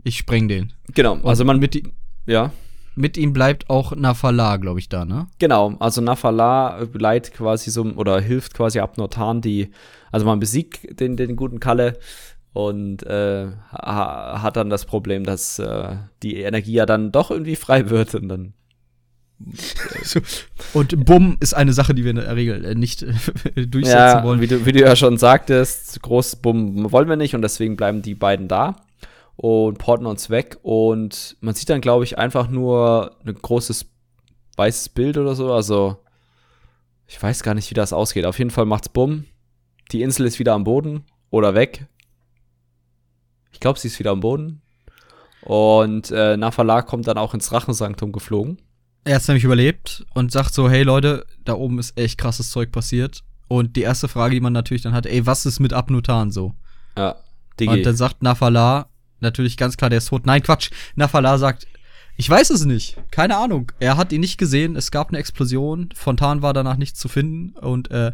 [0.03, 0.71] Ich spreng den.
[0.93, 1.83] Genau, also man mit, i-
[2.27, 2.53] ja,
[2.95, 5.27] mit ihm bleibt auch Nafala, glaube ich, da, ne?
[5.39, 5.75] genau.
[5.79, 9.71] Also Nafala leitet quasi so oder hilft quasi Abnotan, die,
[10.11, 11.97] also man besiegt den, den guten Kalle
[12.53, 17.57] und äh, ha, hat dann das Problem, dass äh, die Energie ja dann doch irgendwie
[17.57, 18.53] frei wird und dann
[20.73, 23.11] Und Bumm ist eine Sache, die wir in der Regel äh, nicht äh,
[23.67, 24.39] durchsetzen ja, wollen.
[24.39, 28.01] wie du, wie du ja schon sagtest, groß Bumm wollen wir nicht und deswegen bleiben
[28.01, 28.77] die beiden da
[29.35, 33.85] und porten uns weg und man sieht dann, glaube ich, einfach nur ein großes
[34.57, 35.97] weißes Bild oder so, also
[37.07, 38.25] ich weiß gar nicht, wie das ausgeht.
[38.25, 39.25] Auf jeden Fall macht's Bumm,
[39.91, 41.87] die Insel ist wieder am Boden oder weg.
[43.51, 44.61] Ich glaube, sie ist wieder am Boden.
[45.41, 48.57] Und äh, Nafala kommt dann auch ins Drachensanktum geflogen.
[49.03, 52.71] Er hat's nämlich überlebt und sagt so, hey Leute, da oben ist echt krasses Zeug
[52.71, 53.23] passiert.
[53.47, 56.55] Und die erste Frage, die man natürlich dann hat, ey, was ist mit Abnutan so?
[56.97, 57.15] Ja,
[57.59, 57.71] Digi.
[57.71, 58.89] Und dann sagt Nafala,
[59.19, 60.25] natürlich ganz klar, der ist tot.
[60.25, 60.71] Nein, Quatsch.
[60.95, 61.67] Nafala sagt,
[62.17, 62.97] ich weiß es nicht.
[63.11, 63.71] Keine Ahnung.
[63.79, 64.75] Er hat ihn nicht gesehen.
[64.75, 65.89] Es gab eine Explosion.
[65.93, 67.57] Fontan war danach nicht zu finden.
[67.57, 68.13] Und äh,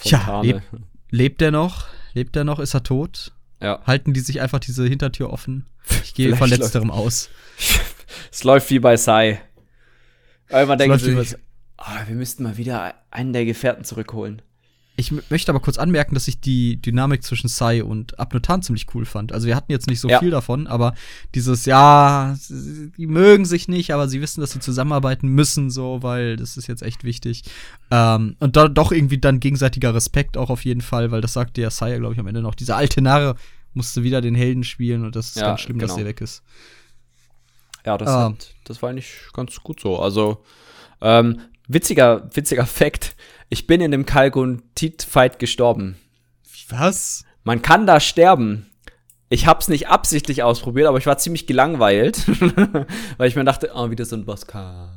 [0.00, 0.46] tja, Fontane.
[0.52, 0.62] lebt,
[1.10, 1.86] lebt er noch?
[2.14, 2.58] Lebt er noch?
[2.58, 3.32] Ist er tot?
[3.60, 3.80] Ja.
[3.86, 5.66] Halten die sich einfach diese Hintertür offen?
[6.04, 7.30] Ich gehe von letzterem aus.
[8.30, 9.40] Es läuft wie bei Sai.
[10.50, 11.36] Irgendwann denken läuft sie wie immer bei so,
[11.78, 14.42] ah, wir müssten mal wieder einen der Gefährten zurückholen.
[14.94, 19.06] Ich möchte aber kurz anmerken, dass ich die Dynamik zwischen Sai und Abnotan ziemlich cool
[19.06, 19.32] fand.
[19.32, 20.18] Also wir hatten jetzt nicht so Ja.
[20.18, 20.94] viel davon, aber
[21.34, 26.36] dieses, ja, die mögen sich nicht, aber sie wissen, dass sie zusammenarbeiten müssen, so, weil
[26.36, 27.42] das ist jetzt echt wichtig.
[27.90, 31.62] Ähm, und da, doch irgendwie dann gegenseitiger Respekt auch auf jeden Fall, weil das sagte
[31.62, 32.54] ja Sai, glaube ich, am Ende noch.
[32.54, 33.36] Dieser alte Narre
[33.72, 35.98] musste wieder den Helden spielen und das ist Ja, ganz schlimm, dass genau.
[36.00, 36.42] der weg ist.
[37.86, 38.24] Ja, das, Ah.
[38.28, 39.98] hat, das war eigentlich ganz gut so.
[39.98, 40.44] Also,
[41.00, 43.16] ähm, witziger, witziger Fact.
[43.52, 45.96] Ich bin in dem Kalgon-Tit-Fight gestorben.
[46.70, 47.26] Was?
[47.44, 48.70] Man kann da sterben.
[49.28, 52.26] Ich hab's nicht absichtlich ausprobiert, aber ich war ziemlich gelangweilt,
[53.18, 54.88] weil ich mir dachte, oh, wieder so ein Bosskampf.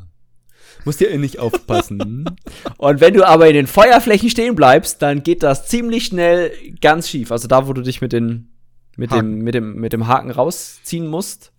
[0.85, 2.23] Musst dir eh nicht aufpassen.
[2.77, 7.09] Und wenn du aber in den Feuerflächen stehen bleibst, dann geht das ziemlich schnell ganz
[7.09, 7.33] schief.
[7.33, 8.53] Also da, wo du dich mit, den,
[8.95, 11.51] mit, dem, mit, dem, mit dem Haken rausziehen musst,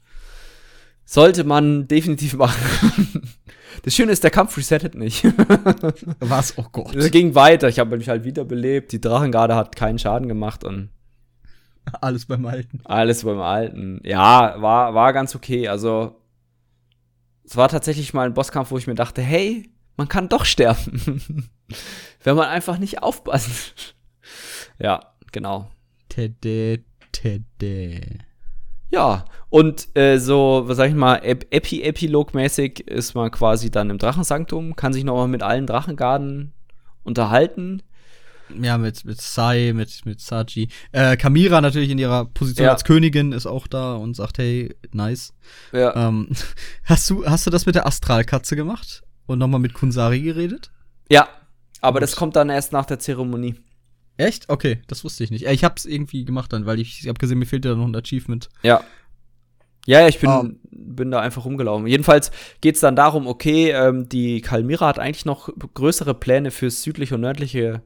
[1.04, 3.34] sollte man definitiv machen.
[3.86, 5.22] Das Schöne ist, der Kampf resettet nicht.
[6.18, 6.58] Was?
[6.58, 6.96] Oh Gott.
[6.96, 7.68] Es ging weiter.
[7.68, 8.90] Ich habe mich halt wiederbelebt.
[8.90, 10.90] Die Drachengarde hat keinen Schaden gemacht und
[12.00, 12.80] Alles beim Alten.
[12.84, 14.00] alles beim Alten.
[14.02, 15.68] Ja, war, war ganz okay.
[15.68, 16.20] Also,
[17.44, 21.48] es war tatsächlich mal ein Bosskampf, wo ich mir dachte, hey, man kann doch sterben.
[22.24, 23.94] Wenn man einfach nicht aufpasst.
[24.80, 25.70] ja, genau.
[26.08, 26.82] Tede,
[27.12, 28.00] tede.
[28.90, 33.90] Ja, und äh, so, was sag ich mal, Ep Epi Epilog-mäßig ist man quasi dann
[33.90, 36.52] im Drachensanktum, kann sich nochmal mit allen Drachengarden
[37.02, 37.82] unterhalten.
[38.62, 40.68] Ja, mit, mit Sai, mit, mit Saji.
[40.92, 42.72] Äh, Kamira natürlich in ihrer Position Ja.
[42.72, 45.34] als Königin ist auch da und sagt, hey, nice.
[45.72, 46.28] Ja, Ähm,
[46.84, 49.02] hast, du, hast du das mit der Astralkatze gemacht?
[49.26, 50.70] Und nochmal mit Kunsari geredet?
[51.10, 51.28] ja
[51.82, 52.04] aber Gut.
[52.04, 53.54] das kommt dann erst nach der Zeremonie.
[54.16, 54.48] Echt?
[54.48, 55.44] Okay, das wusste ich nicht.
[55.46, 57.94] Ich hab's irgendwie gemacht dann, weil ich, ich hab gesehen, mir fehlt ja noch ein
[57.96, 58.48] Achievement.
[58.62, 58.82] Ja.
[59.86, 60.44] Ja, ja, ich bin, Ah.
[60.70, 61.86] bin da einfach rumgelaufen.
[61.86, 67.14] Jedenfalls geht's dann darum, okay, ähm, die Kalmira hat eigentlich noch größere Pläne fürs südliche
[67.14, 67.82] und nördliche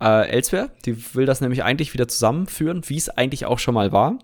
[0.00, 0.70] äh, Elsewhere.
[0.84, 4.18] Die will das nämlich eigentlich wieder zusammenführen, wie es eigentlich auch schon mal war.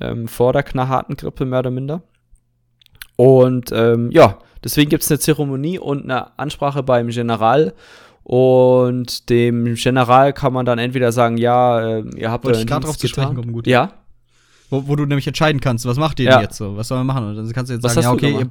[0.00, 2.02] ähm, vor der knallharten Grippe, mehr oder minder.
[3.16, 7.74] Und ähm, ja, deswegen gibt es eine Zeremonie und eine Ansprache beim General.
[8.24, 12.84] Und dem General kann man dann entweder sagen, ja, äh, ihr habt Wollte ich Dienst
[12.84, 13.42] drauf zu sprechen getan.
[13.42, 13.66] kommen, gut.
[13.66, 13.92] Ja,
[14.70, 16.32] Wo, wo du nämlich entscheiden kannst, was macht ihr Ja.
[16.36, 16.74] denn jetzt so?
[16.76, 17.26] Was sollen wir machen?
[17.28, 18.46] Und dann kannst du jetzt Was sagen, ja, okay,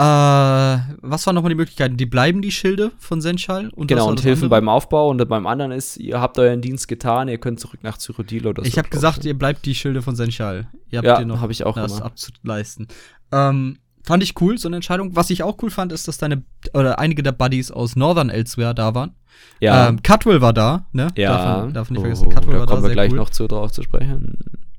[0.00, 1.96] äh, was waren nochmal die Möglichkeiten?
[1.96, 3.68] Die bleiben die Schilde von Senschal?
[3.70, 4.60] Und genau, und das helfen andere?
[4.60, 5.08] beim Aufbau.
[5.10, 8.62] Und beim anderen ist, ihr habt euren Dienst getan, ihr könnt zurück nach Cyrodiil oder
[8.62, 8.68] so.
[8.68, 10.68] Ich habe gesagt, ihr bleibt die Schilde von Senschal.
[10.90, 12.04] Ihr habt Ja, hab ich auch das gemacht.
[12.12, 12.86] abzuleisten.
[13.32, 15.14] Ähm, fand ich cool, so eine Entscheidung.
[15.16, 16.42] Was ich auch cool fand, ist, dass deine
[16.74, 19.12] oder einige der Buddies aus Northern Elsewhere da waren.
[19.60, 21.08] Ja, Ähm, Cutwell war da, ne?
[21.16, 21.30] ja.
[21.30, 22.30] Darf man, darf man nicht Oh, vergessen.
[22.34, 23.18] Cutwell da war da kommen wir gleich cool.
[23.18, 24.36] noch zu drauf zu sprechen.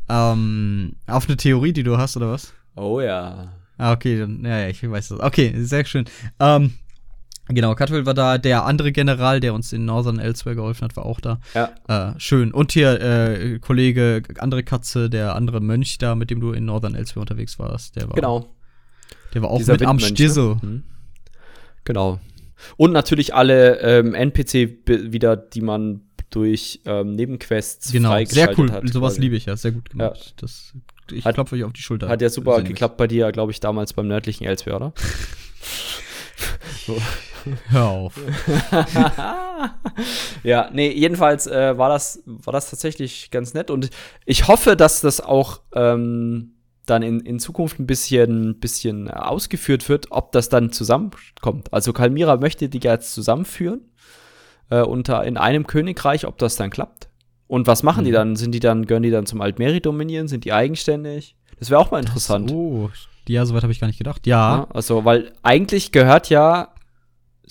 [0.09, 2.53] Ähm, auf eine Theorie, die du hast, oder was?
[2.75, 3.53] Oh ja.
[3.77, 5.19] Ah, okay, dann, ja, ja, ich weiß das.
[5.19, 6.05] Okay, sehr schön.
[6.39, 6.73] Ähm,
[7.47, 8.37] genau, Cutwell war da.
[8.37, 11.39] Der andere General, der uns in Northern Elsewhere geholfen hat, war auch da.
[11.53, 11.69] Ja.
[11.87, 12.51] Äh, schön.
[12.51, 16.95] Und hier, äh, Kollege, andere Katze, der andere Mönch da, mit dem du in Northern
[16.95, 18.15] Elsewhere unterwegs warst, der war.
[18.15, 18.47] Genau.
[19.33, 20.57] Der war auch mit am Windmönch, Stissel.
[20.61, 20.83] Ne?
[21.83, 22.19] Genau.
[22.77, 28.71] Und natürlich alle ähm, NPC wieder, die man durch ähm, Nebenquests Genau, sehr freigeschaltet cool.
[28.71, 28.89] hat.
[28.89, 30.35] Sowas liebe ich ja, sehr gut gemacht.
[30.37, 30.73] Das,
[31.11, 32.07] ich Hat- klopfe euch auf die Schulter.
[32.09, 34.93] Hat ja super geklappt bei dir, glaube ich, damals beim nördlichen Elsewhere, oder?
[37.69, 38.19] Hör auf.
[40.43, 43.89] ja, nee, jedenfalls äh, war, das, war das tatsächlich ganz nett und
[44.25, 46.53] ich hoffe, dass das auch ähm,
[46.89, 51.71] dann in, in Zukunft ein bisschen, bisschen ausgeführt wird, ob das dann zusammenkommt.
[51.73, 53.81] Also Kalmira möchte die jetzt zusammenführen
[54.69, 57.09] äh, unter in einem Königreich, ob das dann klappt.
[57.47, 58.15] Und was machen die Mhm.
[58.15, 58.35] dann?
[58.35, 60.27] Sind die dann, gehören die dann zum Altmeri dominieren?
[60.27, 61.35] Sind die eigenständig?
[61.59, 62.51] Das wäre auch mal interessant.
[62.53, 62.89] Oh,
[63.27, 64.25] ja, soweit habe ich gar nicht gedacht.
[64.27, 66.69] Ja, Ja, also, weil eigentlich gehört ja,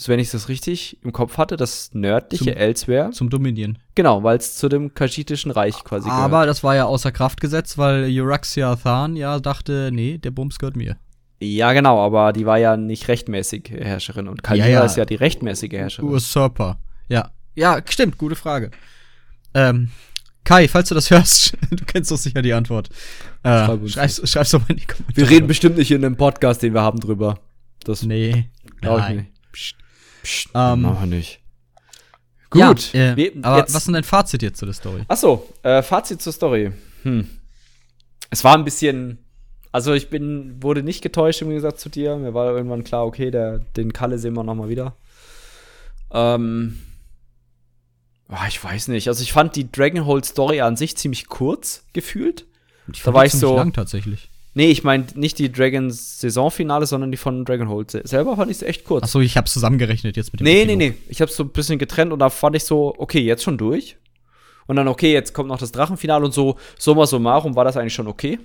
[0.01, 3.11] so wenn ich das richtig im Kopf hatte, das nördliche Zum- Elsewhere.
[3.11, 3.79] zum Dominion.
[3.97, 7.79] Genau, weil es zu dem kaschitischen Reich quasi Aber das war ja außer Kraft gesetzt,
[7.79, 10.97] weil Euraxia Than ja dachte, nee, der Bums gehört mir.
[11.41, 14.85] Ja, genau, aber die war ja nicht rechtmäßig Herrscherin und Kalmira Ja, ja.
[14.85, 16.11] ist ja die rechtmäßige Herrscherin.
[16.11, 16.79] Usurper.
[17.09, 17.33] Ja.
[17.57, 18.71] Ja, stimmt, gute Frage.
[19.55, 19.91] Ähm,
[20.45, 22.89] Kai, falls du das hörst, du kennst doch sicher die Antwort.
[23.43, 25.17] Äh, schreib's, schreib's doch mal in die Kommentare.
[25.17, 27.41] Wir reden bestimmt nicht in einem Podcast, den wir haben, drüber.
[27.85, 28.49] Das Nee,
[28.81, 29.27] Glaub ich nicht.
[29.53, 29.75] Psst.
[30.29, 31.41] Psst, Ähm, machen wir nicht.
[32.55, 32.95] Ja, Gut.
[32.95, 35.03] äh, Wir- aber jetzt- was ist denn dein Fazit jetzt zu der Story?
[35.09, 36.73] Achso, äh, Fazit zur Story.
[37.03, 37.27] Hm.
[38.31, 39.19] Es war ein bisschen.
[39.73, 42.17] Also ich bin, wurde nicht getäuscht im Gegensatz zu dir.
[42.17, 44.97] Mir war irgendwann klar, okay, der, den Kalle sehen wir noch mal wieder.
[46.11, 46.79] Ähm.
[48.29, 49.09] ah, ich weiß nicht.
[49.09, 52.47] Also ich fand die Dragonhold Story an sich ziemlich kurz gefühlt.
[52.93, 54.31] Ich da war ich so- lang tatsächlich.
[54.55, 57.91] Nee, ich meine nicht die Dragons Saisonfinale, sondern die von Dragonhold.
[57.91, 59.05] Se- Selber fand ich es echt kurz.
[59.05, 60.79] Achso, ich hab's zusammengerechnet jetzt mit dem Nee, nee, Epilog.
[60.79, 60.95] nee.
[61.09, 63.97] Ich hab's so ein bisschen getrennt und da fand ich so, okay, jetzt schon durch.
[64.67, 67.95] Und dann, okay, jetzt kommt noch das Drachenfinale und so, summa summarum war das eigentlich
[67.95, 68.39] schon okay.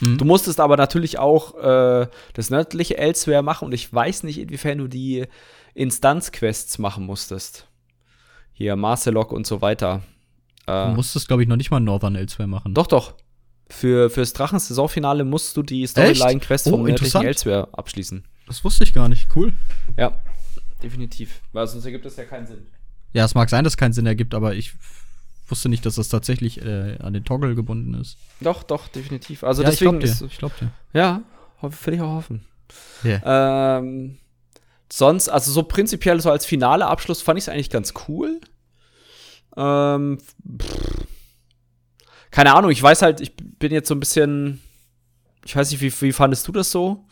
[0.00, 0.18] Mhm.
[0.18, 4.78] Du musstest aber natürlich auch äh, das nördliche Elsewhere machen und ich weiß nicht, inwiefern
[4.78, 5.24] du die
[5.74, 7.66] Instanzquests machen musstest.
[8.52, 10.02] Hier, Marcelok und so weiter.
[10.66, 12.74] Du Äh, musstest, glaube ich, noch nicht mal Northern Elsewhere machen.
[12.74, 13.14] doch, doch.
[13.68, 17.26] Für, fürs Drachen-Saisonfinale musst du die Storyline-Quest Oh, vom nördlichen interessant.
[17.26, 18.24] Elsewhere abschließen.
[18.46, 19.28] Das wusste ich gar nicht.
[19.34, 19.52] Cool.
[19.96, 20.12] Ja,
[20.82, 21.40] definitiv.
[21.52, 22.66] Weil sonst ergibt das ja keinen Sinn.
[23.12, 24.72] Ja, es mag sein, dass es keinen Sinn ergibt, aber ich
[25.48, 28.18] wusste nicht, dass das tatsächlich äh, an den Toggle gebunden ist.
[28.40, 29.42] Doch, doch, definitiv.
[29.42, 30.26] Also ja, deswegen ich glaub ist, dir.
[30.26, 30.70] Ich glaub dir.
[30.92, 31.22] ja,
[31.60, 32.44] will ich auch hoffen.
[33.02, 33.78] Ja.
[33.78, 34.18] Ähm,
[34.92, 38.40] sonst, also so prinzipiell so als finale Abschluss fand ich es eigentlich ganz cool.
[39.56, 40.18] Ähm,
[40.60, 41.06] pff.
[42.36, 44.60] Keine Ahnung, ich weiß halt, ich bin jetzt so ein bisschen,
[45.46, 47.06] ich weiß nicht, wie, wie fandest du das so?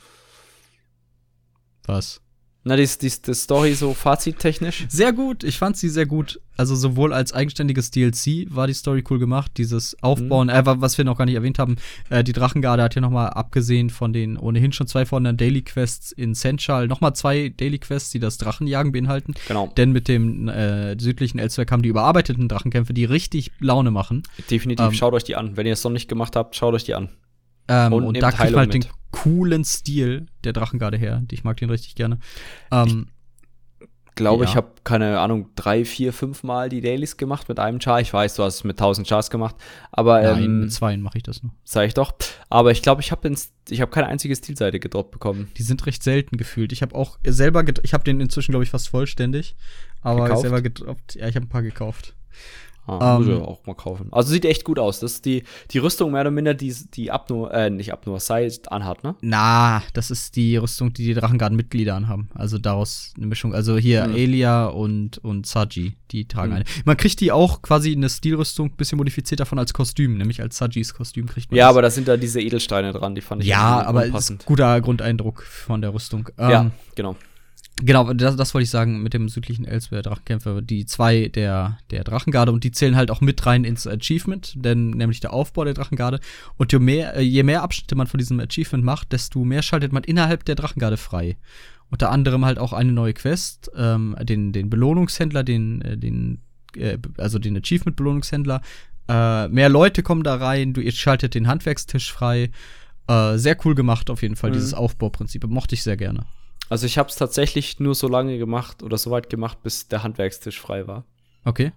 [1.86, 2.20] Was?
[2.66, 4.86] Na, die, die, die Story so fazittechnisch?
[4.88, 6.40] Sehr gut, ich fand sie sehr gut.
[6.56, 10.96] Also sowohl als eigenständiges DLC war die Story cool gemacht, dieses Aufbauen, äh, wa- was
[10.96, 11.76] wir noch gar nicht erwähnt haben,
[12.08, 15.60] äh, die Drachengarde hat ja noch mal abgesehen von den ohnehin schon zwei vorhandenen Daily
[15.62, 19.34] Quests in Senchal noch mal zwei Daily Quests, die das Drachenjagen beinhalten.
[19.46, 24.22] Genau, Denn mit dem äh, südlichen Elsewhere kamen die überarbeiteten Drachenkämpfe, die richtig Laune machen.
[24.50, 24.86] definitiv.
[24.86, 25.56] ähm, schaut euch die an.
[25.58, 27.10] Wenn ihr es noch nicht gemacht habt, schaut euch die an.
[27.68, 28.88] Ähm, Und und da kriegt man halt den mit.
[29.14, 31.22] Coolen Stil der Drachengarde her.
[31.30, 32.18] Ich mag den richtig gerne.
[32.70, 33.08] Ähm,
[34.16, 34.50] glaube, Ja.
[34.50, 38.00] ich habe, keine Ahnung, drei, vier, fünf Mal die Dailies gemacht mit einem Char.
[38.00, 39.56] Ich weiß, du hast es mit 1000 Chars gemacht,
[39.90, 41.52] aber nein, ähm, mit zweien mache ich das nur.
[41.64, 42.12] sag ich doch.
[42.48, 43.28] Aber ich glaube, ich habe
[43.70, 45.50] ich habe keine einzige Stilseite gedroppt bekommen.
[45.56, 46.72] Die sind recht selten gefühlt.
[46.72, 49.56] Ich habe auch selber, ich habe den inzwischen, glaube ich, fast vollständig.
[50.02, 50.42] Aber Gekauft?
[50.42, 51.14] selber gedroppt.
[51.16, 52.14] Ja, ich habe ein paar gekauft.
[52.86, 54.08] Ah, muss Ähm, ich auch mal kaufen.
[54.12, 55.00] Also sieht echt gut aus.
[55.00, 58.54] Das ist die, die Rüstung mehr oder minder, die, die Abnur, äh, nicht Abnur, Side
[58.70, 59.14] anhat, ne?
[59.22, 62.28] Na, das ist die Rüstung, die die Drachengarden-Mitglieder anhaben.
[62.34, 63.54] Also daraus eine Mischung.
[63.54, 64.14] Also hier Hm.
[64.14, 66.56] Elia und, und Saji, die tragen Hm.
[66.56, 66.64] eine.
[66.84, 70.56] Man kriegt die auch quasi in eine Stilrüstung, bisschen modifiziert davon als Kostüm, nämlich als
[70.58, 71.70] Sajis Kostüm kriegt man Ja, das.
[71.70, 74.80] aber da sind da diese Edelsteine dran, die fand ich Ja, aber ist ein guter
[74.80, 76.28] Grundeindruck von der Rüstung.
[76.38, 77.16] Ähm, Ja, genau.
[77.82, 80.62] Genau, das, das wollte ich sagen mit dem südlichen Elsewhere-Drachenkämpfer.
[80.62, 84.90] Die zwei der, der Drachengarde und die zählen halt auch mit rein ins Achievement, denn
[84.90, 86.20] nämlich der Aufbau der Drachengarde.
[86.56, 89.92] Und je mehr, äh, je mehr Abschnitte man von diesem Achievement macht, desto mehr schaltet
[89.92, 91.36] man innerhalb der Drachengarde frei.
[91.90, 96.42] Unter anderem halt auch eine neue Quest, ähm, den, den Belohnungshändler, den, äh, den,
[96.76, 98.62] äh, also den Achievement-Belohnungshändler.
[99.08, 102.50] Äh, mehr Leute kommen da rein, du ihr schaltet den Handwerkstisch frei.
[103.08, 104.54] Äh, sehr cool gemacht auf jeden Fall, Mhm.
[104.54, 105.44] dieses Aufbauprinzip.
[105.48, 106.24] Mochte ich sehr gerne.
[106.70, 110.02] Also ich habe es tatsächlich nur so lange gemacht oder so weit gemacht, bis der
[110.02, 111.04] Handwerkstisch frei war.
[111.44, 111.72] Okay.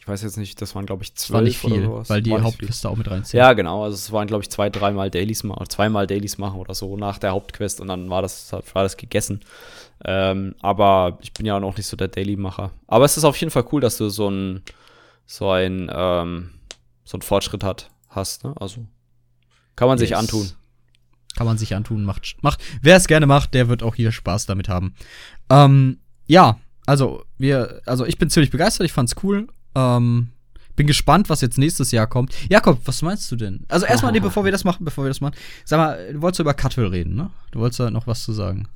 [0.00, 2.10] Ich weiß jetzt nicht, das waren glaube ich zwölf war nicht viel, oder sowas.
[2.10, 2.42] weil die War.
[2.42, 3.38] Hauptqueste auch mit reinzählt.
[3.38, 3.84] Ja, genau.
[3.84, 7.18] Also es waren, glaube ich, zwei, dreimal Dailies machen, zweimal Dailies machen oder so nach
[7.18, 9.40] der Hauptquest und dann war das, war das gegessen.
[10.04, 12.70] Ähm, aber ich bin ja noch nicht so der Daily-Macher.
[12.86, 14.62] Aber es ist auf jeden Fall cool, dass du so ein,
[15.26, 16.50] so ein, ähm,
[17.04, 18.54] so ein Fortschritt hat, hast, ne?
[18.60, 18.86] Also
[19.76, 20.20] kann man sich Yes.
[20.20, 20.50] antun.
[21.36, 22.60] Kann man sich antun, macht, macht.
[22.82, 24.94] Wer es gerne macht, der wird auch hier Spaß damit haben.
[25.50, 29.46] Ähm, ja, also wir, also ich bin ziemlich begeistert, ich fand's cool.
[29.74, 30.28] Ähm,
[30.74, 32.32] bin gespannt, was jetzt nächstes Jahr kommt.
[32.48, 33.64] Jakob, was meinst du denn?
[33.68, 35.34] Also erstmal, nee, bevor wir das machen, bevor wir das machen,
[35.64, 37.30] sag mal, du wolltest über Cutwell reden, ne?
[37.50, 38.68] Du wolltest da noch was zu sagen.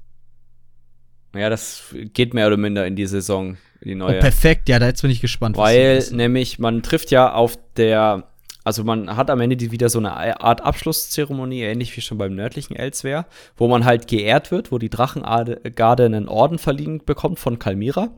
[1.35, 4.21] Ja, das geht mehr oder minder in die Saison, in die Oh, neue.
[4.21, 5.57] perfekt, ja, da jetzt bin ich gespannt.
[5.57, 8.25] Weil nämlich man trifft ja auf der,
[8.65, 12.35] also man hat am Ende die, wieder so eine Art Abschlusszeremonie, ähnlich wie schon beim
[12.35, 13.27] nördlichen Elsewhere,
[13.57, 18.11] wo man halt geehrt wird, wo die Drachengarde einen Orden verliehen bekommt von Kalmira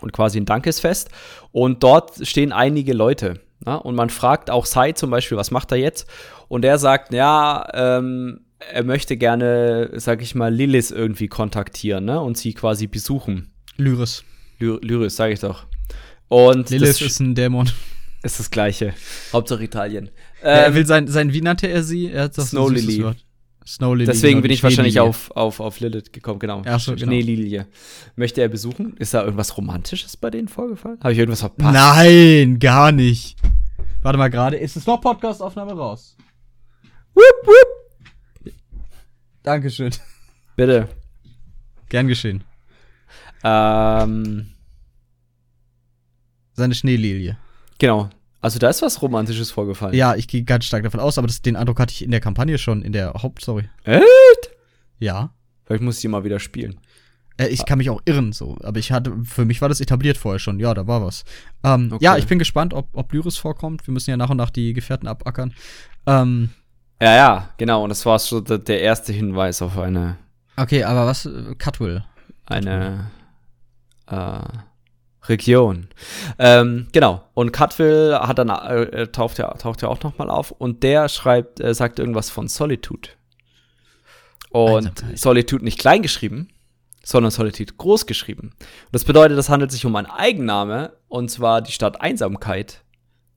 [0.00, 1.10] und quasi ein Dankesfest.
[1.52, 3.40] Und dort stehen einige Leute.
[3.64, 3.76] Na?
[3.76, 6.08] Und man fragt auch Sai zum Beispiel, was macht er jetzt?
[6.48, 12.20] Und er sagt, ja, ähm, er möchte gerne, sag ich mal, Lilith irgendwie kontaktieren ne?
[12.20, 13.52] und sie quasi besuchen.
[13.76, 14.24] Lyris.
[14.58, 15.66] Ly Lyris, sage ich doch.
[16.28, 17.70] Und Lilith ist ein Dämon.
[18.22, 18.94] Ist das Gleiche.
[19.32, 20.10] Hauptsache Italien.
[20.42, 22.10] er Ähm, will sein, sein, wie nannte er sie?
[22.10, 23.04] Er hat das Snow Lily.
[23.04, 23.24] Wort.
[23.66, 24.06] Snow Lily.
[24.06, 26.62] deswegen bin ich wahrscheinlich auf, auf, auf Lilith gekommen, genau.
[26.64, 27.04] Ach so, genau.
[27.06, 27.66] Schneelilie.
[28.16, 28.96] Möchte er besuchen?
[28.96, 30.98] Ist da irgendwas Romantisches bei denen vorgefallen?
[31.00, 31.74] Habe ich irgendwas verpasst?
[31.74, 33.36] Nein, gar nicht.
[34.02, 36.16] Warte mal gerade, ist es noch Podcast-Aufnahme raus?
[37.14, 38.54] Wupp, wupp.
[39.42, 39.90] Dankeschön.
[40.56, 40.88] Bitte.
[41.88, 42.44] Gern geschehen.
[43.44, 44.48] Ähm,
[46.54, 47.38] Seine Schneelilie.
[47.78, 48.10] Genau.
[48.40, 49.94] Also da ist was Romantisches vorgefallen.
[49.94, 52.20] Ja, ich gehe ganz stark davon aus, aber das, den Eindruck hatte ich in der
[52.20, 53.68] Kampagne schon, in der Hauptstory.
[53.84, 54.02] Echt?
[55.00, 55.30] Ja.
[55.64, 56.78] Vielleicht muss ich die mal wieder spielen.
[57.36, 58.56] Äh, ich kann mich auch irren, so.
[58.62, 60.60] Aber ich hatte, für mich war das etabliert vorher schon.
[60.60, 61.24] Ja, da war was.
[61.64, 62.04] Ähm, Okay.
[62.04, 63.86] Ja, ich bin gespannt, ob, ob Lyris vorkommt.
[63.86, 65.52] Wir müssen ja nach und nach die Gefährten abackern.
[66.06, 66.50] Ähm,
[67.02, 67.82] Ja, ja, genau.
[67.82, 70.16] Und das war so der, der erste Hinweis auf eine,
[70.56, 71.26] okay, aber was?
[71.26, 72.04] äh, Cutwell.
[72.46, 73.10] eine
[74.06, 74.40] äh,
[75.28, 75.88] Region.
[76.38, 77.24] Ähm, genau.
[77.34, 81.08] Und Cutwell hat dann äh, taucht ja taucht ja auch noch mal auf und der
[81.08, 83.10] schreibt äh, sagt irgendwas von Solitude.
[84.50, 85.18] Und Einsamkeit.
[85.18, 86.48] Solitude nicht klein geschrieben,
[87.04, 88.50] sondern Solitude groß geschrieben.
[88.58, 92.82] Und das bedeutet, es handelt sich um einen Eigenname und zwar die Stadt Einsamkeit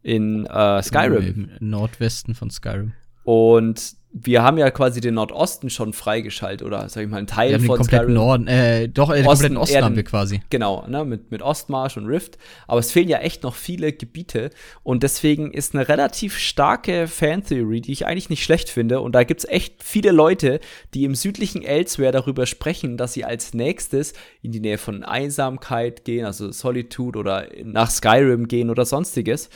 [0.02, 1.52] in äh, Skyrim.
[1.60, 2.94] Im Nordwesten von Skyrim.
[3.24, 7.50] Und wir haben ja quasi den Nordosten schon freigeschaltet oder sag ich mal einen Teil
[7.50, 8.14] Wir haben den von kompletten Skyrim.
[8.14, 9.86] Norden, äh, doch, äh, den Osten, kompletten Osten Erden.
[9.86, 10.42] haben wir quasi.
[10.50, 12.38] Genau, ne, mit, mit Ostmarsch und Rift.
[12.68, 14.50] Aber es fehlen ja echt noch viele Gebiete.
[14.84, 19.00] Und deswegen ist eine relativ starke Fan-Theory, die ich eigentlich nicht schlecht finde.
[19.00, 20.60] Und da gibt's echt viele Leute,
[20.94, 26.04] die im südlichen Elsewhere darüber sprechen, dass sie als nächstes in die Nähe von Einsamkeit
[26.04, 29.50] gehen, also Solitude oder nach Skyrim gehen oder sonstiges.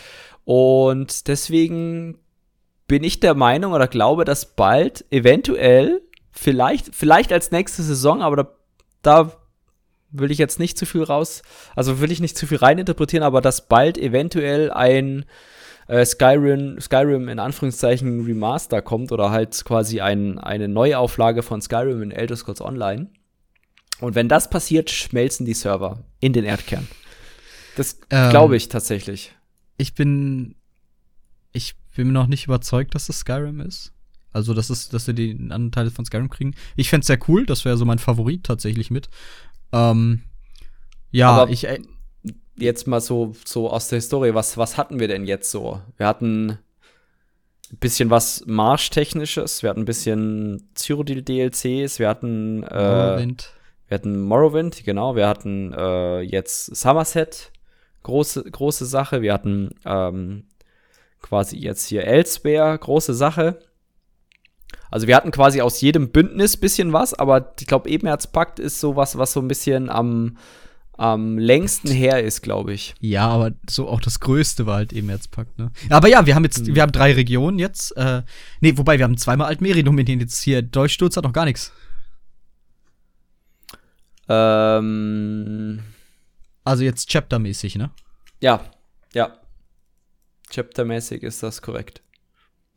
[0.46, 2.20] Und deswegen
[2.88, 6.02] bin ich der Meinung oder glaube, dass bald eventuell,
[6.32, 8.56] vielleicht, vielleicht als nächste Saison, aber da,
[9.02, 9.32] da
[10.12, 11.42] will ich jetzt nicht zu viel raus,
[11.76, 15.26] also will ich nicht zu viel reininterpretieren, aber dass bald eventuell ein
[15.88, 22.02] äh, Skyrim, Skyrim in Anführungszeichen Remaster kommt oder halt quasi ein, eine Neuauflage von Skyrim
[22.02, 23.08] in Elder Scrolls Online.
[24.00, 26.88] Und wenn das passiert, schmelzen die Server in den Erdkern.
[27.76, 29.34] Das Ähm, glaube ich tatsächlich.
[29.78, 30.56] Ich bin,
[31.52, 33.94] ich bin noch nicht überzeugt, dass das Skyrim ist.
[34.32, 36.56] Also, dass, es, dass wir den anderen Teil von Skyrim kriegen.
[36.76, 39.10] Ich fänd's sehr cool, das wäre so mein Favorit tatsächlich mit.
[39.72, 40.24] Ähm,
[41.12, 41.80] ja, Aber ich, äh,
[42.58, 45.82] jetzt mal so, so aus der Historie, was, was hatten wir denn jetzt so?
[45.98, 46.58] Wir hatten
[47.72, 53.54] ein bisschen was Marschtechnisches, wir hatten ein bisschen Cyrodiil-DLCs, wir hatten äh, Morrowind.
[53.88, 57.52] wir hatten Morrowind, genau, wir hatten äh, jetzt Somerset,
[58.04, 60.44] große, große Sache, wir hatten ähm,
[61.26, 63.58] quasi jetzt hier Elsewhere, große Sache.
[64.92, 69.18] Also wir hatten quasi aus jedem Bündnis bisschen was, aber ich glaube, Ebenerzpakt ist sowas,
[69.18, 70.38] was so ein bisschen am,
[70.94, 72.94] am längsten her ist, glaube ich.
[73.00, 75.72] Ja, aber so auch das Größte war halt eben jetzt packt, ne?
[75.90, 76.76] Aber ja, wir haben jetzt, Hm.
[76.76, 77.98] wir haben drei Regionen jetzt.
[77.98, 78.22] Äh,
[78.62, 80.62] nee, wobei, wir haben zweimal Altmeri nominiert jetzt hier.
[80.62, 81.72] Durchsturz hat noch gar nichts.
[84.30, 85.80] Ähm,
[86.64, 87.90] Also jetzt Chapter-mäßig, ne?
[88.42, 88.62] ja,
[89.14, 89.34] ja.
[90.50, 92.02] Chaptermäßig ist das korrekt.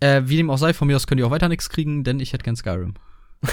[0.00, 2.20] Äh, wie dem auch sei, von mir aus könnt ihr auch weiter nichts kriegen, denn
[2.20, 2.94] ich hätte gern Skyrim.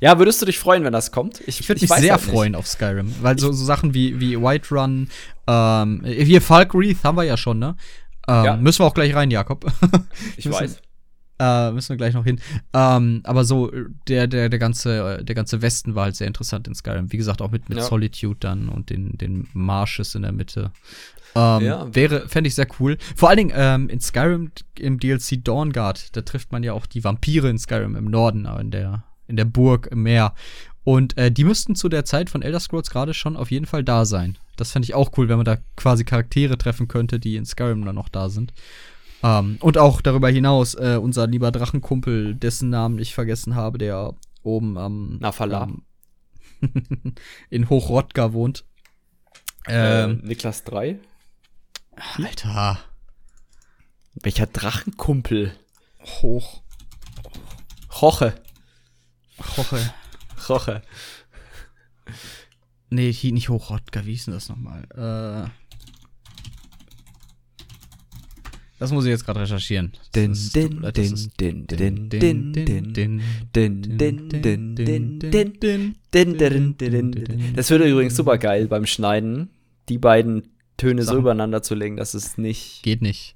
[0.00, 1.40] Ja, würdest du dich freuen, wenn das kommt?
[1.46, 5.08] Ich würde mich sehr halt freuen auf Skyrim, weil so, so Sachen wie, wie Whiterun,
[5.46, 7.76] ähm, hier Falkreath haben wir ja schon, ne?
[8.28, 8.56] Ähm, Ja.
[8.56, 9.64] Müssen wir auch gleich rein, Jakob.
[10.36, 10.80] Ich weiß.
[11.38, 12.40] Äh, müssen wir gleich noch hin.
[12.72, 13.70] Ähm, aber so,
[14.08, 17.12] der, der, der ganze, der ganze Westen war halt sehr interessant in Skyrim.
[17.12, 17.84] Wie gesagt, auch mit, mit Ja.
[17.84, 20.72] Solitude dann und den, den Marshes in der Mitte.
[21.34, 21.94] Ähm, Ja.
[21.94, 22.96] Wäre, fände ich sehr cool.
[23.14, 27.04] Vor allen Dingen, ähm, in Skyrim, im DLC Dawnguard, da trifft man ja auch die
[27.04, 30.32] Vampire in Skyrim im Norden, in der, in der Burg im Meer.
[30.84, 33.84] Und äh, die müssten zu der Zeit von Elder Scrolls gerade schon auf jeden Fall
[33.84, 34.38] da sein.
[34.56, 37.84] Das fände ich auch cool, wenn man da quasi Charaktere treffen könnte, die in Skyrim
[37.84, 38.54] dann noch da sind.
[39.22, 44.14] Ähm, und auch darüber hinaus äh, unser lieber Drachenkumpel, dessen Namen ich vergessen habe, der
[44.42, 45.68] oben am Nafala.
[46.62, 47.14] ähm,
[47.50, 48.64] in Hochrodka wohnt.
[49.68, 50.98] Ähm, Ähm, Niklas 3.
[52.18, 52.78] Alter,
[54.22, 55.52] Welcher Drachenkumpel?
[56.22, 56.62] hoch,
[58.00, 58.34] Roche.
[59.56, 59.94] Roche.
[60.48, 60.82] Roche.
[62.90, 64.84] Nee, hier nicht Hochrodka, wie hieß denn das nochmal?
[64.94, 65.50] Äh,
[68.78, 69.92] Das muss ich jetzt gerade recherchieren.
[70.12, 70.52] Das
[77.70, 79.50] würde übrigens super geil beim Schneiden,
[79.88, 82.82] die beiden Töne so übereinander zu legen, dass es nicht.
[82.82, 83.34] Geht nicht.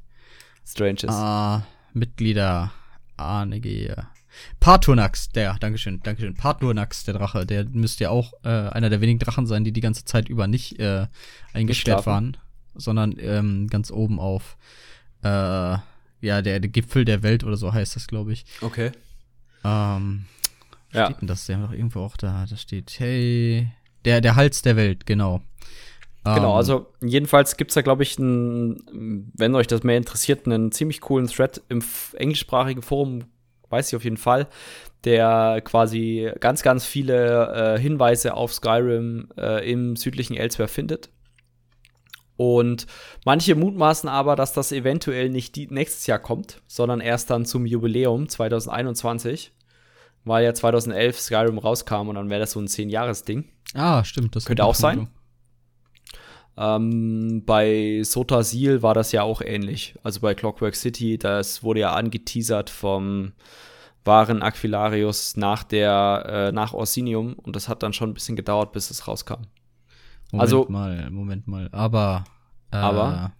[0.66, 1.08] Strange ist.
[1.08, 2.72] Ah, Mitglieder.
[3.16, 4.06] Arnege.
[4.60, 6.34] Parturnax, der, Dankeschön, Dankeschön.
[6.34, 9.80] Parturnax, der Drache, der müsste ja auch äh, einer der wenigen Drachen sein, die die
[9.80, 11.06] ganze Zeit über nicht äh,
[11.52, 12.36] eingestellt waren,
[12.74, 14.56] sondern ähm, ganz oben auf
[15.22, 15.76] äh,
[16.22, 18.44] ja, der, der Gipfel der Welt oder so heißt das, glaube ich.
[18.60, 18.92] Okay.
[19.64, 20.26] Ähm,
[20.92, 21.06] Ja.
[21.06, 21.46] steht denn das?
[21.46, 23.68] Der haben doch irgendwo auch da, da steht, hey,
[24.04, 25.40] der, der Hals der Welt, genau.
[26.24, 30.46] Genau, Ähm, also jedenfalls gibt es da, glaube ich, einen, wenn euch das mehr interessiert,
[30.46, 31.82] einen ziemlich coolen Thread im
[32.14, 33.24] englischsprachigen Forum,
[33.70, 34.46] weiß ich auf jeden Fall,
[35.04, 41.08] der quasi ganz, ganz viele äh, Hinweise auf Skyrim äh, im südlichen Elsewhere findet.
[42.40, 42.86] Und
[43.26, 48.30] manche mutmaßen aber, dass das eventuell nicht nächstes Jahr kommt, sondern erst dann zum Jubiläum
[48.30, 49.52] 2021,
[50.24, 53.44] weil ja 2011 Skyrim rauskam und dann wäre das so ein 10-Jahres-Ding.
[53.74, 54.34] Ah, stimmt.
[54.36, 55.08] Das Könnte auch sein.
[56.56, 59.96] Ähm, bei Sota Seal war das ja auch ähnlich.
[60.02, 63.32] Also bei Clockwork City, das wurde ja angeteasert vom
[64.02, 68.72] wahren Aquilarius nach der, äh, nach Orsinium und das hat dann schon ein bisschen gedauert,
[68.72, 69.42] bis es rauskam.
[70.32, 71.68] Moment Also- mal, Moment mal.
[71.72, 72.24] Aber.
[72.72, 73.32] Äh, Aber?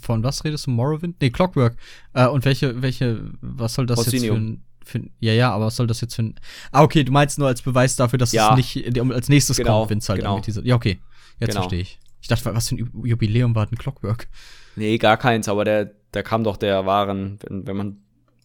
[0.00, 0.70] Von was redest du?
[0.72, 1.20] Morrowind?
[1.20, 1.76] Nee, Clockwork.
[2.12, 4.58] Äh, und welche, welche, was soll das Orsinium.
[4.82, 5.10] jetzt für ein, für.
[5.20, 6.34] Ja, ja, aber was soll das jetzt für ein.
[6.72, 8.50] Ah, okay, du meinst nur als Beweis dafür, dass Ja.
[8.50, 10.34] es nicht als nächstes Genau, kommt, wenn es halt genau.
[10.36, 10.98] angeteasert Ja, okay.
[11.38, 11.60] Jetzt Genau.
[11.62, 11.98] verstehe ich.
[12.20, 14.26] Ich dachte, was für ein Ju- Jubiläum war denn Clockwork?
[14.74, 17.96] Nee, gar keins, aber der, der kam doch der wahren, wenn, wenn man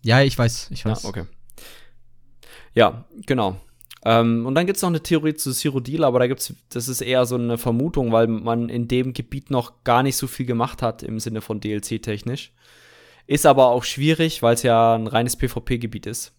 [0.04, 1.06] Ja, ich weiß, ich Ja, weiß.
[1.06, 1.24] okay.
[2.74, 3.60] Ja, genau.
[4.03, 7.02] Ähm, und dann gibt es noch eine Theorie zu Cyrodiil, aber da gibt's, das ist
[7.02, 10.82] eher so eine Vermutung, weil man in dem Gebiet noch gar nicht so viel gemacht
[10.82, 12.52] hat im Sinne von DLC-technisch.
[13.28, 16.34] Ist aber auch schwierig, weil es ja ein reines PvP-Gebiet ist.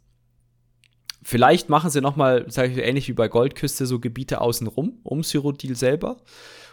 [1.23, 5.23] Vielleicht machen sie noch mal, sage ich ähnlich wie bei Goldküste, so Gebiete außenrum, um
[5.23, 6.17] Cyrodiil selber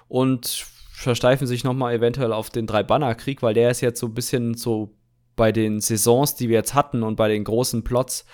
[0.08, 4.16] und versteifen sich noch mal eventuell auf den Drei-Banner-Krieg, weil der ist jetzt so ein
[4.16, 4.96] bisschen so
[5.36, 8.26] bei den Saisons, die wir jetzt hatten und bei den großen Plots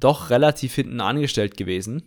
[0.00, 2.02] doch relativ hinten angestellt gewesen.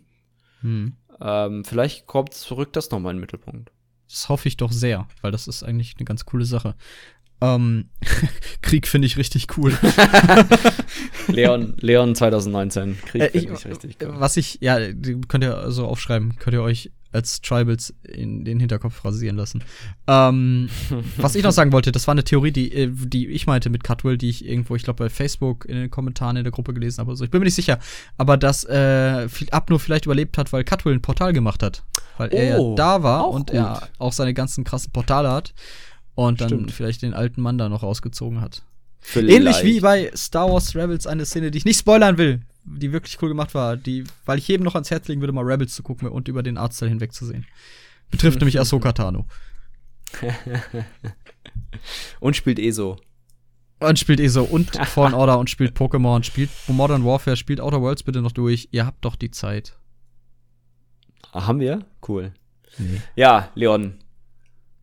[0.62, 0.94] Hm.
[1.22, 3.72] Ähm, vielleicht kommt zurück das nochmal in den Mittelpunkt.
[4.08, 6.76] Das hoffe ich doch sehr, weil das ist eigentlich eine ganz coole Sache.
[7.42, 7.90] Ähm,
[8.62, 9.72] Krieg finde ich richtig cool.
[11.28, 13.00] Leon, Leon 2019.
[13.06, 14.16] Krieg Äh, finde ich richtig cool.
[14.20, 14.78] Was ich, ja,
[15.28, 19.64] könnt ihr so aufschreiben, könnt ihr euch als Tribals in den Hinterkopf rasieren lassen.
[20.08, 20.70] Ähm,
[21.18, 23.84] was ich noch sagen wollte, das war eine Theorie, die, äh, die ich meinte mit
[23.84, 27.00] Cutwell, die ich irgendwo, ich glaube, bei Facebook in den Kommentaren in der Gruppe gelesen
[27.00, 27.10] habe.
[27.12, 27.24] oder So.
[27.24, 27.80] Ich bin mir nicht sicher,
[28.18, 31.84] aber dass äh, Abnur vielleicht überlebt hat, weil Cutwell ein Portal gemacht hat.
[32.18, 33.56] Weil er Oh, ja da war und gut.
[33.56, 35.54] er auch seine ganzen krassen Portale hat
[36.16, 36.72] und dann Stimmt.
[36.72, 38.64] vielleicht den alten Mann da noch rausgezogen hat.
[39.02, 39.36] Vielleicht.
[39.38, 42.42] Ähnlich wie bei Star Wars Rebels eine Szene, die ich nicht spoilern will,
[42.78, 45.44] die wirklich cool gemacht war, die, weil ich jedem noch ans Herz legen würde, mal
[45.44, 47.46] Rebels zu gucken und über den Arztteil hinwegzusehen.
[48.12, 49.26] Betrifft nämlich Ahsoka Tano.
[52.20, 52.98] Und spielt eh so.
[53.80, 58.04] Und spielt ESO und Fallen Order und spielt Pokémon, spielt Modern Warfare, spielt Outer Worlds
[58.04, 58.68] bitte noch durch.
[58.72, 59.78] Ihr habt doch die Zeit.
[61.32, 61.86] Ah, haben wir?
[62.06, 62.34] Cool.
[62.78, 63.02] Nee.
[63.16, 63.94] Ja, Leon,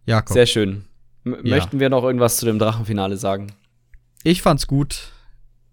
[0.06, 0.32] Jakob.
[0.32, 0.86] sehr schön.
[1.24, 1.56] M Ja.
[1.56, 3.52] Möchten wir noch irgendwas zu dem Drachenfinale sagen?
[4.22, 5.12] Ich fand's gut.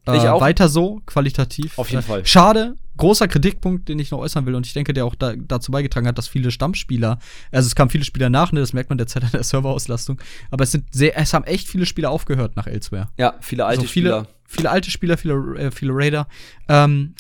[0.08, 0.42] Äh, Ich auch.
[0.42, 1.78] Weiter so, qualitativ.
[1.78, 2.26] Auf jeden Fall.
[2.26, 5.72] Schade, großer Kritikpunkt, den ich noch äußern will und ich denke, der auch da, dazu
[5.72, 7.20] beigetragen hat, dass viele Stammspieler,
[7.52, 10.20] also es kamen viele Spieler nach, ne, das merkt man derzeit an der Serverauslastung,
[10.52, 13.10] aber es sind sehr, es haben echt viele Spieler aufgehört nach Elsewhere.
[13.18, 14.28] Ja, viele alte also viele, Spieler.
[14.48, 16.28] viele alte Spieler, viele, äh, viele Raider.
[16.68, 17.16] Ähm,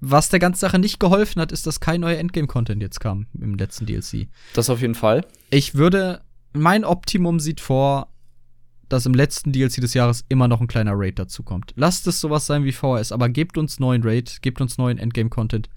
[0.00, 3.54] was der ganzen Sache nicht geholfen hat, ist, dass kein neuer Endgame-Content jetzt kam im
[3.54, 4.28] letzten DLC.
[4.52, 5.24] Das auf jeden Fall.
[5.48, 6.20] Ich würde,
[6.52, 8.08] mein Optimum sieht vor,
[8.94, 11.72] dass im letzten DLC des Jahres immer noch ein kleiner Raid dazu kommt.
[11.76, 15.68] Lasst es sowas sein wie VHS, aber gebt uns neuen Raid, gebt uns neuen Endgame-Content,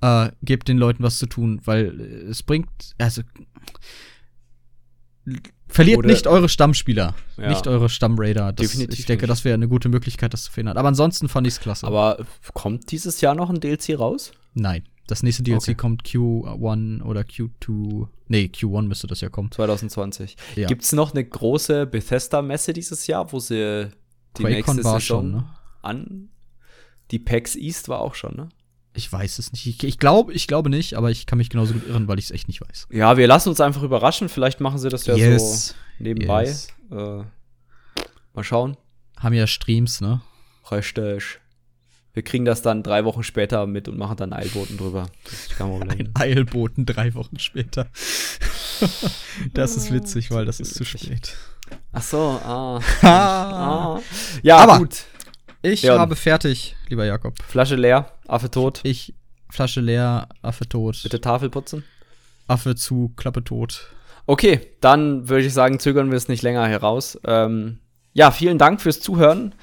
[0.00, 2.68] äh, gebt den Leuten was zu tun, weil äh, es bringt,
[2.98, 3.22] also
[5.68, 7.48] verliert Oder- nicht eure Stammspieler, Ja.
[7.48, 8.52] nicht eure Stammraider.
[8.52, 9.30] Das, Definitiv ich denke, nicht.
[9.30, 10.76] das wäre eine gute Möglichkeit, das zu verhindern.
[10.76, 11.86] Aber ansonsten fand ich es klasse.
[11.86, 12.18] Aber
[12.52, 14.32] kommt dieses Jahr noch ein DLC raus?
[14.54, 15.74] Nein, das nächste DLC Okay.
[15.74, 18.08] kommt Q1 oder Q2.
[18.28, 19.50] Nee, Q1 müsste das ja kommen.
[19.50, 20.36] 2020.
[20.56, 20.66] Ja.
[20.66, 23.88] Gibt es noch eine große Bethesda-Messe dieses Jahr, wo sie
[24.36, 25.44] die QuakeCon nächste Saison schon, ne?
[25.82, 26.28] an.
[27.10, 28.48] Die PAX East war auch schon, ne?
[28.96, 29.66] Ich weiß es nicht.
[29.66, 32.26] Ich, ich glaube, ich glaube nicht, aber ich kann mich genauso gut irren, weil ich
[32.26, 32.86] es echt nicht weiß.
[32.92, 34.28] Ja, wir lassen uns einfach überraschen.
[34.28, 36.44] Vielleicht machen sie das ja so nebenbei.
[36.44, 36.68] Yes.
[36.90, 37.24] Äh,
[38.34, 38.76] mal schauen.
[39.18, 40.20] Haben ja Streams, ne?
[40.70, 41.40] Richtig.
[42.14, 45.06] Wir kriegen das dann drei Wochen später mit und machen dann Eilboten drüber.
[45.58, 47.88] Ein Eilboten drei Wochen später.
[49.52, 51.36] das ist witzig, weil das ist zu spät.
[51.92, 52.80] Ach so, ah.
[53.02, 53.96] Ah.
[53.96, 54.00] ah.
[54.42, 55.04] Ja, Aber- gut.
[55.62, 55.98] Ich Ja.
[55.98, 57.42] habe fertig, lieber Jakob.
[57.42, 58.80] Flasche leer, Affe tot.
[58.84, 59.14] Ich,
[59.50, 61.00] Flasche leer, Affe tot.
[61.02, 61.84] Bitte Tafel putzen.
[62.46, 63.88] Affe zu, Klappe tot.
[64.26, 67.18] Okay, dann würde ich sagen, zögern wir es nicht länger heraus.
[67.26, 67.78] Ähm,
[68.12, 69.54] ja, vielen Dank fürs Zuhören.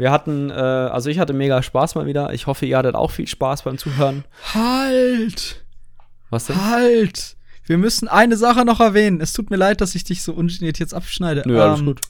[0.00, 2.32] Wir hatten, äh, also ich hatte mega Spaß mal wieder.
[2.32, 4.24] Ich hoffe, ihr hattet auch viel Spaß beim Zuhören.
[4.54, 5.62] Halt!
[6.30, 6.56] Was denn?
[6.58, 7.36] Halt!
[7.64, 9.20] Wir müssen eine Sache noch erwähnen.
[9.20, 11.42] Es tut mir leid, dass ich dich so ungeniert jetzt abschneide.
[11.44, 12.00] Nö, alles Ähm, gut.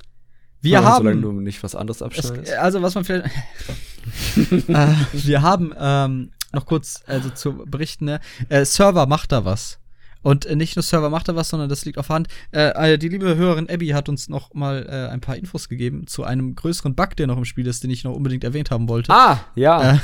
[0.61, 1.05] Wir Ja, haben.
[1.05, 2.53] Solange du nicht was anderes Es, abschneidest.
[2.55, 3.27] also, was man vielleicht.
[4.69, 8.21] äh, wir haben ähm, noch kurz also zu berichten, ne?
[8.51, 9.79] Äh, Server macht da was.
[10.23, 12.29] Und äh, nicht nur Server macht da was, sondern das liegt auf der Hand.
[12.53, 16.07] Äh, äh, die liebe Hörerin Abby hat uns noch mal äh, ein paar Infos gegeben
[16.07, 18.89] zu einem größeren Bug, der noch im Spiel ist, den ich noch unbedingt erwähnt haben
[18.89, 19.13] wollte.
[19.13, 19.95] ah, ja.
[19.95, 19.99] Äh,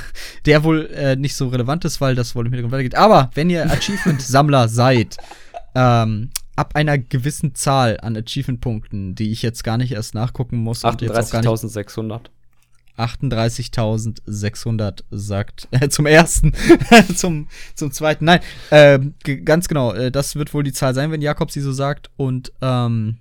[0.47, 2.95] der wohl äh, nicht so relevant ist, weil das wohl im Hintergrund weitergeht.
[2.95, 5.17] Aber wenn ihr Achievement-Sammler seid,
[5.75, 10.83] ähm, ab einer gewissen Zahl an Achievement-Punkten, die ich jetzt gar nicht erst nachgucken muss
[10.85, 12.21] und jetzt auch gar nicht 38.600.
[12.99, 16.53] 38.600 sagt äh, zum ersten,
[17.17, 18.25] zum, zum zweiten.
[18.25, 18.41] Nein,
[19.23, 19.93] ge- ganz genau.
[19.93, 22.11] Äh, das wird wohl die Zahl sein, wenn Jakob sie so sagt.
[22.17, 23.19] Und ähm,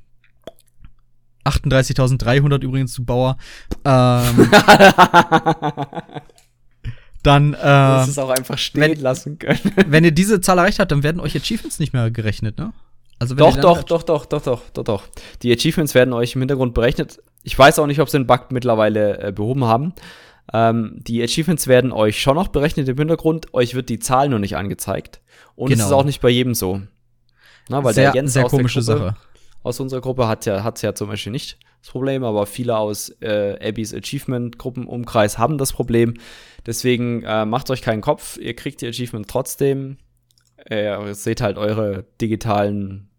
[1.45, 3.37] 38.300 übrigens zu Bauer.
[3.83, 4.49] Ähm,
[7.23, 9.59] dann, Das äh, ist auch einfach stehen wenn- lassen können.
[9.87, 12.73] wenn ihr diese Zahl erreicht habt, dann werden euch Achievements nicht mehr gerechnet, ne?
[13.17, 15.03] Also wenn Doch, doch, doch, doch, doch, doch, doch, doch.
[15.41, 17.19] Die Achievements werden euch im Hintergrund berechnet.
[17.47, 19.93] Ich weiß auch nicht, ob sie den Bug mittlerweile äh, behoben haben.
[20.51, 23.53] Ähm, die Achievements werden euch schon noch berechnet im Hintergrund.
[23.53, 25.21] Euch wird die Zahl nur nicht angezeigt.
[25.55, 25.87] Und es Genau.
[25.87, 26.81] ist auch nicht bei jedem so.
[27.69, 29.15] Na, weil sehr, der Jens sehr aus komische Gruppe, Sache.
[29.61, 33.09] aus unserer Gruppe hat ja, hat's ja zum Beispiel nicht das Problem, aber viele aus
[33.21, 36.15] äh, Abbys Achievement-Gruppenumkreis haben das Problem.
[36.65, 39.97] Deswegen äh, macht euch keinen Kopf, ihr kriegt die Achievement trotzdem.
[40.67, 43.09] Äh, ihr seht halt eure digitalen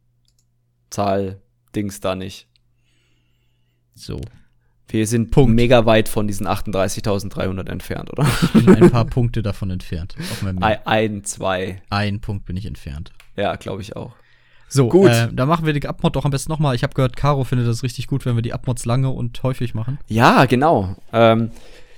[0.91, 2.49] Zahl-Dings da nicht.
[3.97, 4.21] So.
[4.89, 5.55] Wir sind Punkt.
[5.55, 8.25] mega weit von diesen 38.300 entfernt, oder?
[8.53, 10.15] Bin ein paar Punkte davon entfernt.
[10.85, 11.83] Ein, zwei.
[11.91, 13.11] Ein Punkt bin ich entfernt.
[13.35, 14.13] Ja, glaube ich auch.
[14.69, 15.11] So, Gut.
[15.11, 16.75] Äh, da machen wir die Abmod doch am besten nochmal.
[16.75, 19.75] Ich habe gehört, Caro findet das richtig gut, wenn wir die Abmods lange und häufig
[19.75, 19.99] machen.
[20.07, 20.97] Ja, genau.
[21.13, 21.51] Ähm,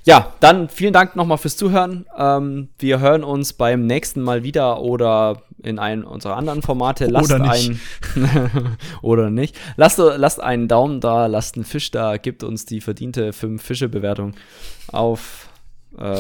[0.05, 2.07] ja, dann vielen Dank nochmal fürs Zuhören.
[2.17, 7.07] Ähm, wir hören uns beim nächsten Mal wieder oder in einem unserer anderen Formate.
[7.07, 7.81] Lasst Oder nicht.
[8.17, 9.57] ein oder nicht.
[9.77, 13.89] Lasst, lasst einen Daumen da, lasst einen Fisch da, gibt uns die verdiente 5 Fische
[13.89, 14.35] Bewertung
[14.89, 15.49] auf
[15.99, 16.17] äh,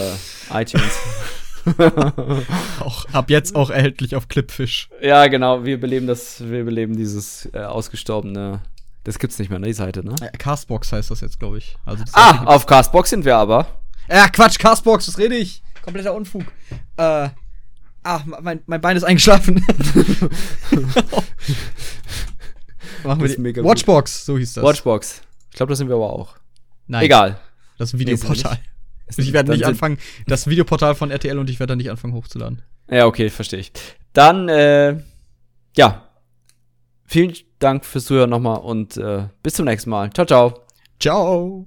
[0.52, 0.98] iTunes.
[2.80, 4.88] Auch ab jetzt auch erhältlich auf Clipfish.
[5.02, 5.64] ja, genau.
[5.64, 8.60] Wir beleben das, wir beleben dieses äh, ausgestorbene.
[9.08, 10.14] Das gibt's nicht mehr, ne, die Seite, ne?
[10.20, 11.78] Äh, Castbox heißt das jetzt, glaube ich.
[11.86, 13.66] Also das Ah, auf Castbox sind wir aber.
[14.06, 15.62] äh, Quatsch, Castbox, was rede ich?
[15.80, 16.42] Kompletter Unfug.
[16.98, 17.30] Äh,
[18.02, 19.64] ach, mein, mein Bein ist eingeschlafen.
[23.02, 23.70] Machen wir Das die mega gut.
[23.70, 24.64] Watchbox, so hieß das.
[24.64, 25.22] Watchbox.
[25.50, 26.36] Ich glaube, das sind wir aber auch.
[26.86, 27.38] Nein, Egal.
[27.78, 28.58] das ist ein Nee, Videoportal.
[29.08, 29.18] nicht.
[29.28, 32.60] ich werde nicht anfangen, das Videoportal von RTL und ich werde da nicht anfangen hochzuladen.
[32.90, 33.72] Ja, okay, verstehe ich.
[34.12, 35.00] Dann, äh,
[35.76, 36.07] ja.
[37.08, 40.12] Vielen Dank fürs Zuhören nochmal und äh, bis zum nächsten Mal.
[40.12, 40.60] Ciao, ciao.
[41.00, 41.66] Ciao.